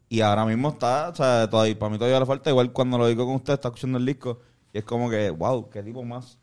Y 0.09 0.21
ahora 0.21 0.45
mismo 0.45 0.69
está, 0.69 1.09
o 1.09 1.15
sea, 1.17 1.51
todavía, 1.51 1.77
para 1.77 1.91
mí 1.91 1.99
todavía 1.99 2.21
le 2.21 2.27
falta. 2.27 2.51
Igual 2.51 2.71
cuando 2.73 2.97
lo 2.99 3.09
digo 3.09 3.27
con 3.27 3.35
usted, 3.35 3.55
está 3.55 3.67
escuchando 3.67 3.99
el 3.99 4.07
disco. 4.07 4.39
Y 4.73 4.79
es 4.79 4.85
como 4.85 5.11
que, 5.11 5.31
wow, 5.31 5.69
qué 5.71 5.83
tipo 5.83 6.05
más 6.05 6.39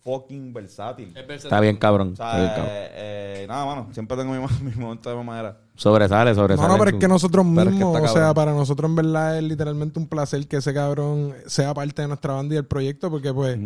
fucking 0.00 0.52
versátil. 0.52 1.14
Está 1.16 1.58
bien 1.60 1.76
cabrón. 1.78 2.12
O 2.12 2.16
sea, 2.16 2.26
está 2.26 2.36
bien 2.38 2.48
cabrón. 2.50 2.66
eh, 2.70 2.90
eh, 2.92 3.46
nada, 3.48 3.64
mano. 3.64 3.88
Siempre 3.94 4.14
tengo 4.18 4.34
mi, 4.34 4.38
mi 4.70 4.76
momento 4.76 5.08
de 5.08 5.16
mamadera. 5.16 5.58
Sobresale, 5.80 6.30
No, 6.32 6.36
sobresale. 6.36 6.68
no, 6.68 6.78
pero 6.78 6.90
en 6.90 6.96
es 6.96 7.00
que 7.00 7.08
nosotros 7.08 7.46
Pero 7.54 7.70
es 7.70 7.76
que 7.76 7.84
mismos, 7.84 8.00
o 8.02 8.12
sea, 8.12 8.34
para 8.34 8.52
nosotros 8.52 8.88
en 8.90 8.96
verdad 8.96 9.38
es 9.38 9.42
literalmente 9.44 9.98
un 9.98 10.06
placer 10.08 10.46
que 10.46 10.56
ese 10.58 10.74
cabrón 10.74 11.32
sea 11.46 11.72
parte 11.72 12.02
de 12.02 12.08
nuestra 12.08 12.34
banda 12.34 12.54
y 12.54 12.56
del 12.56 12.66
proyecto, 12.66 13.08
porque 13.10 13.32
pues, 13.32 13.58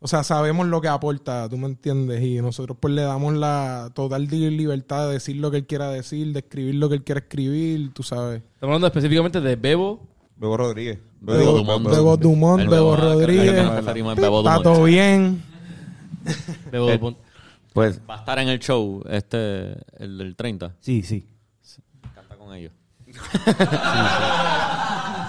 o 0.00 0.08
sea, 0.08 0.22
sabemos 0.24 0.66
lo 0.68 0.80
que 0.80 0.88
aporta, 0.88 1.46
tú 1.50 1.58
me 1.58 1.66
entiendes, 1.66 2.22
y 2.22 2.40
nosotros 2.40 2.78
pues 2.80 2.94
le 2.94 3.02
damos 3.02 3.34
la 3.34 3.90
total 3.94 4.26
libertad 4.26 5.06
de 5.08 5.12
decir 5.14 5.36
lo 5.36 5.50
que 5.50 5.58
él 5.58 5.66
quiera 5.66 5.90
decir, 5.90 6.32
de 6.32 6.38
escribir 6.38 6.76
lo 6.76 6.88
que 6.88 6.94
él 6.94 7.04
quiera 7.04 7.18
escribir, 7.20 7.92
tú 7.92 8.02
sabes. 8.02 8.38
Estamos 8.54 8.62
hablando 8.72 8.86
específicamente 8.86 9.40
de 9.42 9.56
Bebo. 9.56 10.00
Bebo 10.36 10.56
Rodríguez. 10.56 10.98
Bebo 11.20 11.38
Digo, 11.38 11.52
Dumont. 11.58 11.86
Bebo 11.88 12.16
Dumont, 12.16 12.62
El 12.62 12.68
Bebo 12.68 12.92
Bebo- 12.92 12.94
el 12.94 13.00
que 13.00 13.06
Rodríguez, 13.26 13.64
nos 13.64 13.74
referimos 13.76 14.14
es 14.16 14.20
Bebo 14.22 14.38
está 14.40 14.62
todo 14.62 14.84
bien. 14.84 15.42
Bebo 16.72 16.88
Eh, 16.88 16.96
Dumont. 16.98 17.18
Pues, 17.74 18.00
Va 18.08 18.14
a 18.14 18.18
estar 18.18 18.38
en 18.38 18.48
el 18.48 18.60
show, 18.60 19.02
este, 19.10 19.74
el 19.98 20.16
del 20.16 20.36
30. 20.36 20.72
sí, 20.80 21.02
sí. 21.02 21.26
Ellos. 22.54 22.72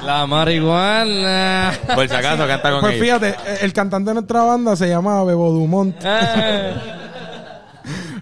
La 0.06 0.26
marihuana. 0.28 1.72
por 1.96 2.08
si 2.08 2.16
acaso, 2.16 2.48
canta 2.48 2.72
con 2.72 2.82
Pues 2.82 2.94
ellos. 2.96 3.06
fíjate, 3.06 3.36
el 3.66 3.74
cantante 3.74 4.12
de 4.12 4.14
nuestra 4.16 4.44
banda 4.44 4.76
se 4.76 4.88
llama 4.88 5.24
Bebo 5.24 5.52
Dumont. 5.52 5.96
Eh. 6.04 6.74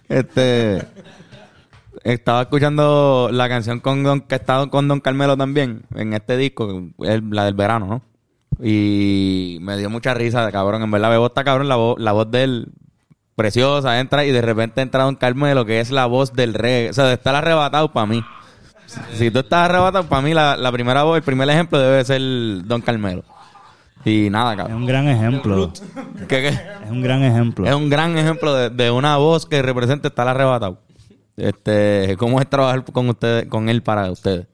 Este. 0.09 0.87
Estaba 2.03 2.41
escuchando 2.43 3.29
la 3.31 3.47
canción 3.47 3.79
con 3.79 4.03
Don, 4.03 4.21
que 4.21 4.35
está 4.35 4.65
con 4.67 4.87
Don 4.87 4.99
Carmelo 4.99 5.37
también 5.37 5.83
en 5.95 6.13
este 6.13 6.35
disco, 6.35 6.89
el- 6.99 7.29
la 7.29 7.45
del 7.45 7.53
verano, 7.53 7.85
¿no? 7.87 8.01
Y 8.65 9.57
me 9.61 9.77
dio 9.77 9.89
mucha 9.89 10.13
risa, 10.13 10.49
cabrón. 10.51 10.83
En 10.83 10.91
verdad, 10.91 11.09
Bebo 11.11 11.27
está 11.27 11.43
cabrón, 11.43 11.69
la 11.69 11.75
voz, 11.77 11.97
la 11.99 12.11
voz 12.11 12.29
de 12.29 12.43
él 12.43 12.67
preciosa, 13.35 13.99
entra 13.99 14.25
y 14.25 14.31
de 14.31 14.41
repente 14.41 14.81
entra 14.81 15.03
Don 15.05 15.15
Carmelo, 15.15 15.65
que 15.65 15.79
es 15.79 15.91
la 15.91 16.05
voz 16.05 16.33
del 16.33 16.53
reggae. 16.53 16.89
O 16.89 16.93
sea, 16.93 17.05
de 17.05 17.13
estar 17.13 17.35
arrebatado 17.35 17.91
para 17.93 18.05
mí. 18.05 18.23
Si 19.13 19.31
tú 19.31 19.39
estás 19.39 19.69
arrebatado, 19.69 20.05
para 20.07 20.21
mí 20.21 20.33
la, 20.33 20.55
la 20.57 20.71
primera 20.71 21.03
voz, 21.03 21.17
el 21.17 21.23
primer 21.23 21.49
ejemplo 21.49 21.79
debe 21.79 22.03
ser 22.05 22.21
Don 22.65 22.81
Carmelo. 22.81 23.23
Y 24.05 24.29
nada, 24.29 24.51
Es 24.51 24.57
cabrón. 24.57 24.77
un 24.77 24.85
gran 24.85 25.07
ejemplo. 25.07 25.71
¿Qué, 26.27 26.41
qué? 26.41 26.47
Es 26.49 26.91
un 26.91 27.01
gran 27.01 27.23
ejemplo. 27.23 27.65
Es 27.65 27.73
un 27.73 27.89
gran 27.89 28.17
ejemplo 28.17 28.53
de, 28.53 28.69
de 28.69 28.91
una 28.91 29.17
voz 29.17 29.45
que 29.45 29.61
representa 29.61 30.09
estar 30.09 30.27
arrebatado. 30.27 30.79
Este, 31.37 32.15
¿cómo 32.19 32.39
es 32.41 32.47
trabajar 32.49 32.83
con 32.83 33.09
ustedes, 33.09 33.45
con 33.47 33.69
él 33.69 33.81
para 33.81 34.11
ustedes? 34.11 34.45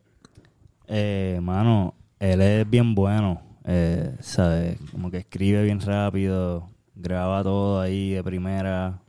Eh, 0.88 1.40
mano, 1.42 1.94
él 2.20 2.42
es 2.42 2.70
bien 2.70 2.96
bueno, 2.96 3.42
eh, 3.66 4.16
¿sabes? 4.22 4.78
Como 4.92 5.12
que 5.12 5.18
escribe 5.18 5.64
bien 5.64 5.82
rápido, 5.82 6.68
graba 6.96 7.44
todo 7.44 7.82
ahí 7.82 8.12
de 8.12 8.24
primera, 8.24 9.00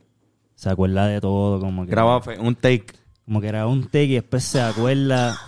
se 0.54 0.68
acuerda 0.68 1.06
de 1.06 1.20
todo, 1.20 1.60
como 1.60 1.84
que... 1.84 1.90
Graba 1.90 2.20
un 2.40 2.54
take. 2.54 2.86
Como 3.30 3.40
que 3.40 3.46
graba 3.46 3.70
un 3.70 3.84
take 3.84 4.06
y 4.06 4.14
después 4.14 4.42
se 4.42 4.60
acuerda 4.60 5.38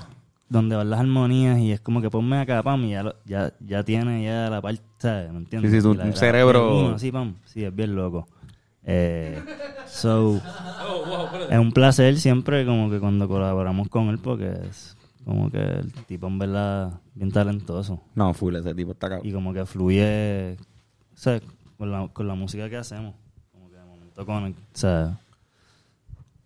donde 0.49 0.77
van 0.77 0.89
las 0.89 1.01
armonías 1.01 1.59
y 1.59 1.73
es 1.73 1.81
como 1.81 2.01
que 2.01 2.09
ponme 2.11 2.39
acá, 2.39 2.63
pam, 2.63 2.85
y 2.85 2.91
ya, 2.91 3.03
lo- 3.03 3.17
ya, 3.25 3.53
ya 3.59 3.83
tiene 3.83 4.23
ya 4.23 4.49
la 4.49 4.61
parte, 4.63 4.81
¿sabes? 4.99 5.33
¿Me 5.33 5.39
entiendes? 5.39 5.73
Sí, 5.73 5.81
sí, 5.81 5.89
la 5.89 6.05
graba 6.05 6.15
cerebro- 6.15 6.87
uno, 6.91 6.99
Sí, 7.01 7.11
pam, 7.11 7.35
sí, 7.45 7.65
es 7.65 7.75
bien 7.75 7.97
loco. 7.97 8.29
Eh, 8.85 9.43
so, 9.89 10.41
es 11.51 11.59
un 11.59 11.73
placer 11.73 12.17
siempre 12.21 12.65
como 12.65 12.89
que 12.89 13.01
cuando 13.01 13.27
colaboramos 13.27 13.89
con 13.89 14.11
él 14.11 14.19
porque 14.21 14.53
es 14.71 14.97
como 15.25 15.51
que 15.51 15.59
el 15.61 15.93
tipo 16.07 16.29
en 16.29 16.39
verdad 16.39 17.01
bien 17.17 17.33
talentoso 17.33 18.01
No, 18.15 18.33
full, 18.33 18.55
ese 18.55 18.77
tipo 18.77 18.93
está 18.93 19.09
cabrón. 19.09 19.27
y 19.29 19.33
como 19.33 19.53
que 19.53 19.67
fluye 19.67 20.53
o 20.53 21.17
sea, 21.17 21.41
con, 21.79 21.91
la, 21.91 22.07
con 22.13 22.29
la 22.29 22.37
música 22.37 22.71
que 22.71 22.77
hacemos 22.77 23.17
como 23.53 23.69
que 23.71 23.75
de 23.77 23.85
momento 23.85 24.25
con 24.25 24.45
o 24.45 24.55
sea 24.73 25.19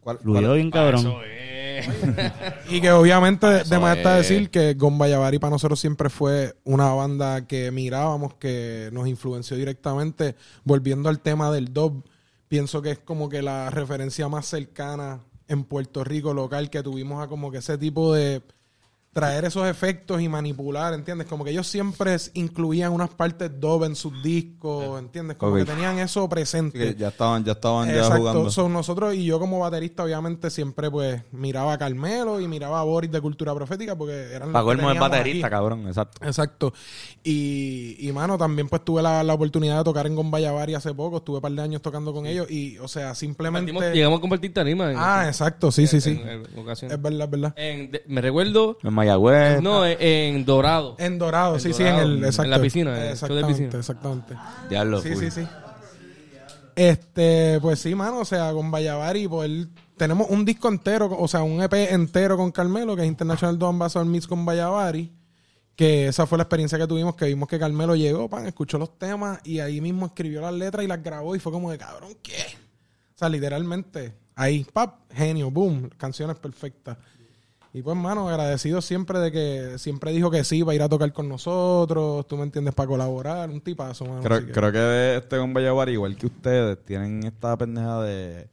¿Cuál- 0.06 0.18
Fluyó 0.18 0.40
cuál- 0.40 0.54
bien 0.54 0.70
cabrón. 0.70 1.14
Y 2.70 2.80
que 2.80 2.92
obviamente 2.92 3.44
de 3.46 3.60
Eso 3.62 3.80
más 3.80 3.96
está 3.96 4.18
es. 4.20 4.28
decir 4.28 4.50
que 4.50 4.74
Gombayavari 4.74 5.38
para 5.40 5.50
nosotros 5.50 5.80
siempre 5.80 6.08
fue 6.10 6.54
una 6.64 6.92
banda 6.92 7.46
que 7.48 7.70
mirábamos, 7.72 8.34
que 8.34 8.88
nos 8.92 9.08
influenció 9.08 9.56
directamente. 9.56 10.36
Volviendo 10.64 11.08
al 11.08 11.18
tema 11.20 11.50
del 11.50 11.72
dub, 11.72 12.04
pienso 12.48 12.82
que 12.82 12.92
es 12.92 12.98
como 13.00 13.28
que 13.28 13.42
la 13.42 13.68
referencia 13.70 14.28
más 14.28 14.46
cercana 14.46 15.20
en 15.48 15.64
Puerto 15.64 16.04
Rico 16.04 16.32
local 16.32 16.70
que 16.70 16.82
tuvimos 16.84 17.20
a 17.22 17.26
como 17.28 17.50
que 17.50 17.58
ese 17.58 17.76
tipo 17.76 18.14
de 18.14 18.42
traer 19.16 19.46
esos 19.46 19.66
efectos 19.66 20.20
y 20.20 20.28
manipular, 20.28 20.92
¿entiendes? 20.92 21.26
Como 21.26 21.42
que 21.42 21.50
ellos 21.50 21.66
siempre 21.66 22.14
incluían 22.34 22.92
unas 22.92 23.08
partes 23.08 23.50
dub 23.58 23.84
en 23.84 23.96
sus 23.96 24.22
discos, 24.22 24.98
¿entiendes? 24.98 25.38
Como 25.38 25.56
que 25.56 25.64
tenían 25.64 25.98
eso 25.98 26.28
presente. 26.28 26.78
Sí, 26.88 26.92
que 26.94 27.00
ya 27.00 27.08
estaban, 27.08 27.42
ya 27.42 27.52
estaban 27.52 27.88
ya 27.88 27.94
Exacto. 27.96 28.18
jugando. 28.18 28.50
So, 28.50 28.68
nosotros 28.68 29.14
y 29.14 29.24
yo 29.24 29.40
como 29.40 29.58
baterista 29.60 30.04
obviamente 30.04 30.50
siempre 30.50 30.90
pues 30.90 31.22
miraba 31.32 31.72
a 31.72 31.78
Carmelo 31.78 32.40
y 32.40 32.46
miraba 32.46 32.78
a 32.80 32.84
Boris 32.84 33.10
de 33.10 33.22
Cultura 33.22 33.54
Profética 33.54 33.96
porque 33.96 34.12
eran 34.34 34.48
los 34.48 34.52
Paco 34.52 34.76
que 34.76 34.82
el 34.92 34.98
baterista, 34.98 35.46
aquí. 35.46 35.50
cabrón, 35.54 35.86
exacto. 35.88 36.26
Exacto. 36.26 36.72
Y, 37.24 37.96
y 37.98 38.12
mano, 38.12 38.36
también 38.36 38.68
pues 38.68 38.84
tuve 38.84 39.00
la, 39.02 39.24
la 39.24 39.32
oportunidad 39.32 39.78
de 39.78 39.84
tocar 39.84 40.06
en 40.06 40.14
Gombayavari 40.14 40.74
hace 40.74 40.92
poco, 40.92 41.16
estuve 41.16 41.36
un 41.36 41.42
par 41.42 41.52
de 41.52 41.62
años 41.62 41.80
tocando 41.80 42.12
con 42.12 42.26
ellos 42.26 42.50
y 42.50 42.76
o 42.78 42.88
sea, 42.88 43.14
simplemente... 43.14 43.72
Llegamos 43.94 44.18
a 44.18 44.20
compartir 44.20 44.52
tarima. 44.52 44.92
Ah, 44.94 45.24
exacto, 45.26 45.72
sí, 45.72 45.86
sí, 45.86 46.00
sí. 46.02 46.10
en- 46.10 46.44
en 46.52 46.58
ocasiones. 46.58 46.96
Es 46.96 47.02
verdad, 47.02 47.24
es 47.24 47.30
verdad. 47.30 47.54
En- 47.56 47.90
de- 47.90 48.02
me 48.06 48.20
recuerdo, 48.20 48.76
En 48.82 48.92
Mayagüez. 49.06 49.62
no, 49.62 49.86
en, 49.86 49.96
en 50.00 50.44
Dorado. 50.44 50.96
En 50.98 51.18
Dorado, 51.18 51.54
En 51.54 51.60
sí, 51.60 51.68
Dorado, 51.70 51.98
sí, 51.98 52.02
en 52.04 52.08
el... 52.12 52.18
en 52.18 52.24
Exacto. 52.24 52.50
la 52.50 52.60
piscina, 52.60 52.90
en 52.90 52.96
show 52.96 53.04
de 53.06 53.12
Exactamente, 53.12 53.48
piscina. 53.48 53.78
exactamente. 53.78 54.34
Diablo, 54.68 55.00
Sí, 55.02 55.12
full. 55.14 55.24
sí, 55.24 55.30
sí. 55.30 55.46
Este, 56.74 57.58
pues 57.62 57.78
sí, 57.78 57.94
mano, 57.94 58.18
o 58.20 58.24
sea, 58.24 58.52
con 58.52 58.70
Vallavari, 58.70 59.26
pues 59.28 59.50
tenemos 59.96 60.28
un 60.28 60.44
disco 60.44 60.68
entero, 60.68 61.08
o 61.18 61.26
sea, 61.26 61.42
un 61.42 61.62
EP 61.62 61.72
entero 61.90 62.36
con 62.36 62.52
Carmelo, 62.52 62.94
que 62.94 63.02
es 63.02 63.08
International 63.08 63.58
Don 63.58 63.70
Ambassador 63.70 64.06
Mix 64.06 64.26
con 64.26 64.44
Vallavari, 64.44 65.10
que 65.74 66.08
esa 66.08 66.26
fue 66.26 66.36
la 66.36 66.42
experiencia 66.44 66.76
que 66.78 66.86
tuvimos, 66.86 67.14
que 67.16 67.24
vimos 67.26 67.48
que 67.48 67.58
Carmelo 67.58 67.96
llegó, 67.96 68.28
pan, 68.28 68.46
escuchó 68.46 68.76
los 68.76 68.98
temas 68.98 69.40
y 69.44 69.60
ahí 69.60 69.80
mismo 69.80 70.04
escribió 70.06 70.42
las 70.42 70.52
letras 70.52 70.84
y 70.84 70.88
las 70.88 71.02
grabó 71.02 71.34
y 71.34 71.38
fue 71.38 71.50
como 71.50 71.70
de, 71.70 71.78
cabrón, 71.78 72.12
¿qué? 72.22 72.34
O 73.14 73.18
sea, 73.18 73.30
literalmente, 73.30 74.14
ahí, 74.34 74.66
pap, 74.70 75.10
genio, 75.14 75.50
boom, 75.50 75.88
canciones 75.96 76.36
perfectas. 76.36 76.98
Y 77.76 77.82
pues, 77.82 77.94
mano, 77.94 78.26
agradecido 78.26 78.80
siempre 78.80 79.18
de 79.18 79.30
que 79.30 79.78
siempre 79.78 80.10
dijo 80.10 80.30
que 80.30 80.44
sí, 80.44 80.62
va 80.62 80.72
a 80.72 80.74
ir 80.74 80.80
a 80.80 80.88
tocar 80.88 81.12
con 81.12 81.28
nosotros, 81.28 82.26
tú 82.26 82.38
me 82.38 82.44
entiendes, 82.44 82.74
para 82.74 82.86
colaborar, 82.88 83.50
un 83.50 83.60
tipazo, 83.60 84.06
mano. 84.06 84.22
Creo, 84.22 84.46
que- 84.46 84.50
creo 84.52 84.72
que 84.72 85.16
este 85.16 85.36
con 85.36 85.52
Bayaguari, 85.52 85.92
igual 85.92 86.16
que 86.16 86.24
ustedes, 86.24 86.82
tienen 86.86 87.22
esta 87.24 87.54
pendeja 87.58 88.00
de, 88.00 88.48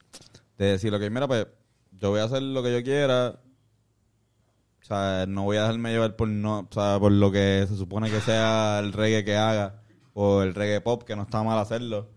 de 0.57 0.65
decir, 0.65 0.93
ok, 0.93 1.01
mira, 1.09 1.25
pues 1.25 1.47
yo 1.93 2.09
voy 2.09 2.19
a 2.19 2.25
hacer 2.25 2.41
lo 2.41 2.61
que 2.61 2.73
yo 2.73 2.83
quiera. 2.83 3.39
O 4.81 4.85
sea, 4.85 5.23
no 5.25 5.43
voy 5.43 5.55
a 5.55 5.61
dejarme 5.61 5.91
llevar 5.93 6.17
por 6.17 6.27
no, 6.27 6.67
o 6.69 6.73
sea, 6.73 6.99
por 6.99 7.13
lo 7.13 7.31
que 7.31 7.65
se 7.69 7.77
supone 7.77 8.11
que 8.11 8.19
sea 8.19 8.79
el 8.79 8.91
reggae 8.91 9.23
que 9.23 9.37
haga 9.37 9.81
o 10.13 10.41
el 10.41 10.53
reggae 10.53 10.81
pop, 10.81 11.03
que 11.03 11.15
no 11.15 11.21
está 11.21 11.41
mal 11.43 11.57
hacerlo. 11.59 12.09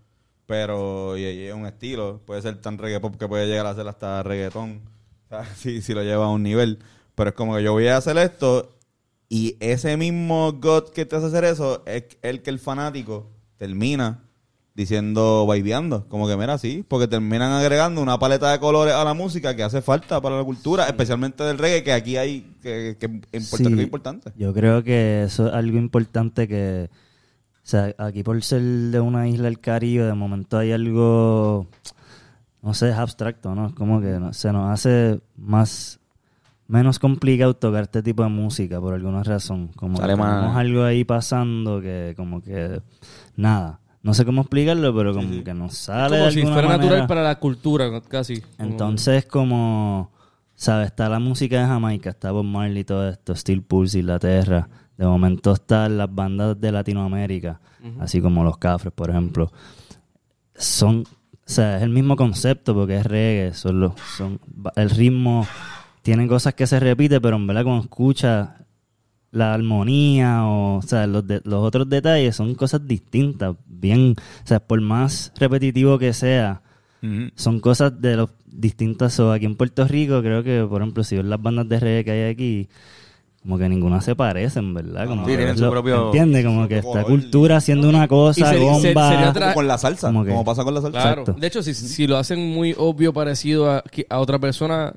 Pero 0.46 1.16
y, 1.16 1.22
y 1.22 1.44
es 1.46 1.54
un 1.54 1.66
estilo, 1.66 2.20
puede 2.26 2.42
ser 2.42 2.60
tan 2.60 2.78
reggae 2.78 2.98
pop 2.98 3.14
que 3.16 3.28
puede 3.28 3.46
llegar 3.46 3.66
a 3.66 3.76
ser 3.76 3.86
hasta 3.86 4.24
reggaetón. 4.24 4.80
O 5.26 5.28
sea, 5.28 5.44
si, 5.56 5.80
si 5.82 5.94
lo 5.94 6.02
lleva 6.02 6.24
a 6.26 6.30
un 6.30 6.42
nivel. 6.42 6.80
Pero 7.16 7.30
es 7.30 7.36
como 7.36 7.56
que 7.56 7.64
yo 7.64 7.72
voy 7.72 7.88
a 7.88 7.96
hacer 7.96 8.16
esto 8.18 8.76
y 9.28 9.56
ese 9.58 9.96
mismo 9.96 10.52
God 10.52 10.90
que 10.90 11.04
te 11.04 11.16
hace 11.16 11.26
hacer 11.26 11.42
eso 11.44 11.82
es 11.86 12.04
el 12.22 12.42
que 12.42 12.50
el 12.50 12.60
fanático 12.60 13.28
termina 13.56 14.22
diciendo, 14.76 15.46
baileando. 15.46 16.06
Como 16.08 16.28
que 16.28 16.36
mira, 16.36 16.58
sí, 16.58 16.84
porque 16.86 17.08
terminan 17.08 17.50
agregando 17.52 18.02
una 18.02 18.18
paleta 18.18 18.52
de 18.52 18.60
colores 18.60 18.94
a 18.94 19.02
la 19.04 19.14
música 19.14 19.56
que 19.56 19.62
hace 19.62 19.80
falta 19.80 20.20
para 20.20 20.36
la 20.36 20.44
cultura, 20.44 20.86
especialmente 20.86 21.42
del 21.42 21.56
reggae, 21.58 21.82
que 21.82 21.92
aquí 21.92 22.16
hay, 22.18 22.42
que, 22.62 22.96
que 23.00 23.06
en 23.06 23.22
Puerto 23.22 23.56
Sí. 23.56 23.64
Rico 23.64 23.80
es 23.80 23.84
importante. 23.84 24.32
Yo 24.36 24.52
creo 24.52 24.84
que 24.84 25.22
eso 25.24 25.48
es 25.48 25.54
algo 25.54 25.78
importante 25.78 26.46
que, 26.46 26.90
o 26.90 27.58
sea, 27.62 27.94
aquí 27.96 28.22
por 28.22 28.40
ser 28.42 28.60
de 28.60 29.00
una 29.00 29.26
isla 29.28 29.44
del 29.44 29.60
Caribe, 29.60 30.04
de 30.04 30.12
momento 30.14 30.58
hay 30.58 30.72
algo, 30.72 31.66
no 32.62 32.74
sé, 32.74 32.90
es 32.90 32.96
abstracto, 32.96 33.54
¿no? 33.54 33.68
Es 33.68 33.72
como 33.72 34.02
que 34.02 34.18
se 34.32 34.52
nos 34.52 34.70
hace 34.70 35.20
más, 35.38 36.00
menos 36.68 36.98
complicado 36.98 37.54
tocar 37.54 37.82
este 37.84 38.02
tipo 38.02 38.22
de 38.22 38.28
música 38.28 38.80
por 38.80 38.94
alguna 38.94 39.22
razón. 39.22 39.68
Como 39.76 39.98
Sale 39.98 40.14
que 40.14 40.18
más- 40.20 40.34
tenemos 40.36 40.56
algo 40.56 40.84
ahí 40.84 41.04
pasando 41.04 41.80
que 41.80 42.14
como 42.16 42.40
que, 42.42 42.80
nada, 43.36 43.80
no 44.02 44.14
sé 44.14 44.24
cómo 44.24 44.42
explicarlo, 44.42 44.94
pero 44.94 45.14
como 45.14 45.42
que 45.44 45.54
nos 45.54 45.74
sale 45.76 46.10
como 46.16 46.24
de 46.26 46.30
si 46.32 46.42
fuera 46.42 46.56
manera. 46.68 46.76
natural 46.78 47.06
para 47.06 47.22
la 47.22 47.38
cultura, 47.38 47.88
casi. 48.08 48.42
Entonces, 48.58 49.26
como, 49.26 50.10
¿sabes? 50.54 50.86
Está 50.86 51.08
la 51.08 51.18
música 51.18 51.60
de 51.60 51.66
Jamaica, 51.66 52.10
está 52.10 52.30
Bob 52.32 52.44
Marley 52.44 52.80
y 52.80 52.84
todo 52.84 53.08
esto, 53.08 53.34
Steel 53.34 53.62
Pulse, 53.62 53.98
Inglaterra. 54.00 54.68
De 54.96 55.04
momento 55.06 55.52
están 55.52 55.98
las 55.98 56.12
bandas 56.14 56.58
de 56.60 56.72
Latinoamérica, 56.72 57.60
así 58.00 58.20
como 58.20 58.42
los 58.44 58.56
Cafres, 58.58 58.92
por 58.94 59.10
ejemplo. 59.10 59.52
Son, 60.54 61.00
o 61.00 61.06
sea, 61.44 61.76
es 61.76 61.82
el 61.82 61.90
mismo 61.90 62.16
concepto 62.16 62.74
porque 62.74 62.96
es 62.96 63.04
reggae, 63.04 63.52
son 63.54 63.80
los, 63.80 63.92
son, 64.16 64.40
el 64.76 64.88
ritmo, 64.90 65.46
tienen 66.06 66.28
cosas 66.28 66.54
que 66.54 66.66
se 66.66 66.78
repiten, 66.80 67.20
pero 67.20 67.36
en 67.36 67.46
verdad 67.46 67.64
cuando 67.64 67.82
escuchas 67.82 68.48
la 69.32 69.52
armonía 69.52 70.44
o, 70.46 70.76
o 70.78 70.82
sea, 70.82 71.06
los, 71.06 71.26
de- 71.26 71.40
los 71.44 71.62
otros 71.64 71.88
detalles 71.90 72.36
son 72.36 72.54
cosas 72.54 72.86
distintas, 72.86 73.56
bien, 73.66 74.14
o 74.18 74.46
sea, 74.46 74.60
por 74.60 74.80
más 74.80 75.32
repetitivo 75.38 75.98
que 75.98 76.12
sea, 76.12 76.62
son 77.36 77.60
cosas 77.60 78.00
de 78.00 78.16
los 78.16 78.30
distintas. 78.46 79.18
o 79.20 79.30
aquí 79.32 79.44
en 79.46 79.56
Puerto 79.56 79.86
Rico, 79.86 80.20
creo 80.22 80.42
que, 80.42 80.64
por 80.68 80.80
ejemplo, 80.80 81.04
si 81.04 81.16
ves 81.16 81.24
las 81.24 81.40
bandas 81.42 81.68
de 81.68 81.78
reggae 81.80 82.04
que 82.04 82.10
hay 82.10 82.30
aquí, 82.32 82.68
como 83.42 83.58
que 83.58 83.68
ninguna 83.68 84.00
se 84.00 84.16
parecen, 84.16 84.74
¿verdad? 84.74 85.06
Como 85.06 85.24
Sí, 85.24 85.30
que 85.32 85.36
tienen 85.36 85.56
su 85.56 85.64
lo- 85.64 85.70
propio- 85.70 86.06
¿Entiendes? 86.06 86.44
Como 86.44 86.66
que 86.66 86.78
esta 86.78 87.04
cultura 87.04 87.58
haciendo 87.58 87.88
una 87.88 88.08
cosa, 88.08 88.50
se- 88.50 88.58
bomba. 88.58 89.10
sería 89.10 89.30
otra- 89.30 89.42
Como 89.46 89.54
con 89.54 89.68
la 89.68 89.78
salsa, 89.78 90.06
Como 90.08 90.24
que- 90.24 90.30
como 90.30 90.44
pasa 90.44 90.64
con 90.64 90.74
la 90.74 90.80
salsa. 90.80 91.00
Claro. 91.00 91.20
Exacto. 91.22 91.40
De 91.40 91.46
hecho, 91.46 91.62
si, 91.62 91.74
si 91.74 92.06
lo 92.08 92.16
hacen 92.16 92.40
muy 92.52 92.74
obvio, 92.78 93.12
parecido 93.12 93.70
a 93.70 94.18
otra 94.18 94.38
persona, 94.40 94.94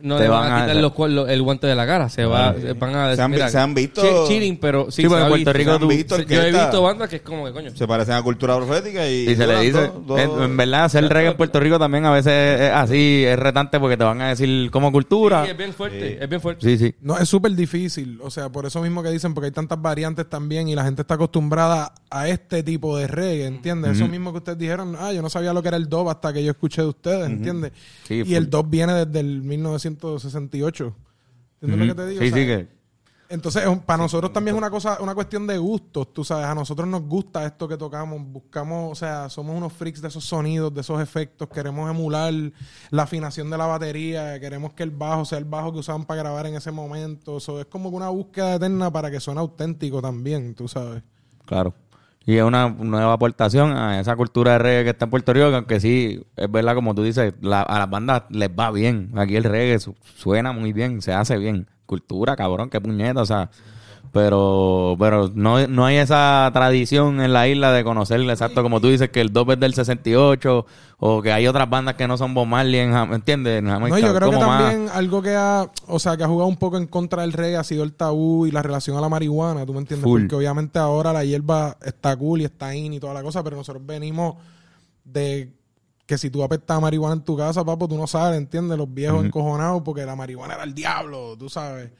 no 0.00 0.16
Te 0.16 0.22
le 0.24 0.28
van, 0.28 0.42
van 0.42 0.52
a 0.52 0.56
a- 0.56 0.60
quitar 0.66 0.76
los 0.82 0.92
cual- 0.92 1.14
lo- 1.14 1.26
el 1.26 1.42
guante 1.42 1.66
de 1.66 1.74
la 1.74 1.86
cara. 1.86 2.08
Se, 2.08 2.24
va, 2.24 2.54
se 2.54 2.72
van 2.74 2.94
a 2.94 3.02
decir, 3.08 3.16
Se 3.16 3.22
han 3.22 3.30
mira, 3.30 3.48
se 3.48 3.58
han 3.58 3.74
visto- 3.74 4.28
Chilling, 4.28 4.58
pero 4.58 4.90
sí, 4.90 4.96
Sí, 4.96 5.02
se 5.02 5.08
porque 5.08 5.22
en 5.22 5.28
Puerto 5.28 5.38
visto. 5.38 5.52
Rico 5.52 5.70
Se 5.70 5.74
han 5.74 5.80
tú- 5.80 5.88
visto 5.88 6.16
Se- 6.16 6.26
yo 6.26 6.42
he 6.42 6.52
visto 6.52 6.82
bandas 6.82 7.08
que 7.08 7.16
es 7.16 7.22
como 7.22 7.44
que, 7.46 7.52
coño. 7.52 7.70
Se 7.74 7.86
parecen 7.86 8.14
a 8.14 8.22
cultura 8.22 8.56
profética 8.56 9.08
y... 9.08 9.28
Y 9.30 9.36
se 9.36 9.46
le 9.46 9.60
dice, 9.60 9.90
en, 10.16 10.42
en 10.42 10.56
verdad, 10.56 10.84
hacer 10.84 11.08
reggae 11.08 11.30
en 11.30 11.36
Puerto 11.36 11.58
Rico 11.60 11.78
también 11.78 12.04
a 12.04 12.12
veces 12.12 12.60
es 12.60 12.70
así, 12.70 13.24
es 13.24 13.38
retante 13.38 13.80
porque 13.80 13.96
te 13.96 14.04
van 14.04 14.20
a 14.20 14.28
decir 14.28 14.70
como 14.70 14.92
cultura. 14.92 15.44
Sí, 15.44 15.50
es 15.50 15.56
bien 15.56 15.72
fuerte, 15.72 16.22
es 16.22 16.28
bien 16.28 16.40
fuerte. 16.40 16.64
Sí, 16.64 16.78
sí. 16.78 16.94
No, 17.00 17.18
es 17.18 17.28
súper 17.28 17.52
difícil. 17.52 18.18
O 18.22 18.30
sea, 18.30 18.48
por 18.50 18.66
eso 18.66 18.80
mismo 18.82 19.02
que 19.02 19.10
dicen, 19.10 19.34
porque 19.34 19.46
hay 19.46 19.52
tantas 19.52 19.80
variantes 19.82 20.28
también 20.28 20.68
y 20.68 20.74
la 20.74 20.84
gente 20.84 21.02
está 21.02 21.14
acostumbrada 21.14 21.92
a 22.10 22.28
este 22.28 22.62
tipo 22.62 22.96
de 22.96 23.06
reggae, 23.06 23.46
¿entiendes? 23.46 23.96
Eso 23.96 24.06
mismo 24.08 24.32
que 24.32 24.38
ustedes 24.38 24.58
dijeron, 24.58 24.96
ah, 24.98 25.12
yo 25.12 25.22
no 25.22 25.28
sabía 25.30 25.52
lo 25.52 25.60
que 25.62 25.68
era 25.68 25.76
el 25.76 25.88
dub 25.88 26.08
hasta 26.08 26.32
que 26.32 26.42
yo 26.44 26.50
escuché 26.52 26.82
de 26.82 26.88
ustedes, 26.88 27.26
¿entiendes? 27.26 27.72
Sí, 28.06 28.22
y 28.24 28.34
el 28.34 28.48
dub 28.48 28.68
viene 28.68 28.92
desde 29.04 29.20
el 29.20 29.42
1968. 29.90 30.96
¿Entiendes 31.60 31.88
lo 31.88 31.94
que 31.94 32.02
te 32.02 32.08
digo? 32.08 32.20
Sí, 32.22 32.28
O 32.28 32.30
sea, 32.30 32.38
sí, 32.38 32.46
que... 32.46 32.78
Entonces, 33.30 33.62
para 33.84 34.02
nosotros 34.02 34.32
también 34.32 34.56
es 34.56 34.58
una 34.58 34.70
cosa, 34.70 34.98
una 35.02 35.14
cuestión 35.14 35.46
de 35.46 35.58
gustos, 35.58 36.14
tú 36.14 36.24
sabes, 36.24 36.46
a 36.46 36.54
nosotros 36.54 36.88
nos 36.88 37.02
gusta 37.02 37.44
esto 37.44 37.68
que 37.68 37.76
tocamos, 37.76 38.22
buscamos, 38.26 38.92
o 38.92 38.94
sea, 38.94 39.28
somos 39.28 39.54
unos 39.54 39.70
freaks 39.74 40.00
de 40.00 40.08
esos 40.08 40.24
sonidos, 40.24 40.72
de 40.72 40.80
esos 40.80 40.98
efectos, 41.02 41.46
queremos 41.50 41.90
emular 41.90 42.32
la 42.88 43.02
afinación 43.02 43.50
de 43.50 43.58
la 43.58 43.66
batería, 43.66 44.40
queremos 44.40 44.72
que 44.72 44.82
el 44.82 44.92
bajo 44.92 45.26
sea 45.26 45.36
el 45.36 45.44
bajo 45.44 45.74
que 45.74 45.80
usaban 45.80 46.06
para 46.06 46.22
grabar 46.22 46.46
en 46.46 46.54
ese 46.54 46.70
momento, 46.70 47.36
eso 47.36 47.60
es 47.60 47.66
como 47.66 47.90
una 47.90 48.08
búsqueda 48.08 48.54
eterna 48.54 48.90
para 48.90 49.10
que 49.10 49.20
suene 49.20 49.40
auténtico 49.40 50.00
también, 50.00 50.54
tú 50.54 50.66
sabes. 50.66 51.02
Claro. 51.44 51.74
Y 52.28 52.36
es 52.36 52.42
una 52.44 52.68
nueva 52.68 53.14
aportación 53.14 53.72
a 53.72 53.98
esa 54.00 54.14
cultura 54.14 54.52
de 54.52 54.58
reggae 54.58 54.84
que 54.84 54.90
está 54.90 55.06
en 55.06 55.10
Puerto 55.10 55.32
Rico, 55.32 55.48
que 55.48 55.56
aunque 55.56 55.80
sí, 55.80 56.22
es 56.36 56.52
verdad, 56.52 56.74
como 56.74 56.94
tú 56.94 57.02
dices, 57.02 57.32
la- 57.40 57.62
a 57.62 57.78
las 57.78 57.88
bandas 57.88 58.24
les 58.28 58.50
va 58.50 58.70
bien. 58.70 59.12
Aquí 59.16 59.34
el 59.36 59.44
reggae 59.44 59.78
su- 59.78 59.94
suena 60.14 60.52
muy 60.52 60.74
bien, 60.74 61.00
se 61.00 61.14
hace 61.14 61.38
bien. 61.38 61.68
Cultura, 61.86 62.36
cabrón, 62.36 62.68
qué 62.68 62.82
puñeta, 62.82 63.22
o 63.22 63.24
sea. 63.24 63.48
Pero 64.12 64.96
pero 64.98 65.30
no, 65.34 65.66
no 65.66 65.84
hay 65.84 65.96
esa 65.96 66.50
tradición 66.52 67.20
en 67.20 67.32
la 67.32 67.46
isla 67.48 67.72
de 67.72 67.84
conocer, 67.84 68.20
exacto, 68.22 68.62
como 68.62 68.80
tú 68.80 68.88
dices, 68.88 69.10
que 69.10 69.20
el 69.20 69.32
dub 69.32 69.50
es 69.52 69.60
del 69.60 69.74
68, 69.74 70.66
o 70.98 71.22
que 71.22 71.32
hay 71.32 71.46
otras 71.46 71.68
bandas 71.68 71.94
que 71.94 72.08
no 72.08 72.16
son 72.16 72.34
Bob 72.34 72.46
Marley, 72.46 72.80
en 72.80 72.94
¿entiendes? 73.12 73.58
En 73.58 73.66
No, 73.66 73.98
yo 73.98 74.14
creo 74.14 74.30
que 74.30 74.36
más- 74.36 74.62
también 74.62 74.88
algo 74.92 75.22
que 75.22 75.34
ha, 75.36 75.70
o 75.86 75.98
sea, 75.98 76.16
que 76.16 76.24
ha 76.24 76.28
jugado 76.28 76.48
un 76.48 76.56
poco 76.56 76.76
en 76.76 76.86
contra 76.86 77.22
del 77.22 77.32
reggae 77.32 77.56
ha 77.56 77.64
sido 77.64 77.84
el 77.84 77.92
tabú 77.92 78.46
y 78.46 78.50
la 78.50 78.62
relación 78.62 78.96
a 78.96 79.00
la 79.00 79.08
marihuana, 79.08 79.64
¿tú 79.66 79.72
me 79.74 79.80
entiendes? 79.80 80.04
Full. 80.04 80.22
Porque 80.22 80.36
obviamente 80.36 80.78
ahora 80.78 81.12
la 81.12 81.24
hierba 81.24 81.76
está 81.84 82.16
cool 82.16 82.40
y 82.40 82.44
está 82.44 82.74
in 82.74 82.94
y 82.94 83.00
toda 83.00 83.14
la 83.14 83.22
cosa, 83.22 83.42
pero 83.44 83.56
nosotros 83.56 83.84
venimos 83.84 84.36
de 85.04 85.52
que 86.06 86.16
si 86.16 86.30
tú 86.30 86.42
apestas 86.42 86.80
marihuana 86.80 87.14
en 87.16 87.22
tu 87.22 87.36
casa, 87.36 87.62
papo, 87.64 87.86
tú 87.86 87.96
no 87.98 88.06
sabes, 88.06 88.38
¿entiendes? 88.38 88.78
Los 88.78 88.92
viejos 88.92 89.24
encojonados 89.24 89.82
porque 89.84 90.06
la 90.06 90.16
marihuana 90.16 90.54
era 90.54 90.64
el 90.64 90.72
diablo, 90.74 91.36
tú 91.38 91.50
sabes. 91.50 91.90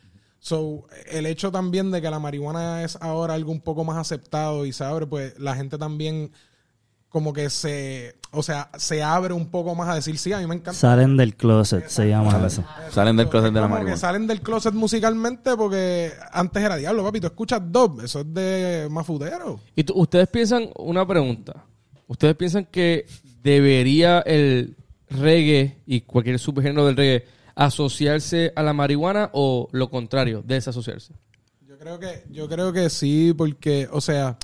So, 0.40 0.86
el 1.10 1.26
hecho 1.26 1.50
también 1.50 1.90
de 1.90 2.00
que 2.00 2.10
la 2.10 2.18
marihuana 2.20 2.84
es 2.84 2.96
ahora 3.00 3.34
algo 3.34 3.50
un 3.52 3.60
poco 3.60 3.84
más 3.84 3.96
aceptado 3.96 4.64
y 4.66 4.72
se 4.72 4.84
abre, 4.84 5.06
pues 5.06 5.38
la 5.38 5.54
gente 5.56 5.78
también 5.78 6.30
como 7.08 7.32
que 7.32 7.48
se, 7.50 8.16
o 8.32 8.42
sea, 8.42 8.70
se 8.78 9.02
abre 9.02 9.32
un 9.32 9.50
poco 9.50 9.74
más 9.74 9.88
a 9.88 9.94
decir, 9.94 10.18
sí, 10.18 10.32
a 10.32 10.38
mí 10.38 10.46
me 10.46 10.54
encanta. 10.56 10.74
Salen 10.74 11.16
del 11.16 11.34
closet, 11.36 11.88
se 11.88 12.06
llama 12.08 12.46
eso. 12.46 12.62
Salen 12.90 13.16
del 13.16 13.28
closet 13.30 13.52
de 13.52 13.60
la 13.60 13.66
marihuana. 13.68 13.96
salen 13.96 14.26
del 14.26 14.42
closet 14.42 14.74
musicalmente 14.74 15.56
porque 15.56 16.12
antes 16.32 16.62
era 16.62 16.76
diablo, 16.76 17.02
papi, 17.02 17.20
tú 17.20 17.26
escuchas 17.28 17.60
dub, 17.64 18.02
eso 18.02 18.20
es 18.20 18.34
de 18.34 18.88
mafutero. 18.90 19.58
Y 19.74 19.84
tú- 19.84 19.94
ustedes 19.96 20.28
piensan, 20.28 20.68
una 20.76 21.06
pregunta. 21.06 21.64
¿Ustedes 22.06 22.36
piensan 22.36 22.66
que 22.66 23.06
debería 23.42 24.20
el 24.20 24.76
reggae 25.10 25.78
y 25.86 26.02
cualquier 26.02 26.38
subgénero 26.38 26.84
del 26.86 26.96
reggae 26.96 27.24
asociarse 27.58 28.52
a 28.54 28.62
la 28.62 28.72
marihuana 28.72 29.30
o 29.32 29.68
lo 29.72 29.90
contrario, 29.90 30.42
desasociarse? 30.46 31.12
Yo 31.66 31.76
creo 31.76 31.98
que, 31.98 32.22
yo 32.30 32.48
creo 32.48 32.72
que 32.72 32.88
sí, 32.88 33.34
porque, 33.36 33.88
o 33.90 34.00
sea, 34.00 34.38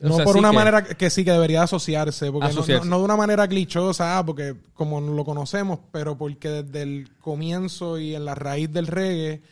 O 0.00 0.08
no 0.08 0.16
sea, 0.16 0.24
por 0.24 0.32
sí 0.34 0.38
una 0.38 0.50
que- 0.50 0.56
manera 0.56 0.82
que 0.84 1.10
sí 1.10 1.22
que 1.24 1.32
debería 1.32 1.62
asociarse, 1.62 2.32
porque 2.32 2.48
Asociarse. 2.48 2.84
No, 2.86 2.92
no 2.92 2.98
de 2.98 3.04
una 3.04 3.16
manera 3.16 3.46
clichosa, 3.46 4.18
ah, 4.18 4.24
porque 4.24 4.56
como 4.72 5.00
lo 5.02 5.24
conocemos, 5.24 5.80
pero 5.92 6.16
porque 6.16 6.48
desde 6.48 6.82
el 6.82 7.10
comienzo 7.20 7.98
y 7.98 8.14
en 8.14 8.24
la 8.24 8.34
raíz 8.34 8.72
del 8.72 8.86
reggae, 8.86 9.42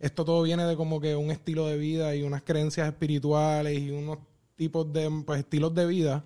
esto 0.00 0.24
todo 0.24 0.42
viene 0.42 0.64
de 0.64 0.74
como 0.76 1.00
que 1.00 1.14
un 1.16 1.30
estilo 1.30 1.66
de 1.66 1.76
vida 1.76 2.14
y 2.16 2.22
unas 2.22 2.42
creencias 2.42 2.86
espirituales 2.88 3.78
y 3.78 3.90
unos 3.90 4.18
tipos 4.56 4.90
de 4.92 5.10
pues, 5.26 5.40
estilos 5.40 5.74
de 5.74 5.86
vida 5.86 6.24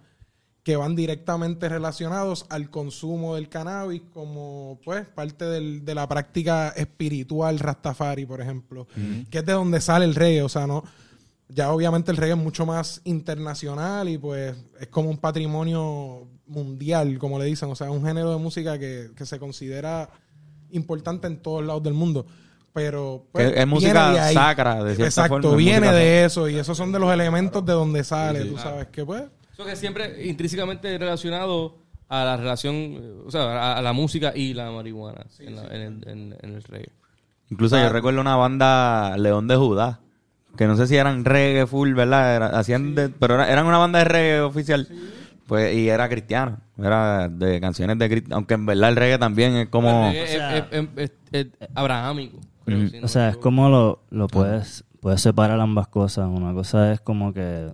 que 0.68 0.76
van 0.76 0.94
directamente 0.94 1.66
relacionados 1.66 2.44
al 2.50 2.68
consumo 2.68 3.36
del 3.36 3.48
cannabis 3.48 4.02
como 4.12 4.78
pues 4.84 5.06
parte 5.06 5.46
del- 5.46 5.82
de 5.82 5.94
la 5.94 6.06
práctica 6.06 6.68
espiritual 6.76 7.58
Rastafari, 7.58 8.26
por 8.26 8.42
ejemplo, 8.42 8.86
que 9.30 9.38
es 9.38 9.46
de 9.46 9.54
donde 9.54 9.80
sale 9.80 10.04
el 10.04 10.14
reggae, 10.14 10.42
o 10.42 10.48
sea, 10.50 10.66
no 10.66 10.84
ya 11.48 11.72
obviamente 11.72 12.10
el 12.10 12.18
reggae 12.18 12.34
es 12.34 12.38
mucho 12.38 12.66
más 12.66 13.00
internacional 13.04 14.10
y 14.10 14.18
pues 14.18 14.54
es 14.78 14.88
como 14.88 15.08
un 15.08 15.16
patrimonio 15.16 16.28
mundial, 16.46 17.16
como 17.18 17.38
le 17.38 17.46
dicen, 17.46 17.70
o 17.70 17.74
sea, 17.74 17.90
un 17.90 18.04
género 18.04 18.30
de 18.30 18.36
música 18.36 18.78
que, 18.78 19.08
que 19.16 19.24
se 19.24 19.38
considera 19.38 20.10
importante 20.72 21.28
en 21.28 21.38
todos 21.38 21.64
lados 21.64 21.82
del 21.82 21.94
mundo. 21.94 22.26
Pero 22.74 23.24
pues, 23.32 23.54
es 23.56 23.66
música 23.66 24.12
de 24.12 24.20
ahí. 24.20 24.34
sacra, 24.34 24.84
de 24.84 24.96
cierta 24.96 25.06
Exacto, 25.22 25.40
forma, 25.40 25.56
viene 25.56 25.90
de 25.92 26.26
eso 26.26 26.46
y 26.46 26.56
esos 26.58 26.76
son 26.76 26.92
de 26.92 26.98
los 26.98 27.10
elementos 27.10 27.64
de 27.64 27.72
donde 27.72 28.04
sale, 28.04 28.44
tú 28.44 28.58
sabes 28.58 28.88
que 28.88 29.06
pues 29.06 29.22
Eso 29.58 29.66
que 29.66 29.74
siempre 29.74 30.24
intrínsecamente 30.24 30.96
relacionado 30.98 31.78
a 32.08 32.22
la 32.24 32.36
relación, 32.36 32.74
eh, 32.76 33.12
o 33.26 33.30
sea, 33.32 33.42
a, 33.42 33.78
a 33.78 33.82
la 33.82 33.92
música 33.92 34.32
y 34.32 34.54
la 34.54 34.70
marihuana 34.70 35.26
en, 35.40 35.56
la- 35.56 35.64
en 35.64 35.80
el, 35.82 36.08
en- 36.08 36.36
en 36.40 36.54
el 36.54 36.62
reggae. 36.62 36.92
Incluso 37.50 37.76
yo 37.76 37.88
recuerdo 37.88 38.20
una 38.20 38.36
banda 38.36 39.16
León 39.18 39.48
de 39.48 39.56
Judá, 39.56 39.98
que 40.56 40.68
no 40.68 40.76
sé 40.76 40.86
si 40.86 40.94
eran 40.94 41.24
reggae 41.24 41.66
full, 41.66 41.92
¿verdad? 41.94 42.36
Era- 42.36 42.46
hacían 42.56 42.94
de- 42.94 43.08
pero 43.08 43.34
era- 43.34 43.50
eran 43.50 43.66
una 43.66 43.78
banda 43.78 43.98
de 43.98 44.04
reggae 44.04 44.40
oficial. 44.42 44.86
Pues, 45.48 45.74
y 45.74 45.88
era 45.88 46.08
cristiano, 46.08 46.58
era 46.80 47.28
de 47.28 47.60
canciones 47.60 47.98
de 47.98 48.08
cristiano, 48.08 48.36
aunque 48.36 48.54
en 48.54 48.64
verdad 48.64 48.90
el 48.90 48.96
reggae 48.96 49.18
también 49.18 49.56
es 49.56 49.68
como... 49.70 50.08
Es- 50.12 50.38
es- 50.94 51.10
es- 51.32 51.46
abrahámico. 51.74 52.38
creo, 52.64 52.86
si 52.88 53.00
no 53.00 53.06
O 53.06 53.08
sea, 53.08 53.30
es 53.30 53.36
como 53.38 53.68
lo, 53.70 54.02
lo 54.10 54.28
puedes, 54.28 54.84
puedes 55.00 55.20
separar 55.20 55.58
ambas 55.58 55.88
cosas. 55.88 56.28
Una 56.28 56.52
cosa 56.54 56.92
es 56.92 57.00
como 57.00 57.32
que 57.32 57.72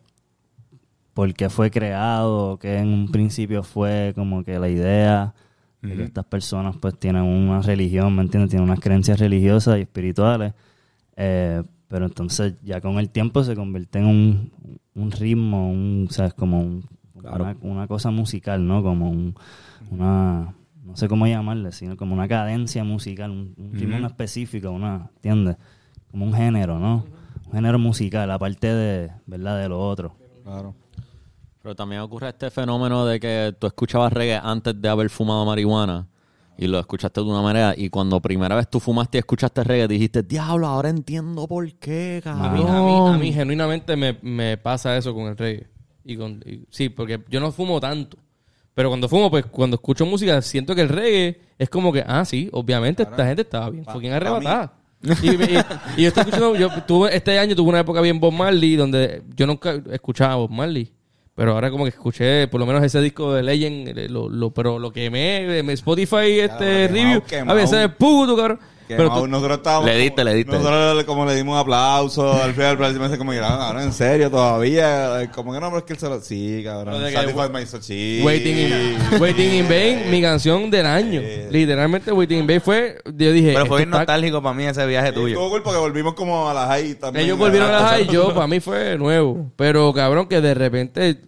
por 1.15 1.33
qué 1.35 1.49
fue 1.49 1.71
creado, 1.71 2.59
que 2.59 2.79
en 2.79 2.89
un 2.89 3.11
principio 3.11 3.62
fue 3.62 4.12
como 4.15 4.43
que 4.45 4.59
la 4.59 4.69
idea 4.69 5.35
de 5.81 5.89
que 5.97 6.03
estas 6.05 6.25
personas 6.25 6.77
pues 6.77 6.99
tienen 6.99 7.23
una 7.23 7.61
religión, 7.62 8.15
¿me 8.17 8.23
entiendes? 8.23 8.51
Tienen 8.51 8.69
unas 8.69 8.81
creencias 8.81 9.19
religiosas 9.21 9.79
y 9.79 9.83
espirituales. 9.83 10.53
Eh, 11.17 11.62
pero 11.89 12.07
entonces 12.07 12.55
ya 12.62 12.81
con 12.81 12.99
el 12.99 13.11
tiempo 13.11 13.45
se 13.45 13.55
convierte 13.55 13.99
en 14.01 14.07
un, 14.07 14.53
un 14.95 15.11
ritmo, 15.12 15.71
un, 15.71 16.09
¿sabes? 16.11 16.35
Como 16.35 16.61
un- 16.61 16.85
una, 17.15 17.57
una 17.62 17.87
cosa 17.87 18.11
musical, 18.11 18.67
¿no? 18.67 18.83
Como 18.83 19.09
un, 19.11 19.35
una, 19.91 20.55
no 20.85 20.97
sé 20.97 21.07
cómo 21.09 21.27
llamarle, 21.27 21.71
sino 21.73 21.97
como 21.97 22.15
una 22.15 22.27
cadencia 22.29 22.83
musical, 22.85 23.31
un, 23.31 23.55
un 23.57 23.73
ritmo 23.79 23.97
en 23.97 24.05
específico, 24.07 24.71
una, 24.71 25.11
¿entiendes? 25.17 25.57
Como 26.11 26.25
un 26.27 26.33
género, 26.35 26.79
¿no? 26.79 27.05
Un 27.47 27.53
género 27.53 27.79
musical, 27.79 28.31
aparte 28.31 28.67
de, 28.73 29.11
¿verdad? 29.27 29.61
De 29.61 29.69
lo 29.69 29.81
otro. 29.81 30.15
Claro. 30.43 30.75
Pero 31.65 31.75
también 31.75 32.03
ocurre 32.03 32.29
este 32.29 32.51
fenómeno 32.51 33.07
de 33.07 33.19
que 33.19 33.55
tú 33.59 33.67
escuchabas 33.67 34.12
reggae 34.12 34.39
antes 34.43 34.79
de 34.79 34.87
haber 34.87 35.09
fumado 35.09 35.47
marihuana 35.47 36.07
y 36.59 36.67
lo 36.67 36.79
escuchaste 36.79 37.23
de 37.23 37.27
una 37.27 37.41
manera 37.41 37.73
y 37.75 37.89
cuando 37.89 38.21
primera 38.21 38.55
vez 38.55 38.69
tú 38.69 38.81
fumaste 38.81 39.17
y 39.17 39.21
escuchaste 39.21 39.65
reggae 39.65 39.89
dijiste, 39.89 40.23
diablo, 40.23 40.67
ahora 40.67 40.91
entiendo 40.91 41.49
por 41.49 41.73
qué, 41.77 42.21
A 42.27 42.35
mí, 42.35 42.62
cabrón. 42.62 42.69
a 42.71 42.83
mí, 42.83 43.15
a 43.15 43.19
mí 43.19 43.33
genuinamente 43.33 43.97
me, 43.97 44.19
me 44.21 44.59
pasa 44.59 44.95
eso 44.99 45.15
con 45.15 45.25
el 45.25 45.39
reggae. 45.39 45.67
Y 46.05 46.19
con, 46.19 46.43
y- 46.45 46.67
sí, 46.69 46.91
porque 46.91 47.25
yo 47.31 47.41
no 47.41 47.51
fumo 47.51 47.81
tanto. 47.81 48.19
Pero 48.75 48.91
cuando 48.91 49.09
fumo, 49.09 49.31
pues 49.31 49.47
cuando 49.47 49.77
escucho 49.77 50.05
música, 50.05 50.43
siento 50.43 50.75
que 50.75 50.83
el 50.83 50.91
reggae 50.91 51.41
es 51.59 51.71
como 51.71 51.95
que, 51.95 52.05
ah, 52.07 52.27
sí, 52.27 52.51
obviamente 52.53 53.05
esta 53.05 53.25
gente 53.27 53.41
estaba 53.41 53.71
bien 53.71 53.87
fucking 53.87 54.12
arrebatada. 54.12 54.75
Y, 55.23 55.29
y- 55.29 55.59
y 55.99 56.03
yo 56.03 56.09
estoy 56.09 56.21
escuchando, 56.25 56.57
yo 56.57 56.69
tuve, 56.87 57.17
este 57.17 57.39
año 57.39 57.57
tuve 57.57 57.71
una 57.71 57.81
época 57.81 58.03
bien 58.03 58.21
Bob 58.21 58.33
Marley, 58.35 58.77
donde 58.77 59.23
yo 59.35 59.47
nunca 59.47 59.81
escuchaba 59.91 60.35
a 60.35 60.37
Bob 60.37 60.51
Marley. 60.51 60.93
Pero 61.37 61.53
ahora 61.53 61.70
como 61.70 61.85
que 61.85 61.91
escuché 61.91 62.47
por 62.49 62.61
lo 62.61 62.66
menos 62.66 62.82
ese 62.85 63.01
disco 63.01 63.35
de 63.35 63.43
Legend, 63.43 63.99
eh, 63.99 64.09
lo, 64.09 64.28
lo- 64.28 64.51
pero 64.53 64.78
lo 64.78 64.93
quemé, 64.93 65.62
me 65.64 65.72
Spotify 65.72 66.39
este 66.41 66.89
quemado, 66.89 66.89
review. 66.89 67.22
quemado. 67.22 67.51
A 67.59 67.61
veces 67.61 67.78
es 67.85 67.89
puto, 67.97 68.37
cabrón. 68.37 68.61
Que 68.87 68.97
Pero 68.97 69.09
no, 69.09 69.20
tú- 69.20 69.26
nosotros 69.26 69.59
estábamos 69.59 69.87
Le 69.89 69.97
diste, 69.97 70.24
le 70.24 70.35
diste. 70.35 70.53
Nosotros 70.53 71.05
como 71.05 71.24
le 71.24 71.35
dimos 71.35 71.59
aplausos 71.59 72.37
al 72.41 72.53
final, 72.53 72.82
al 72.85 73.01
me 73.01 73.18
como 73.18 73.32
que, 73.32 73.39
"Ah, 73.39 73.57
cabrón, 73.59 73.82
en 73.82 73.93
serio, 73.93 74.30
todavía. 74.30 75.22
Eh, 75.22 75.30
Como 75.35 75.53
que 75.53 75.61
no, 75.61 75.66
pero 75.68 75.78
es 75.78 75.85
que 75.85 75.93
él 75.95 75.99
se 75.99 76.09
lo. 76.09 76.20
Sí, 76.20 76.62
cabrón. 76.64 77.01
Satisfied 77.12 77.51
my. 77.51 78.22
Waiting 78.24 78.57
in, 78.59 79.20
Waiting 79.20 79.53
in 79.55 79.68
Vain, 79.68 80.11
mi 80.11 80.20
canción 80.20 80.70
del 80.70 80.87
año. 80.87 81.20
Literalmente 81.51 82.12
Waiting 82.12 82.41
in 82.41 82.47
Vain 82.47 82.61
fue, 82.61 82.99
yo 83.05 83.32
dije, 83.32 83.53
Pero 83.55 83.66
fue 83.66 83.87
nostálgico 83.87 84.43
para 84.43 84.55
mí 84.55 84.64
ese 84.64 84.87
viaje 84.87 85.12
tuyo. 85.12 85.39
Cool 85.49 85.62
porque 85.62 85.78
volvimos 85.78 86.14
como 86.14 86.49
a 86.49 86.55
las 86.55 86.68
high 86.68 86.95
también. 86.95 87.24
ellos 87.26 87.39
volvieron 87.39 87.68
a 87.70 87.72
las 87.72 87.91
high, 87.91 88.07
yo 88.07 88.28
para 88.35 88.47
mí 88.47 88.61
fue 88.61 88.97
nuevo. 88.99 89.51
Pero 89.57 89.93
cabrón 89.93 90.26
que 90.26 90.41
de 90.41 90.55
repente, 90.55 91.20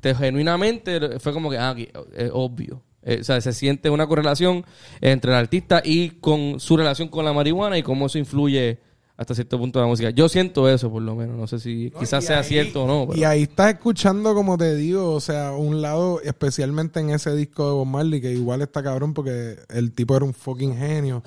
te, 0.00 0.14
genuinamente 0.14 1.18
fue 1.20 1.32
como 1.32 1.50
que, 1.50 1.58
ah, 1.58 1.70
aquí, 1.70 1.88
es 2.16 2.30
obvio. 2.32 2.82
Eh, 3.04 3.18
o 3.20 3.24
sea, 3.24 3.40
se 3.40 3.52
siente 3.52 3.90
una 3.90 4.06
correlación 4.06 4.64
entre 5.00 5.30
el 5.30 5.36
artista 5.36 5.82
y 5.84 6.10
con 6.10 6.58
su 6.58 6.76
relación 6.76 7.08
con 7.08 7.24
la 7.24 7.32
marihuana 7.32 7.76
y 7.78 7.82
cómo 7.82 8.06
eso 8.06 8.18
influye 8.18 8.78
hasta 9.16 9.32
cierto 9.34 9.58
punto 9.58 9.78
de 9.78 9.84
la 9.84 9.88
música. 9.88 10.10
Yo 10.10 10.28
siento 10.28 10.68
eso, 10.68 10.90
por 10.90 11.00
lo 11.02 11.14
menos. 11.14 11.36
No 11.36 11.46
sé 11.46 11.60
si 11.60 11.92
quizás 12.00 12.24
sea 12.24 12.38
ahí- 12.38 12.44
cierto 12.44 12.82
o 12.84 12.86
no. 12.88 13.06
pero- 13.06 13.20
Y 13.20 13.24
ahí 13.24 13.42
estás 13.42 13.74
escuchando, 13.74 14.34
como 14.34 14.58
te 14.58 14.74
digo, 14.74 15.12
o 15.12 15.20
sea, 15.20 15.52
un 15.52 15.82
lado, 15.82 16.20
especialmente 16.22 16.98
en 16.98 17.10
ese 17.10 17.34
disco 17.36 17.66
de 17.68 17.72
Bob 17.74 17.86
Marley, 17.86 18.20
que 18.20 18.32
igual 18.32 18.62
está 18.62 18.82
cabrón 18.82 19.14
porque 19.14 19.56
el 19.68 19.92
tipo 19.92 20.16
era 20.16 20.24
un 20.24 20.34
fucking 20.34 20.76
genio. 20.76 21.22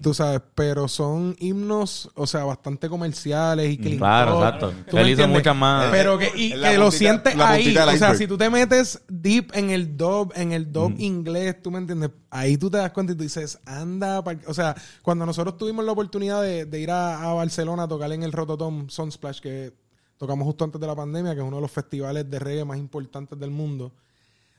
Tú 0.00 0.14
sabes, 0.14 0.40
pero 0.54 0.86
son 0.86 1.34
himnos, 1.40 2.10
o 2.14 2.26
sea, 2.26 2.44
bastante 2.44 2.88
comerciales 2.88 3.70
y 3.72 3.78
clean 3.78 3.98
Claro, 3.98 4.36
exacto. 4.36 4.72
¿Tú 4.88 4.96
Él 4.98 5.08
hizo 5.10 5.26
muchas 5.26 5.56
más- 5.56 5.90
Pero 5.90 6.16
que, 6.18 6.30
y 6.36 6.50
que 6.52 6.78
lo 6.78 6.90
sientes 6.90 7.34
ahí. 7.40 7.76
O 7.76 7.96
sea, 7.96 8.14
si 8.14 8.26
tú 8.28 8.38
te 8.38 8.48
metes 8.48 9.02
deep 9.08 9.50
en 9.54 9.70
el 9.70 9.96
dub, 9.96 10.32
en 10.36 10.52
el 10.52 10.72
dub 10.72 10.94
inglés, 10.98 11.60
tú 11.62 11.70
me 11.70 11.78
entiendes, 11.78 12.10
ahí 12.30 12.56
tú 12.56 12.70
te 12.70 12.78
das 12.78 12.92
cuenta 12.92 13.12
y 13.12 13.16
tú 13.16 13.22
dices, 13.24 13.58
anda, 13.66 14.22
o 14.46 14.54
sea, 14.54 14.74
cuando 15.02 15.26
nosotros 15.26 15.56
tuvimos 15.56 15.84
la 15.84 15.92
oportunidad 15.92 16.42
de, 16.42 16.64
de 16.64 16.80
ir 16.80 16.90
a, 16.90 17.22
a 17.30 17.34
Barcelona 17.34 17.82
a 17.84 17.88
tocar 17.88 18.12
en 18.12 18.22
el 18.22 18.30
Rototom 18.32 18.88
Sunsplash, 18.88 19.40
que 19.40 19.72
tocamos 20.16 20.44
justo 20.46 20.64
antes 20.64 20.80
de 20.80 20.86
la 20.86 20.94
pandemia, 20.94 21.34
que 21.34 21.40
es 21.40 21.46
uno 21.46 21.56
de 21.56 21.62
los 21.62 21.70
festivales 21.72 22.28
de 22.30 22.38
reggae 22.38 22.64
más 22.64 22.78
importantes 22.78 23.38
del 23.38 23.50
mundo. 23.50 23.92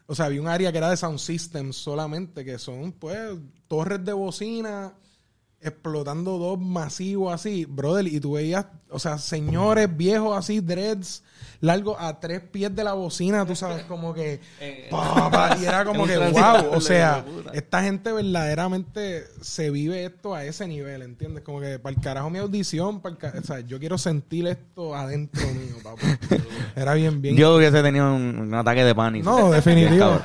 O 0.06 0.16
sea, 0.16 0.26
había 0.26 0.42
un 0.42 0.48
área 0.48 0.72
que 0.72 0.80
era 0.80 0.90
de 0.90 0.98
sound 0.98 1.20
systems 1.20 1.76
solamente, 1.76 2.44
que 2.44 2.58
son, 2.58 2.94
pues, 2.94 3.20
torres 3.68 4.04
de 4.04 4.12
bocina 4.14 4.92
explotando 5.62 6.38
dos 6.38 6.60
masivos 6.60 7.34
así, 7.34 7.66
brother, 7.66 8.08
y 8.08 8.20
tú 8.20 8.34
veías, 8.34 8.66
o 8.90 8.98
sea, 9.00 9.18
señores 9.18 9.96
viejos 9.96 10.38
así, 10.38 10.62
dreads, 10.62 11.22
largos 11.60 11.98
a 12.00 12.20
tres 12.22 12.40
pies 12.40 12.74
de 12.74 12.84
la 12.86 12.94
bocina, 12.94 13.46
tú 13.46 13.56
sabes, 13.56 13.84
como 13.84 14.14
que, 14.14 14.40
pa, 14.90 15.30
pa, 15.30 15.58
y 15.60 15.66
era 15.66 15.84
como 15.84 16.06
que, 16.08 16.18
wow, 16.18 16.72
o 16.74 16.80
sea, 16.80 17.26
esta 17.54 17.84
gente 17.84 18.12
verdaderamente 18.14 19.26
se 19.42 19.70
vive 19.70 20.06
esto 20.06 20.34
a 20.34 20.46
ese 20.46 20.66
nivel, 20.68 21.02
¿entiendes? 21.02 21.44
Como 21.44 21.60
que 21.60 21.78
para 21.78 21.94
el 21.96 22.02
carajo 22.02 22.30
mi 22.30 22.40
audición, 22.40 23.02
para 23.02 23.16
el 23.34 23.40
o 23.40 23.44
sea, 23.44 23.60
yo 23.60 23.80
quiero 23.80 23.98
sentir 23.98 24.48
esto 24.48 24.96
adentro 24.96 25.46
mío, 25.48 25.76
papá. 25.84 26.00
Era 26.76 26.94
bien, 26.94 27.22
bien. 27.22 27.36
Yo 27.36 27.56
hubiese 27.56 27.82
tenido 27.84 28.14
un, 28.16 28.40
un 28.40 28.54
ataque 28.54 28.84
de 28.86 28.96
pánico. 28.96 29.30
no, 29.30 29.52
definitivo. 29.52 30.22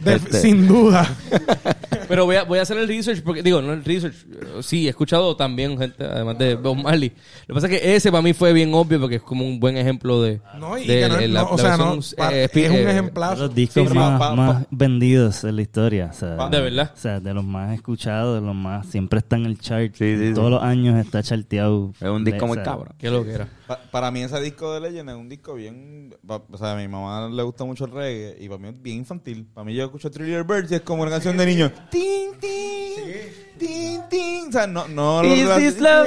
De- 0.00 0.14
Este- 0.14 0.40
Sin 0.40 0.66
duda. 0.68 1.06
Pero 2.08 2.24
voy 2.24 2.36
a, 2.36 2.44
voy 2.44 2.58
a 2.58 2.62
hacer 2.62 2.76
el 2.78 2.88
research, 2.88 3.22
porque 3.22 3.42
digo, 3.42 3.60
no 3.62 3.72
el 3.72 3.84
research. 3.84 4.14
eh, 4.30 4.62
Sí, 4.62 4.86
he 4.86 4.90
escuchado 4.90 5.36
también 5.36 5.78
gente, 5.78 6.04
además 6.04 6.38
de 6.38 6.54
Bob 6.54 6.76
Marley. 6.76 7.10
Lo 7.46 7.54
que 7.54 7.60
pasa 7.60 7.66
es 7.72 7.80
que 7.80 7.96
ese 7.96 8.10
para 8.10 8.22
mí 8.22 8.32
fue 8.32 8.52
bien 8.52 8.72
obvio 8.74 8.98
porque 9.00 9.16
es 9.16 9.22
como 9.22 9.44
un 9.44 9.60
buen 9.60 9.76
ejemplo 9.76 10.22
de. 10.22 10.40
No, 10.58 10.76
y 10.78 10.86
de 10.86 11.00
que 11.00 11.08
no, 11.08 11.20
la- 11.20 11.42
no, 11.42 11.50
o 11.50 11.58
sea, 11.58 11.76
no, 11.76 11.94
eh, 11.94 12.48
es 12.52 12.70
un 12.70 12.76
eh, 12.76 12.90
ejemplazo. 12.90 13.42
los 13.42 13.54
discos 13.54 13.88
sí, 13.88 13.94
más, 13.94 14.18
pa- 14.18 14.30
pa- 14.30 14.34
más 14.36 14.66
vendidos 14.70 15.44
en 15.44 15.56
la 15.56 15.62
historia. 15.62 16.10
O 16.12 16.14
sea, 16.16 16.48
De 16.48 16.60
verdad. 16.60 16.92
O 16.94 16.98
sea, 17.00 17.20
de 17.20 17.34
los 17.34 17.44
más 17.44 17.74
escuchados, 17.74 18.40
de 18.40 18.46
los 18.46 18.54
más... 18.54 18.86
Siempre 18.88 19.18
está 19.18 19.36
en 19.36 19.46
el 19.46 19.58
chart. 19.58 19.92
Sí, 19.94 20.16
sí, 20.18 20.32
Todos 20.34 20.46
sí. 20.48 20.50
los 20.52 20.62
años 20.62 20.98
está 20.98 21.22
charteado. 21.22 21.92
Es 22.00 22.08
un 22.08 22.24
De- 22.24 22.32
disco 22.32 22.44
o 22.44 22.48
muy 22.48 22.56
sea, 22.56 22.64
cabrón. 22.64 22.94
¿Qué 22.98 23.10
lo 23.10 23.24
que 23.24 23.32
era? 23.32 23.48
Pa- 23.66 23.80
para 23.90 24.10
mí 24.10 24.22
ese 24.22 24.40
disco 24.40 24.72
de 24.72 24.80
Legend 24.80 25.10
es 25.10 25.16
un 25.16 25.28
disco 25.28 25.54
bien... 25.54 26.14
O 26.26 26.56
sea, 26.58 26.72
a 26.72 26.76
mi 26.76 26.88
mamá 26.88 27.28
le 27.28 27.42
gusta 27.42 27.64
mucho 27.64 27.84
el 27.84 27.90
reggae 27.92 28.36
y 28.40 28.48
para 28.48 28.58
mí 28.58 28.68
es 28.68 28.82
bien 28.82 28.98
infantil. 28.98 29.46
Para 29.54 29.64
mí 29.64 29.74
yo 29.74 29.84
escucho 29.84 30.10
Thriller 30.10 30.44
Birds 30.44 30.70
y 30.72 30.76
es 30.76 30.80
como 30.82 31.02
una 31.02 31.10
canción 31.10 31.36
de 31.36 31.46
niños. 31.46 31.72
Tin, 31.98 32.30
tin, 32.40 33.24
tin, 33.58 34.02
tin. 34.08 34.48
O 34.48 34.52
sea, 34.52 34.66
no... 34.66 34.86
no 34.88 35.22
lo- 35.22 35.28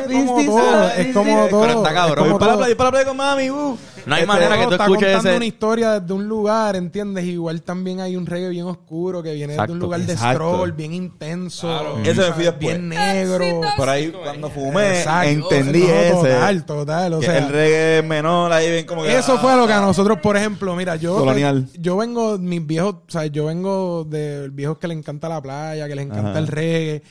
Es 0.10 0.26
como 0.26 0.42
todo, 0.46 0.88
es 0.90 1.14
como 1.14 1.48
todo. 1.50 1.62
Pero 1.62 1.74
está 1.80 1.94
cabrón. 1.94 2.26
es 2.26 2.30
como 2.32 2.40
para 2.40 2.52
la 2.54 2.58
playa, 2.60 2.78
para 2.78 2.88
la 2.88 2.92
playa 2.92 3.08
con 3.08 3.18
mami. 3.18 3.50
Uh. 3.50 3.78
No 4.06 4.16
hay 4.16 4.22
Este, 4.22 4.28
manera 4.34 4.58
que 4.58 4.64
tú 4.66 4.72
está 4.72 4.84
escuches 4.86 5.04
contando 5.08 5.30
ese... 5.30 5.36
una 5.38 5.46
historia 5.46 6.00
desde 6.00 6.14
un 6.14 6.28
lugar, 6.28 6.76
¿entiendes? 6.76 7.26
Igual 7.26 7.62
también 7.62 8.00
hay 8.00 8.16
un 8.16 8.26
reggae 8.26 8.50
bien 8.50 8.66
oscuro 8.66 9.22
que 9.22 9.34
viene 9.34 9.54
Exacto, 9.54 9.72
de 9.72 9.76
un 9.78 9.80
lugar 9.80 10.00
de 10.02 10.14
exacto. 10.14 10.50
stroll, 10.54 10.72
bien 10.72 10.94
intenso. 10.94 11.98
Eso 12.04 12.22
me. 12.38 12.52
Bien 12.60 12.90
negro. 12.90 13.62
Por 13.78 13.90
ahí, 13.90 14.12
cuando 14.12 14.50
fumé, 14.50 15.00
Exacto. 15.00 15.30
entendí 15.30 15.82
No, 15.84 15.94
ese. 15.94 16.12
Total, 16.34 16.66
total. 16.66 17.14
O 17.14 17.22
sea, 17.22 17.38
el 17.38 17.50
reggae 17.50 18.02
menor, 18.08 18.52
ahí 18.54 18.70
ven 18.72 18.86
como 18.86 19.04
que... 19.04 19.18
Eso 19.18 19.38
fue 19.40 19.56
lo 19.56 19.68
que 19.68 19.74
a 19.74 19.82
nosotros, 19.82 20.20
por 20.20 20.38
ejemplo, 20.38 20.76
mira, 20.76 20.96
yo 20.96 21.16
Colonial. 21.18 21.68
yo 21.80 21.98
vengo, 21.98 22.38
mis 22.38 22.66
viejos, 22.66 22.96
o 22.96 23.12
sea, 23.12 23.26
yo 23.28 23.46
vengo 23.46 24.04
de 24.06 24.50
viejos 24.50 24.78
que 24.78 24.88
les 24.88 24.98
encanta 24.98 25.30
la 25.30 25.42
playa, 25.42 25.88
que 25.88 25.96
les 25.96 26.06
encanta 26.06 26.30
Ajá. 26.32 26.40
el 26.40 26.48
reggae. 26.48 27.04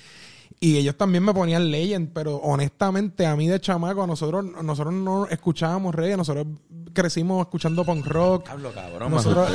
Y 0.63 0.77
ellos 0.77 0.95
también 0.95 1.25
me 1.25 1.33
ponían 1.33 1.71
Legend, 1.71 2.11
pero 2.13 2.37
honestamente, 2.37 3.27
a 3.27 3.35
mí 3.35 3.49
de 3.49 3.59
chamaco, 3.59 4.07
nosotros, 4.07 4.45
nosotros 4.63 4.93
no 4.93 5.27
escuchábamos 5.27 5.95
reggae, 5.95 6.19
nosotros 6.19 6.47
crecimos 6.93 7.41
escuchando 7.41 7.83
punk 7.83 8.07
rock. 8.07 8.51
Hablo, 8.51 8.71
cabrón, 8.71 9.11
Nosotros-. 9.11 9.51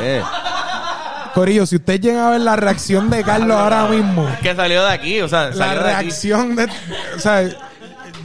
Corillo, 1.36 1.66
si 1.66 1.76
usted 1.76 2.00
llega 2.00 2.28
a 2.28 2.32
ver 2.32 2.42
la 2.42 2.56
reacción 2.56 3.10
de 3.10 3.24
Carlos 3.24 3.56
ahora 3.56 3.88
mismo, 3.88 4.26
Que 4.42 4.56
salió 4.56 4.84
de 4.84 4.92
aquí, 4.92 5.22
o 5.22 5.28
sea, 5.28 5.50
la 5.50 5.54
salió 5.54 5.84
de 5.84 5.84
reacción 5.84 6.56
de, 6.56 6.64
o 6.64 7.20
sea, 7.20 7.52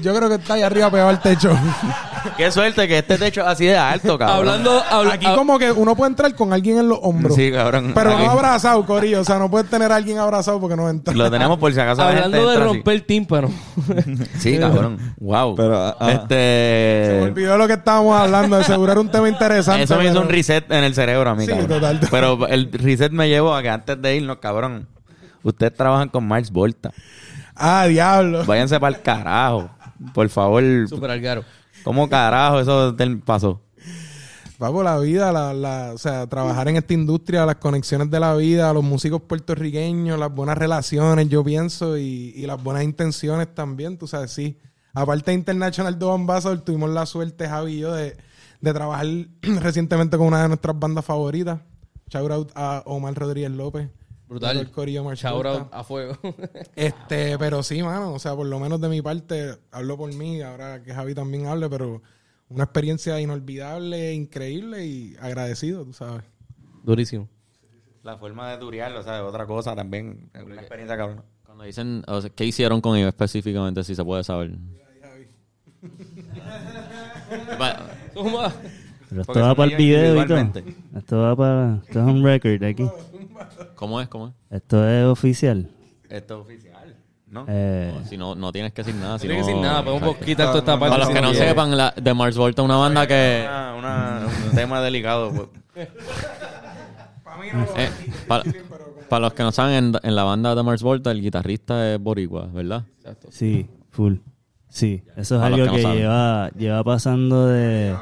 yo 0.01 0.15
creo 0.15 0.29
que 0.29 0.37
está 0.37 0.55
ahí 0.55 0.63
arriba 0.63 0.91
pegado 0.91 1.09
al 1.11 1.21
techo. 1.21 1.51
Qué 2.37 2.51
suerte 2.51 2.87
que 2.87 2.99
este 2.99 3.17
techo 3.17 3.41
es 3.41 3.47
así 3.47 3.65
de 3.67 3.77
alto, 3.79 4.19
cabrón. 4.19 4.39
Hablando, 4.39 4.83
habla- 4.91 5.15
Aquí 5.15 5.27
como 5.35 5.59
que 5.59 5.73
uno 5.73 5.97
puede 5.97 6.11
entrar 6.11 6.35
con 6.35 6.53
alguien 6.53 6.79
en 6.79 6.89
los 6.89 6.99
hombros. 7.03 7.35
Sí, 7.35 7.51
cabrón. 7.51 7.93
Pero 7.95 8.11
Aquí. 8.15 8.25
no 8.25 8.31
abrazado, 8.33 8.85
Corillo. 8.85 9.21
O 9.21 9.25
sea, 9.25 9.39
no 9.39 9.51
puedes 9.51 9.71
tener 9.71 9.91
a 9.91 9.97
alguien 9.97 10.19
abrazado 10.19 10.61
porque 10.61 10.77
no 10.77 10.89
entra. 10.89 11.15
Lo 11.15 11.31
tenemos 11.31 11.59
por 11.59 11.73
si 11.73 11.81
acaso 11.81 12.03
la 12.03 12.09
gente 12.09 12.25
hablando 12.25 12.49
de 12.49 12.55
entra 12.55 12.67
así. 12.69 12.75
romper 12.77 13.01
tímpano. 13.03 13.51
Sí, 14.39 14.59
cabrón. 14.59 15.15
Wow. 15.19 15.55
Pero, 15.57 15.79
ah, 15.79 15.97
ah. 15.99 16.07
Se 16.07 16.15
me 16.15 16.23
este... 16.23 17.21
olvidó 17.23 17.57
lo 17.57 17.67
que 17.67 17.73
estábamos 17.75 18.21
hablando. 18.21 18.59
De 18.59 18.65
seguro 18.65 18.93
era 18.93 19.01
un 19.01 19.11
tema 19.11 19.29
interesante. 19.29 19.83
Eso 19.85 19.97
me 19.97 20.05
hizo 20.05 20.13
pero- 20.15 20.23
un 20.27 20.29
reset 20.31 20.71
en 20.71 20.85
el 20.85 20.95
cerebro 20.95 21.31
a 21.31 21.35
mí, 21.35 21.45
Sí, 21.47 21.51
cabrón. 21.53 21.69
total. 21.69 22.01
Pero 22.11 22.47
el 22.49 22.71
reset 22.73 23.13
me 23.13 23.29
llevó 23.31 23.55
a 23.55 23.63
que 23.63 23.71
antes 23.71 24.01
de 24.01 24.17
irnos, 24.17 24.37
cabrón, 24.39 24.89
ustedes 25.43 25.73
trabajan 25.75 26.09
con 26.11 26.27
Mars 26.29 26.51
Volta. 26.51 26.91
Ah, 27.57 27.87
diablo. 27.87 28.45
Váyanse 28.45 28.79
para 28.81 28.97
el 28.97 29.03
carajo. 29.03 29.71
Por 30.15 30.29
favor. 30.29 30.63
Super 30.89 31.11
algaro. 31.11 31.45
¿Cómo 31.85 32.09
carajo 32.09 32.61
eso 32.61 32.95
te 32.95 33.07
pasó? 33.17 33.61
Va 34.63 34.71
por 34.71 34.85
la 34.85 34.99
vida, 34.99 35.33
la, 35.33 35.55
la- 35.55 35.93
o 35.95 35.99
sea, 35.99 36.27
trabajar 36.27 36.69
en 36.69 36.77
esta 36.77 36.93
industria, 36.93 37.47
las 37.47 37.57
conexiones 37.57 38.11
de 38.11 38.21
la 38.21 38.35
vida, 38.35 38.71
los 38.75 38.85
músicos 38.85 39.23
puertorriqueños, 39.23 40.19
las 40.19 40.31
buenas 40.35 40.59
relaciones, 40.59 41.29
yo 41.31 41.43
pienso, 41.43 41.97
y, 41.97 42.35
y 42.37 42.47
las 42.47 42.63
buenas 42.63 42.83
intenciones 42.85 43.55
también, 43.55 43.97
tú 43.97 44.07
sabes, 44.07 44.31
sí. 44.33 44.59
Aparte 44.93 45.31
de 45.31 45.37
International 45.37 45.99
Dove 45.99 46.15
Ambassador, 46.15 46.61
tuvimos 46.61 46.91
la 46.91 47.07
suerte, 47.07 47.49
Javi 47.49 47.75
y 47.77 47.79
yo, 47.79 47.95
de, 47.95 48.19
de 48.61 48.75
trabajar 48.75 49.07
recientemente 49.43 50.19
con 50.19 50.27
una 50.27 50.43
de 50.43 50.49
nuestras 50.49 50.79
bandas 50.79 51.07
favoritas. 51.07 51.61
Shout 52.11 52.31
out 52.31 52.53
a 52.55 52.83
Omar 52.85 53.15
Rodríguez 53.15 53.53
López. 53.53 53.89
Brutal. 54.31 54.59
El 54.59 54.71
corillo 54.71 55.05
a 55.73 55.83
fuego. 55.83 56.17
Este, 56.77 57.37
pero 57.37 57.65
sí, 57.65 57.83
mano, 57.83 58.13
o 58.13 58.19
sea, 58.21 58.37
por 58.37 58.47
lo 58.47 58.61
menos 58.61 58.81
de 58.81 58.89
mi 58.89 59.03
parte, 59.03 59.57
hablo 59.73 59.97
por 59.97 60.15
mí, 60.15 60.41
ahora 60.41 60.85
que 60.85 60.95
Javi 60.95 61.17
también 61.17 61.47
hable, 61.47 61.69
pero 61.69 62.01
una 62.49 62.63
experiencia 62.63 63.21
inolvidable, 63.21 64.15
increíble 64.15 64.87
y 64.87 65.17
agradecido, 65.21 65.85
tú 65.85 65.93
sabes. 65.93 66.23
Durísimo. 66.85 67.29
La 68.05 68.19
forma 68.19 68.53
de 68.53 68.59
turiarlo, 68.59 69.01
o 69.01 69.03
sea, 69.03 69.25
otra 69.27 69.47
cosa 69.47 69.75
también. 69.75 70.31
Una 70.33 70.61
experiencia 70.61 70.97
cabrón. 70.97 71.25
Cuando 71.45 71.65
dicen, 71.65 72.05
o 72.07 72.21
sea, 72.21 72.31
¿qué 72.31 72.45
hicieron 72.45 72.81
con 72.81 72.97
ellos 72.97 73.09
específicamente, 73.09 73.83
si 73.83 73.97
se 73.97 74.05
puede 74.05 74.23
saber? 74.23 74.53
Pero 79.09 79.23
esto 79.23 79.41
va 79.41 79.55
para 79.57 79.73
el 79.73 79.77
video 79.77 80.23
y 80.23 80.25
todo. 80.25 80.39
individualmente. 80.39 80.77
Esto 80.97 81.19
va 81.19 81.35
para... 81.35 81.81
Esto 81.85 81.99
es 81.99 82.07
un 82.07 82.23
record 82.23 82.63
aquí. 82.63 82.89
¿Cómo 83.75 84.01
es? 84.01 84.09
¿Cómo 84.09 84.29
es? 84.29 84.35
Esto 84.51 84.89
es 84.89 85.05
oficial. 85.07 85.69
Esto 86.09 86.35
es 86.35 86.41
oficial, 86.47 86.97
¿no? 87.29 87.45
Eh, 87.49 87.93
Si 88.09 88.17
no, 88.17 88.35
no 88.35 88.51
tienes 88.53 88.73
que 88.73 88.83
decir 88.83 88.99
nada. 89.01 89.13
No 89.13 89.19
Si 89.19 89.27
tienes 89.27 89.47
que 89.47 89.53
no- 89.53 89.59
decir 89.59 89.71
nada, 89.71 89.85
podemos 89.85 90.17
quitar 90.17 90.47
toda 90.49 90.59
esta 90.59 90.79
parte. 90.79 90.91
Para 90.97 91.05
los 91.05 91.15
que 91.15 91.21
no 91.23 91.33
sepan, 91.35 91.77
la, 91.77 91.95
de 91.97 92.15
Mars 92.15 92.37
Volta, 92.37 92.63
una 92.63 92.77
banda 92.77 93.07
que... 93.07 93.45
Una- 93.47 93.75
una- 93.77 94.27
un 94.49 94.55
tema 94.55 94.81
delicado. 94.81 95.31
pues. 95.75 95.87
eh, 97.77 97.91
para, 98.27 98.43
para 99.09 99.21
los 99.21 99.33
que 99.35 99.43
no 99.43 99.53
saben, 99.53 99.75
en, 99.77 99.93
en 100.03 100.15
la 100.17 100.25
banda 100.25 100.55
de 100.55 100.63
Mars 100.63 100.83
Volta, 100.83 101.11
el 101.11 101.21
guitarrista 101.21 101.93
es 101.95 102.01
boricua, 102.01 102.47
¿verdad? 102.47 102.85
sí, 103.31 103.69
full. 103.91 104.17
Sí, 104.69 105.03
eso 105.17 105.35
es 105.37 105.41
Para 105.43 105.47
algo 105.47 105.65
que 105.77 105.83
no 105.83 105.95
lleva, 105.95 106.51
lleva 106.51 106.85
pasando 106.85 107.47
de... 107.49 107.93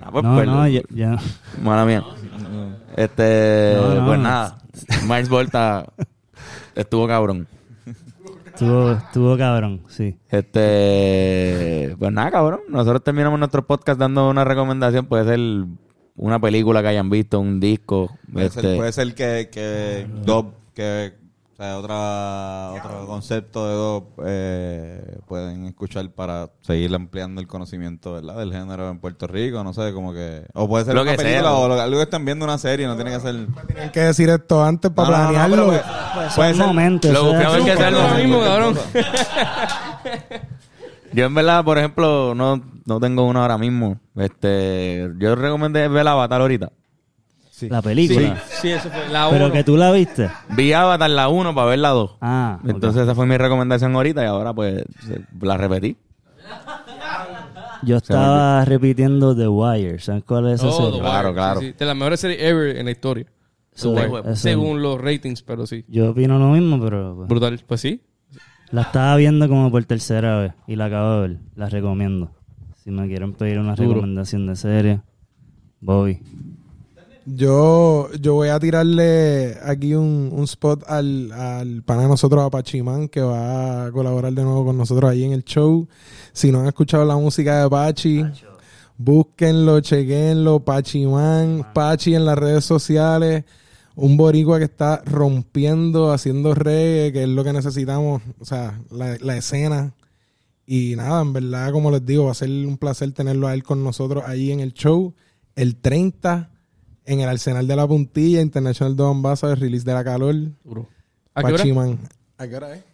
Ah, 0.00 0.10
pues, 0.10 0.24
No, 0.24 0.44
no, 0.44 0.68
ya, 0.68 0.82
ya- 0.90 1.16
Mala 1.62 1.84
mía. 1.86 2.04
Este, 2.96 3.74
No, 3.76 3.94
no. 3.94 4.06
pues 4.06 4.18
nada. 4.18 4.58
Mars 5.06 5.28
Volta 5.28 5.86
estuvo 6.74 7.06
cabrón. 7.06 7.46
Estuvo, 8.46 8.92
estuvo 8.92 9.36
cabrón, 9.38 9.82
sí. 9.88 10.16
Este, 10.28 11.96
pues 11.98 12.12
nada, 12.12 12.30
cabrón. 12.30 12.60
Nosotros 12.68 13.02
terminamos 13.02 13.38
nuestro 13.38 13.66
podcast 13.66 13.98
dando 13.98 14.28
una 14.28 14.44
recomendación. 14.44 15.06
Puede 15.06 15.24
ser 15.24 15.40
una 16.16 16.38
película 16.38 16.82
que 16.82 16.88
hayan 16.88 17.08
visto, 17.08 17.40
un 17.40 17.60
disco. 17.60 18.10
Puede, 18.30 18.46
este, 18.46 18.60
ser, 18.60 18.76
puede 18.76 18.92
ser 18.92 19.14
que, 19.14 19.48
que 19.50 20.06
que 20.74 21.12
sea, 21.62 21.78
otra, 21.78 22.70
otro 22.72 23.06
concepto 23.06 23.66
de 23.66 24.02
eh, 24.26 25.18
pueden 25.26 25.66
escuchar 25.66 26.10
para 26.10 26.50
seguir 26.62 26.94
ampliando 26.94 27.40
el 27.40 27.46
conocimiento 27.46 28.12
¿verdad? 28.14 28.36
del 28.36 28.52
género 28.52 28.90
en 28.90 28.98
Puerto 28.98 29.26
Rico, 29.26 29.62
no 29.64 29.72
sé, 29.72 29.92
como 29.92 30.12
que... 30.12 30.46
O 30.54 30.68
puede 30.68 30.84
ser 30.84 30.94
Lo 30.94 31.02
una 31.02 31.12
que 31.12 31.16
película 31.18 31.50
sea. 31.50 31.58
o 31.58 31.68
lo- 31.68 31.80
algo 31.80 31.96
que 31.98 32.02
estén 32.04 32.24
viendo 32.24 32.44
una 32.44 32.58
serie, 32.58 32.86
no 32.86 32.96
tiene 32.96 33.12
que 33.12 33.20
ser... 33.20 33.46
Tienen 33.66 33.90
que 33.90 34.00
decir 34.00 34.28
esto 34.30 34.64
antes 34.64 34.90
para 34.90 35.08
No, 35.08 35.16
no, 35.16 35.22
no, 35.22 35.28
planearlo. 35.30 35.70
pero 35.70 35.82
Pues 36.14 36.34
puede 36.34 36.54
ser- 36.54 36.66
momentos. 36.66 37.12
Lo 37.12 37.32
así. 37.32 37.64
que 37.64 37.76
sea 37.76 37.88
Ahora 37.88 38.14
mismo, 38.14 38.40
cabrón. 38.40 38.78
Yo 41.14 41.26
en 41.26 41.34
verdad, 41.34 41.62
por 41.64 41.76
ejemplo, 41.78 42.34
no, 42.34 42.62
no 42.86 43.00
tengo 43.00 43.24
una 43.26 43.42
ahora 43.42 43.58
mismo. 43.58 43.98
Este, 44.16 45.10
yo 45.18 45.34
recomendé 45.34 45.86
ver 45.88 46.08
Avatar 46.08 46.40
ahorita. 46.40 46.70
La 47.68 47.82
película. 47.82 48.42
Sí, 48.60 48.70
eso 48.70 48.88
fue 48.90 49.08
la 49.10 49.28
Pero 49.30 49.44
uno. 49.46 49.52
que 49.54 49.62
tú 49.64 49.76
la 49.76 49.92
viste. 49.92 50.30
Vi 50.56 50.72
Avatar 50.72 51.10
la 51.10 51.28
1 51.28 51.54
para 51.54 51.66
ver 51.68 51.78
la 51.80 51.90
2. 51.90 52.16
Ah. 52.20 52.58
Entonces 52.66 53.02
esa 53.02 53.14
fue 53.14 53.26
mi 53.26 53.36
recomendación 53.36 53.94
ahorita 53.94 54.22
y 54.22 54.26
ahora 54.26 54.52
pues 54.54 54.82
la 55.40 55.56
repetí. 55.56 55.96
Yo 57.84 57.96
estaba 57.96 58.64
repitiendo 58.64 59.36
The 59.36 59.48
Wire. 59.48 59.98
¿Sabes 59.98 60.24
cuál 60.24 60.48
es 60.48 60.54
esa 60.60 60.68
Oh, 60.68 60.86
serie? 60.86 61.00
Claro, 61.00 61.34
claro. 61.34 61.60
sí, 61.60 61.66
sí. 61.66 61.72
De 61.78 61.84
las 61.86 61.96
mejores 61.96 62.20
series 62.20 62.40
ever 62.42 62.76
en 62.76 62.84
la 62.86 62.90
historia. 62.92 63.26
Según 64.34 64.82
los 64.82 65.00
ratings, 65.00 65.42
pero 65.42 65.66
sí. 65.66 65.84
Yo 65.88 66.10
opino 66.10 66.38
lo 66.38 66.48
mismo, 66.50 66.80
pero 66.82 67.14
pues, 67.16 67.28
Brutal. 67.28 67.60
Pues 67.66 67.80
sí. 67.80 68.02
la 68.70 68.82
estaba 68.82 69.16
viendo 69.16 69.48
como 69.48 69.70
por 69.70 69.84
tercera 69.84 70.38
vez 70.40 70.52
y 70.66 70.76
la 70.76 70.86
acabo 70.86 71.14
de 71.20 71.28
ver. 71.28 71.38
La 71.56 71.68
recomiendo. 71.68 72.30
Si 72.82 72.90
me 72.90 73.06
quieren 73.08 73.32
pedir 73.34 73.58
una 73.58 73.74
Duro. 73.74 73.90
recomendación 73.90 74.46
de 74.46 74.56
serie, 74.56 75.00
Bobby. 75.80 76.20
Yo, 77.24 78.10
yo 78.20 78.34
voy 78.34 78.48
a 78.48 78.58
tirarle 78.58 79.56
aquí 79.64 79.94
un, 79.94 80.30
un 80.32 80.44
spot 80.44 80.82
al, 80.88 81.30
al 81.30 81.82
pana 81.84 82.02
de 82.02 82.08
nosotros, 82.08 82.42
a 82.42 82.50
Pachimán, 82.50 83.08
que 83.08 83.20
va 83.20 83.86
a 83.86 83.92
colaborar 83.92 84.32
de 84.32 84.42
nuevo 84.42 84.64
con 84.64 84.76
nosotros 84.76 85.08
ahí 85.08 85.22
en 85.22 85.32
el 85.32 85.44
show. 85.44 85.86
Si 86.32 86.50
no 86.50 86.60
han 86.60 86.66
escuchado 86.66 87.04
la 87.04 87.16
música 87.16 87.62
de 87.62 87.70
Pachi, 87.70 88.24
búsquenlo, 88.98 89.80
chequenlo, 89.80 90.64
Pachimán, 90.64 91.72
Pachi 91.72 92.16
en 92.16 92.24
las 92.24 92.36
redes 92.36 92.64
sociales. 92.64 93.44
Un 93.94 94.16
boricua 94.16 94.58
que 94.58 94.64
está 94.64 95.02
rompiendo, 95.04 96.12
haciendo 96.12 96.54
reggae, 96.54 97.12
que 97.12 97.22
es 97.22 97.28
lo 97.28 97.44
que 97.44 97.52
necesitamos, 97.52 98.22
o 98.40 98.44
sea, 98.44 98.80
la, 98.90 99.16
la 99.20 99.36
escena. 99.36 99.94
Y 100.66 100.96
nada, 100.96 101.20
en 101.22 101.32
verdad, 101.34 101.70
como 101.72 101.90
les 101.90 102.04
digo, 102.04 102.24
va 102.24 102.32
a 102.32 102.34
ser 102.34 102.48
un 102.48 102.78
placer 102.78 103.12
tenerlo 103.12 103.46
a 103.46 103.54
él 103.54 103.62
con 103.62 103.84
nosotros 103.84 104.24
ahí 104.26 104.50
en 104.50 104.60
el 104.60 104.72
show 104.72 105.14
el 105.54 105.76
30 105.76 106.48
En 107.04 107.20
el 107.20 107.28
Arsenal 107.28 107.66
de 107.66 107.76
la 107.76 107.86
Puntilla, 107.86 108.40
International 108.40 108.94
Dos 108.96 109.10
Ambassadors, 109.10 109.60
release 109.60 109.84
de 109.84 109.92
la 109.94 110.04
calor. 110.04 110.34
Duro. 110.64 110.88
¿A 111.34 111.40
qué 111.42 111.46
hora? 111.48 111.56
Pachiman. 111.58 111.98
¿A 112.38 112.48
qué 112.48 112.56
hora 112.56 112.74
es? 112.76 112.84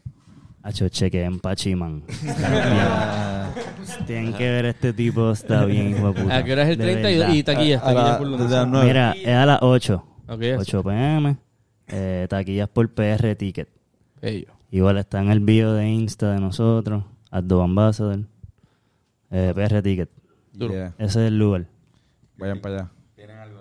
Hacho, 0.63 0.89
cheque 0.89 1.23
en 1.25 1.39
Pachiman. 1.41 2.03
Tienen 4.07 4.33
que 4.35 4.51
ver 4.51 4.67
este 4.67 4.93
tipo, 4.93 5.31
está 5.33 5.65
bien, 5.65 5.91
hijo 5.91 6.13
de 6.13 6.23
puta. 6.23 6.37
¿A 6.37 6.45
qué 6.45 6.53
hora 6.53 6.63
es 6.65 6.69
el 6.71 6.79
De 6.79 6.85
30 6.85 7.11
y, 7.11 7.19
verdad. 7.19 7.35
y 7.35 7.43
taquillas? 7.43 7.83
A 7.83 7.85
taquillas 7.87 8.11
la- 8.11 8.19
por 8.19 8.69
nueve. 8.69 8.87
Mira, 8.87 9.13
es 9.13 9.29
a 9.29 9.47
las 9.47 9.59
8. 9.63 10.05
Ok, 10.29 10.43
eso. 10.43 10.61
8 10.61 10.83
pm. 10.85 11.37
Eh, 11.89 12.27
taquillas 12.29 12.69
por 12.69 12.89
PR 12.91 13.35
Ticket. 13.37 13.69
Ellos. 14.21 14.53
Igual 14.71 14.99
está 14.99 15.23
en 15.23 15.31
el 15.31 15.41
bio 15.41 15.73
de 15.73 15.89
Insta 15.89 16.33
de 16.35 16.41
nosotros. 16.41 17.05
Addo 17.31 17.63
Ambassador. 17.63 18.21
Eh, 19.31 19.53
PR 19.55 19.83
Ticket. 19.83 20.11
Duro. 20.53 20.75
Yeah. 20.75 20.89
Ese 20.99 21.23
es 21.23 21.29
el 21.29 21.39
lugar. 21.39 21.67
Vayan 22.37 22.61
para 22.61 22.75
allá. 22.75 22.91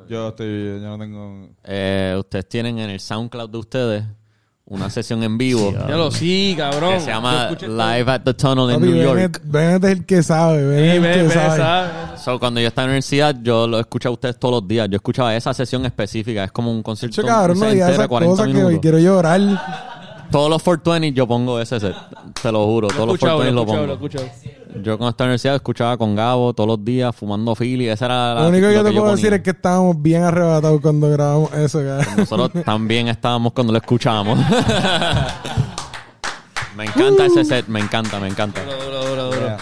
Yo 0.09 0.29
estoy, 0.29 0.79
yo 0.81 0.87
no 0.87 0.97
tengo. 0.97 1.49
Eh, 1.63 2.15
ustedes 2.19 2.47
tienen 2.49 2.79
en 2.79 2.89
el 2.89 2.99
SoundCloud 2.99 3.49
de 3.49 3.57
ustedes 3.57 4.03
una 4.69 4.89
sesión 4.89 5.23
en 5.23 5.37
vivo 5.37 5.69
Sí, 5.71 5.77
Ya 5.87 5.95
lo 5.95 6.11
sí, 6.11 6.53
cabrón. 6.57 6.93
que 6.95 6.99
se 6.99 7.07
llama 7.11 7.49
todo. 7.57 7.69
Live 7.69 8.11
at 8.11 8.21
the 8.23 8.33
Tunnel 8.33 8.69
en 8.69 8.79
Papi, 8.81 8.91
New 8.91 9.01
York. 9.03 9.41
Bennett, 9.45 9.83
es 9.85 9.91
el 9.91 10.05
que 10.05 10.21
sabe. 10.23 10.65
Bennett 10.65 11.03
Sí, 11.13 11.19
el 11.21 11.27
que 11.27 11.33
sabe. 11.33 11.57
sabe. 11.57 11.89
So, 12.17 12.37
cuando 12.39 12.59
yo 12.59 12.67
estaba 12.67 12.83
en 12.85 12.89
la 12.89 12.91
universidad, 12.93 13.35
yo 13.41 13.65
lo 13.67 13.79
escuchaba 13.79 14.11
a 14.11 14.13
ustedes 14.15 14.37
todos 14.37 14.55
los 14.61 14.67
días. 14.67 14.89
Yo 14.89 14.97
escuchaba 14.97 15.33
esa 15.35 15.53
sesión 15.53 15.85
específica. 15.85 16.43
Es 16.43 16.51
como 16.51 16.71
un 16.71 16.83
concierto 16.83 17.21
Che, 17.21 17.25
cabrón, 17.27 17.59
no 17.59 17.65
esas 17.67 18.07
40 18.07 18.29
cosas 18.31 18.47
que 18.47 18.53
minutos. 18.53 18.73
hoy 18.73 18.79
quiero 18.81 18.99
llorar. 18.99 19.39
Todos 20.31 20.49
los 20.49 20.61
420 20.61 21.13
yo 21.17 21.25
pongo 21.25 21.61
ese 21.61 21.79
set. 21.79 21.95
Te 22.41 22.51
lo 22.51 22.65
juro. 22.65 22.89
Lo 22.89 22.93
todos 22.93 23.07
los 23.07 23.13
escuchado, 23.15 23.37
420 23.37 23.51
lo 23.53 23.53
lo 23.53 23.87
lo 23.93 23.97
pongo. 23.99 24.25
escuchado. 24.27 24.56
Yo 24.75 24.97
cuando 24.97 25.09
estaba 25.09 25.25
en 25.25 25.29
la 25.29 25.31
universidad 25.31 25.55
escuchaba 25.55 25.97
con 25.97 26.15
Gabo 26.15 26.53
todos 26.53 26.67
los 26.67 26.83
días 26.83 27.15
fumando 27.15 27.55
Philly. 27.55 27.87
Esa 27.89 28.05
era 28.05 28.35
la, 28.35 28.41
Lo 28.41 28.49
único 28.49 28.67
que 28.67 28.73
yo 28.73 28.83
te 28.83 28.91
puedo 28.91 29.03
ponía. 29.03 29.15
decir 29.15 29.33
es 29.33 29.41
que 29.41 29.51
estábamos 29.51 30.01
bien 30.01 30.23
arrebatados 30.23 30.81
cuando 30.81 31.09
grabamos 31.09 31.53
eso. 31.53 31.81
Nosotros 32.17 32.51
también 32.65 33.07
estábamos 33.07 33.53
cuando 33.53 33.71
lo 33.73 33.79
escuchábamos. 33.79 34.39
me 36.75 36.85
encanta 36.85 37.25
ese 37.25 37.45
set. 37.45 37.67
Me 37.67 37.79
encanta, 37.79 38.19
me 38.19 38.27
encanta. 38.27 38.63
Duro, 38.63 38.83
duro, 38.83 39.05
duro, 39.05 39.23
duro. 39.25 39.39
Yeah. 39.39 39.57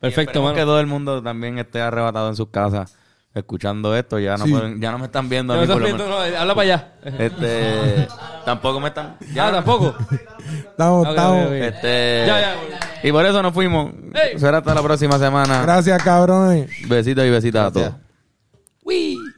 Perfecto, 0.00 0.42
mano. 0.42 0.54
que 0.54 0.62
todo 0.62 0.80
el 0.80 0.86
mundo 0.86 1.22
también 1.22 1.58
esté 1.58 1.80
arrebatado 1.80 2.28
en 2.28 2.36
sus 2.36 2.48
casas 2.48 2.94
escuchando 3.34 3.94
esto. 3.96 4.18
Ya 4.18 4.36
no, 4.36 4.44
Sí. 4.44 4.50
pueden- 4.52 4.80
ya 4.80 4.92
no 4.92 4.98
me 4.98 5.06
están 5.06 5.28
viendo 5.28 5.52
a 5.52 5.56
No 5.56 5.60
mí 5.60 5.64
estás 5.64 5.74
por 5.74 5.82
lo 5.82 5.86
viendo, 5.88 6.04
menos. 6.04 6.30
no, 6.32 6.38
habla 6.40 6.54
para 6.54 6.62
allá. 6.74 6.92
Este, 7.18 8.08
tampoco 8.44 8.80
me 8.80 8.88
están. 8.88 9.16
Ya, 9.34 9.50
tampoco. 9.50 9.94
Estamos, 10.70 11.08
estamos. 11.08 11.50
Este, 11.52 12.24
Ya, 12.26 12.40
ya. 12.40 12.56
Y 13.02 13.12
por 13.12 13.24
eso 13.26 13.42
nos 13.42 13.52
fuimos. 13.52 13.92
Ey. 14.14 14.38
Será 14.38 14.58
hasta 14.58 14.74
la 14.74 14.82
próxima 14.82 15.18
semana. 15.18 15.62
Gracias, 15.62 16.02
cabrones. 16.02 16.70
Besitos 16.88 17.24
y 17.24 17.30
besitas 17.30 17.66
a 17.66 17.70
todos. 17.72 17.92
Gracias. 18.84 19.33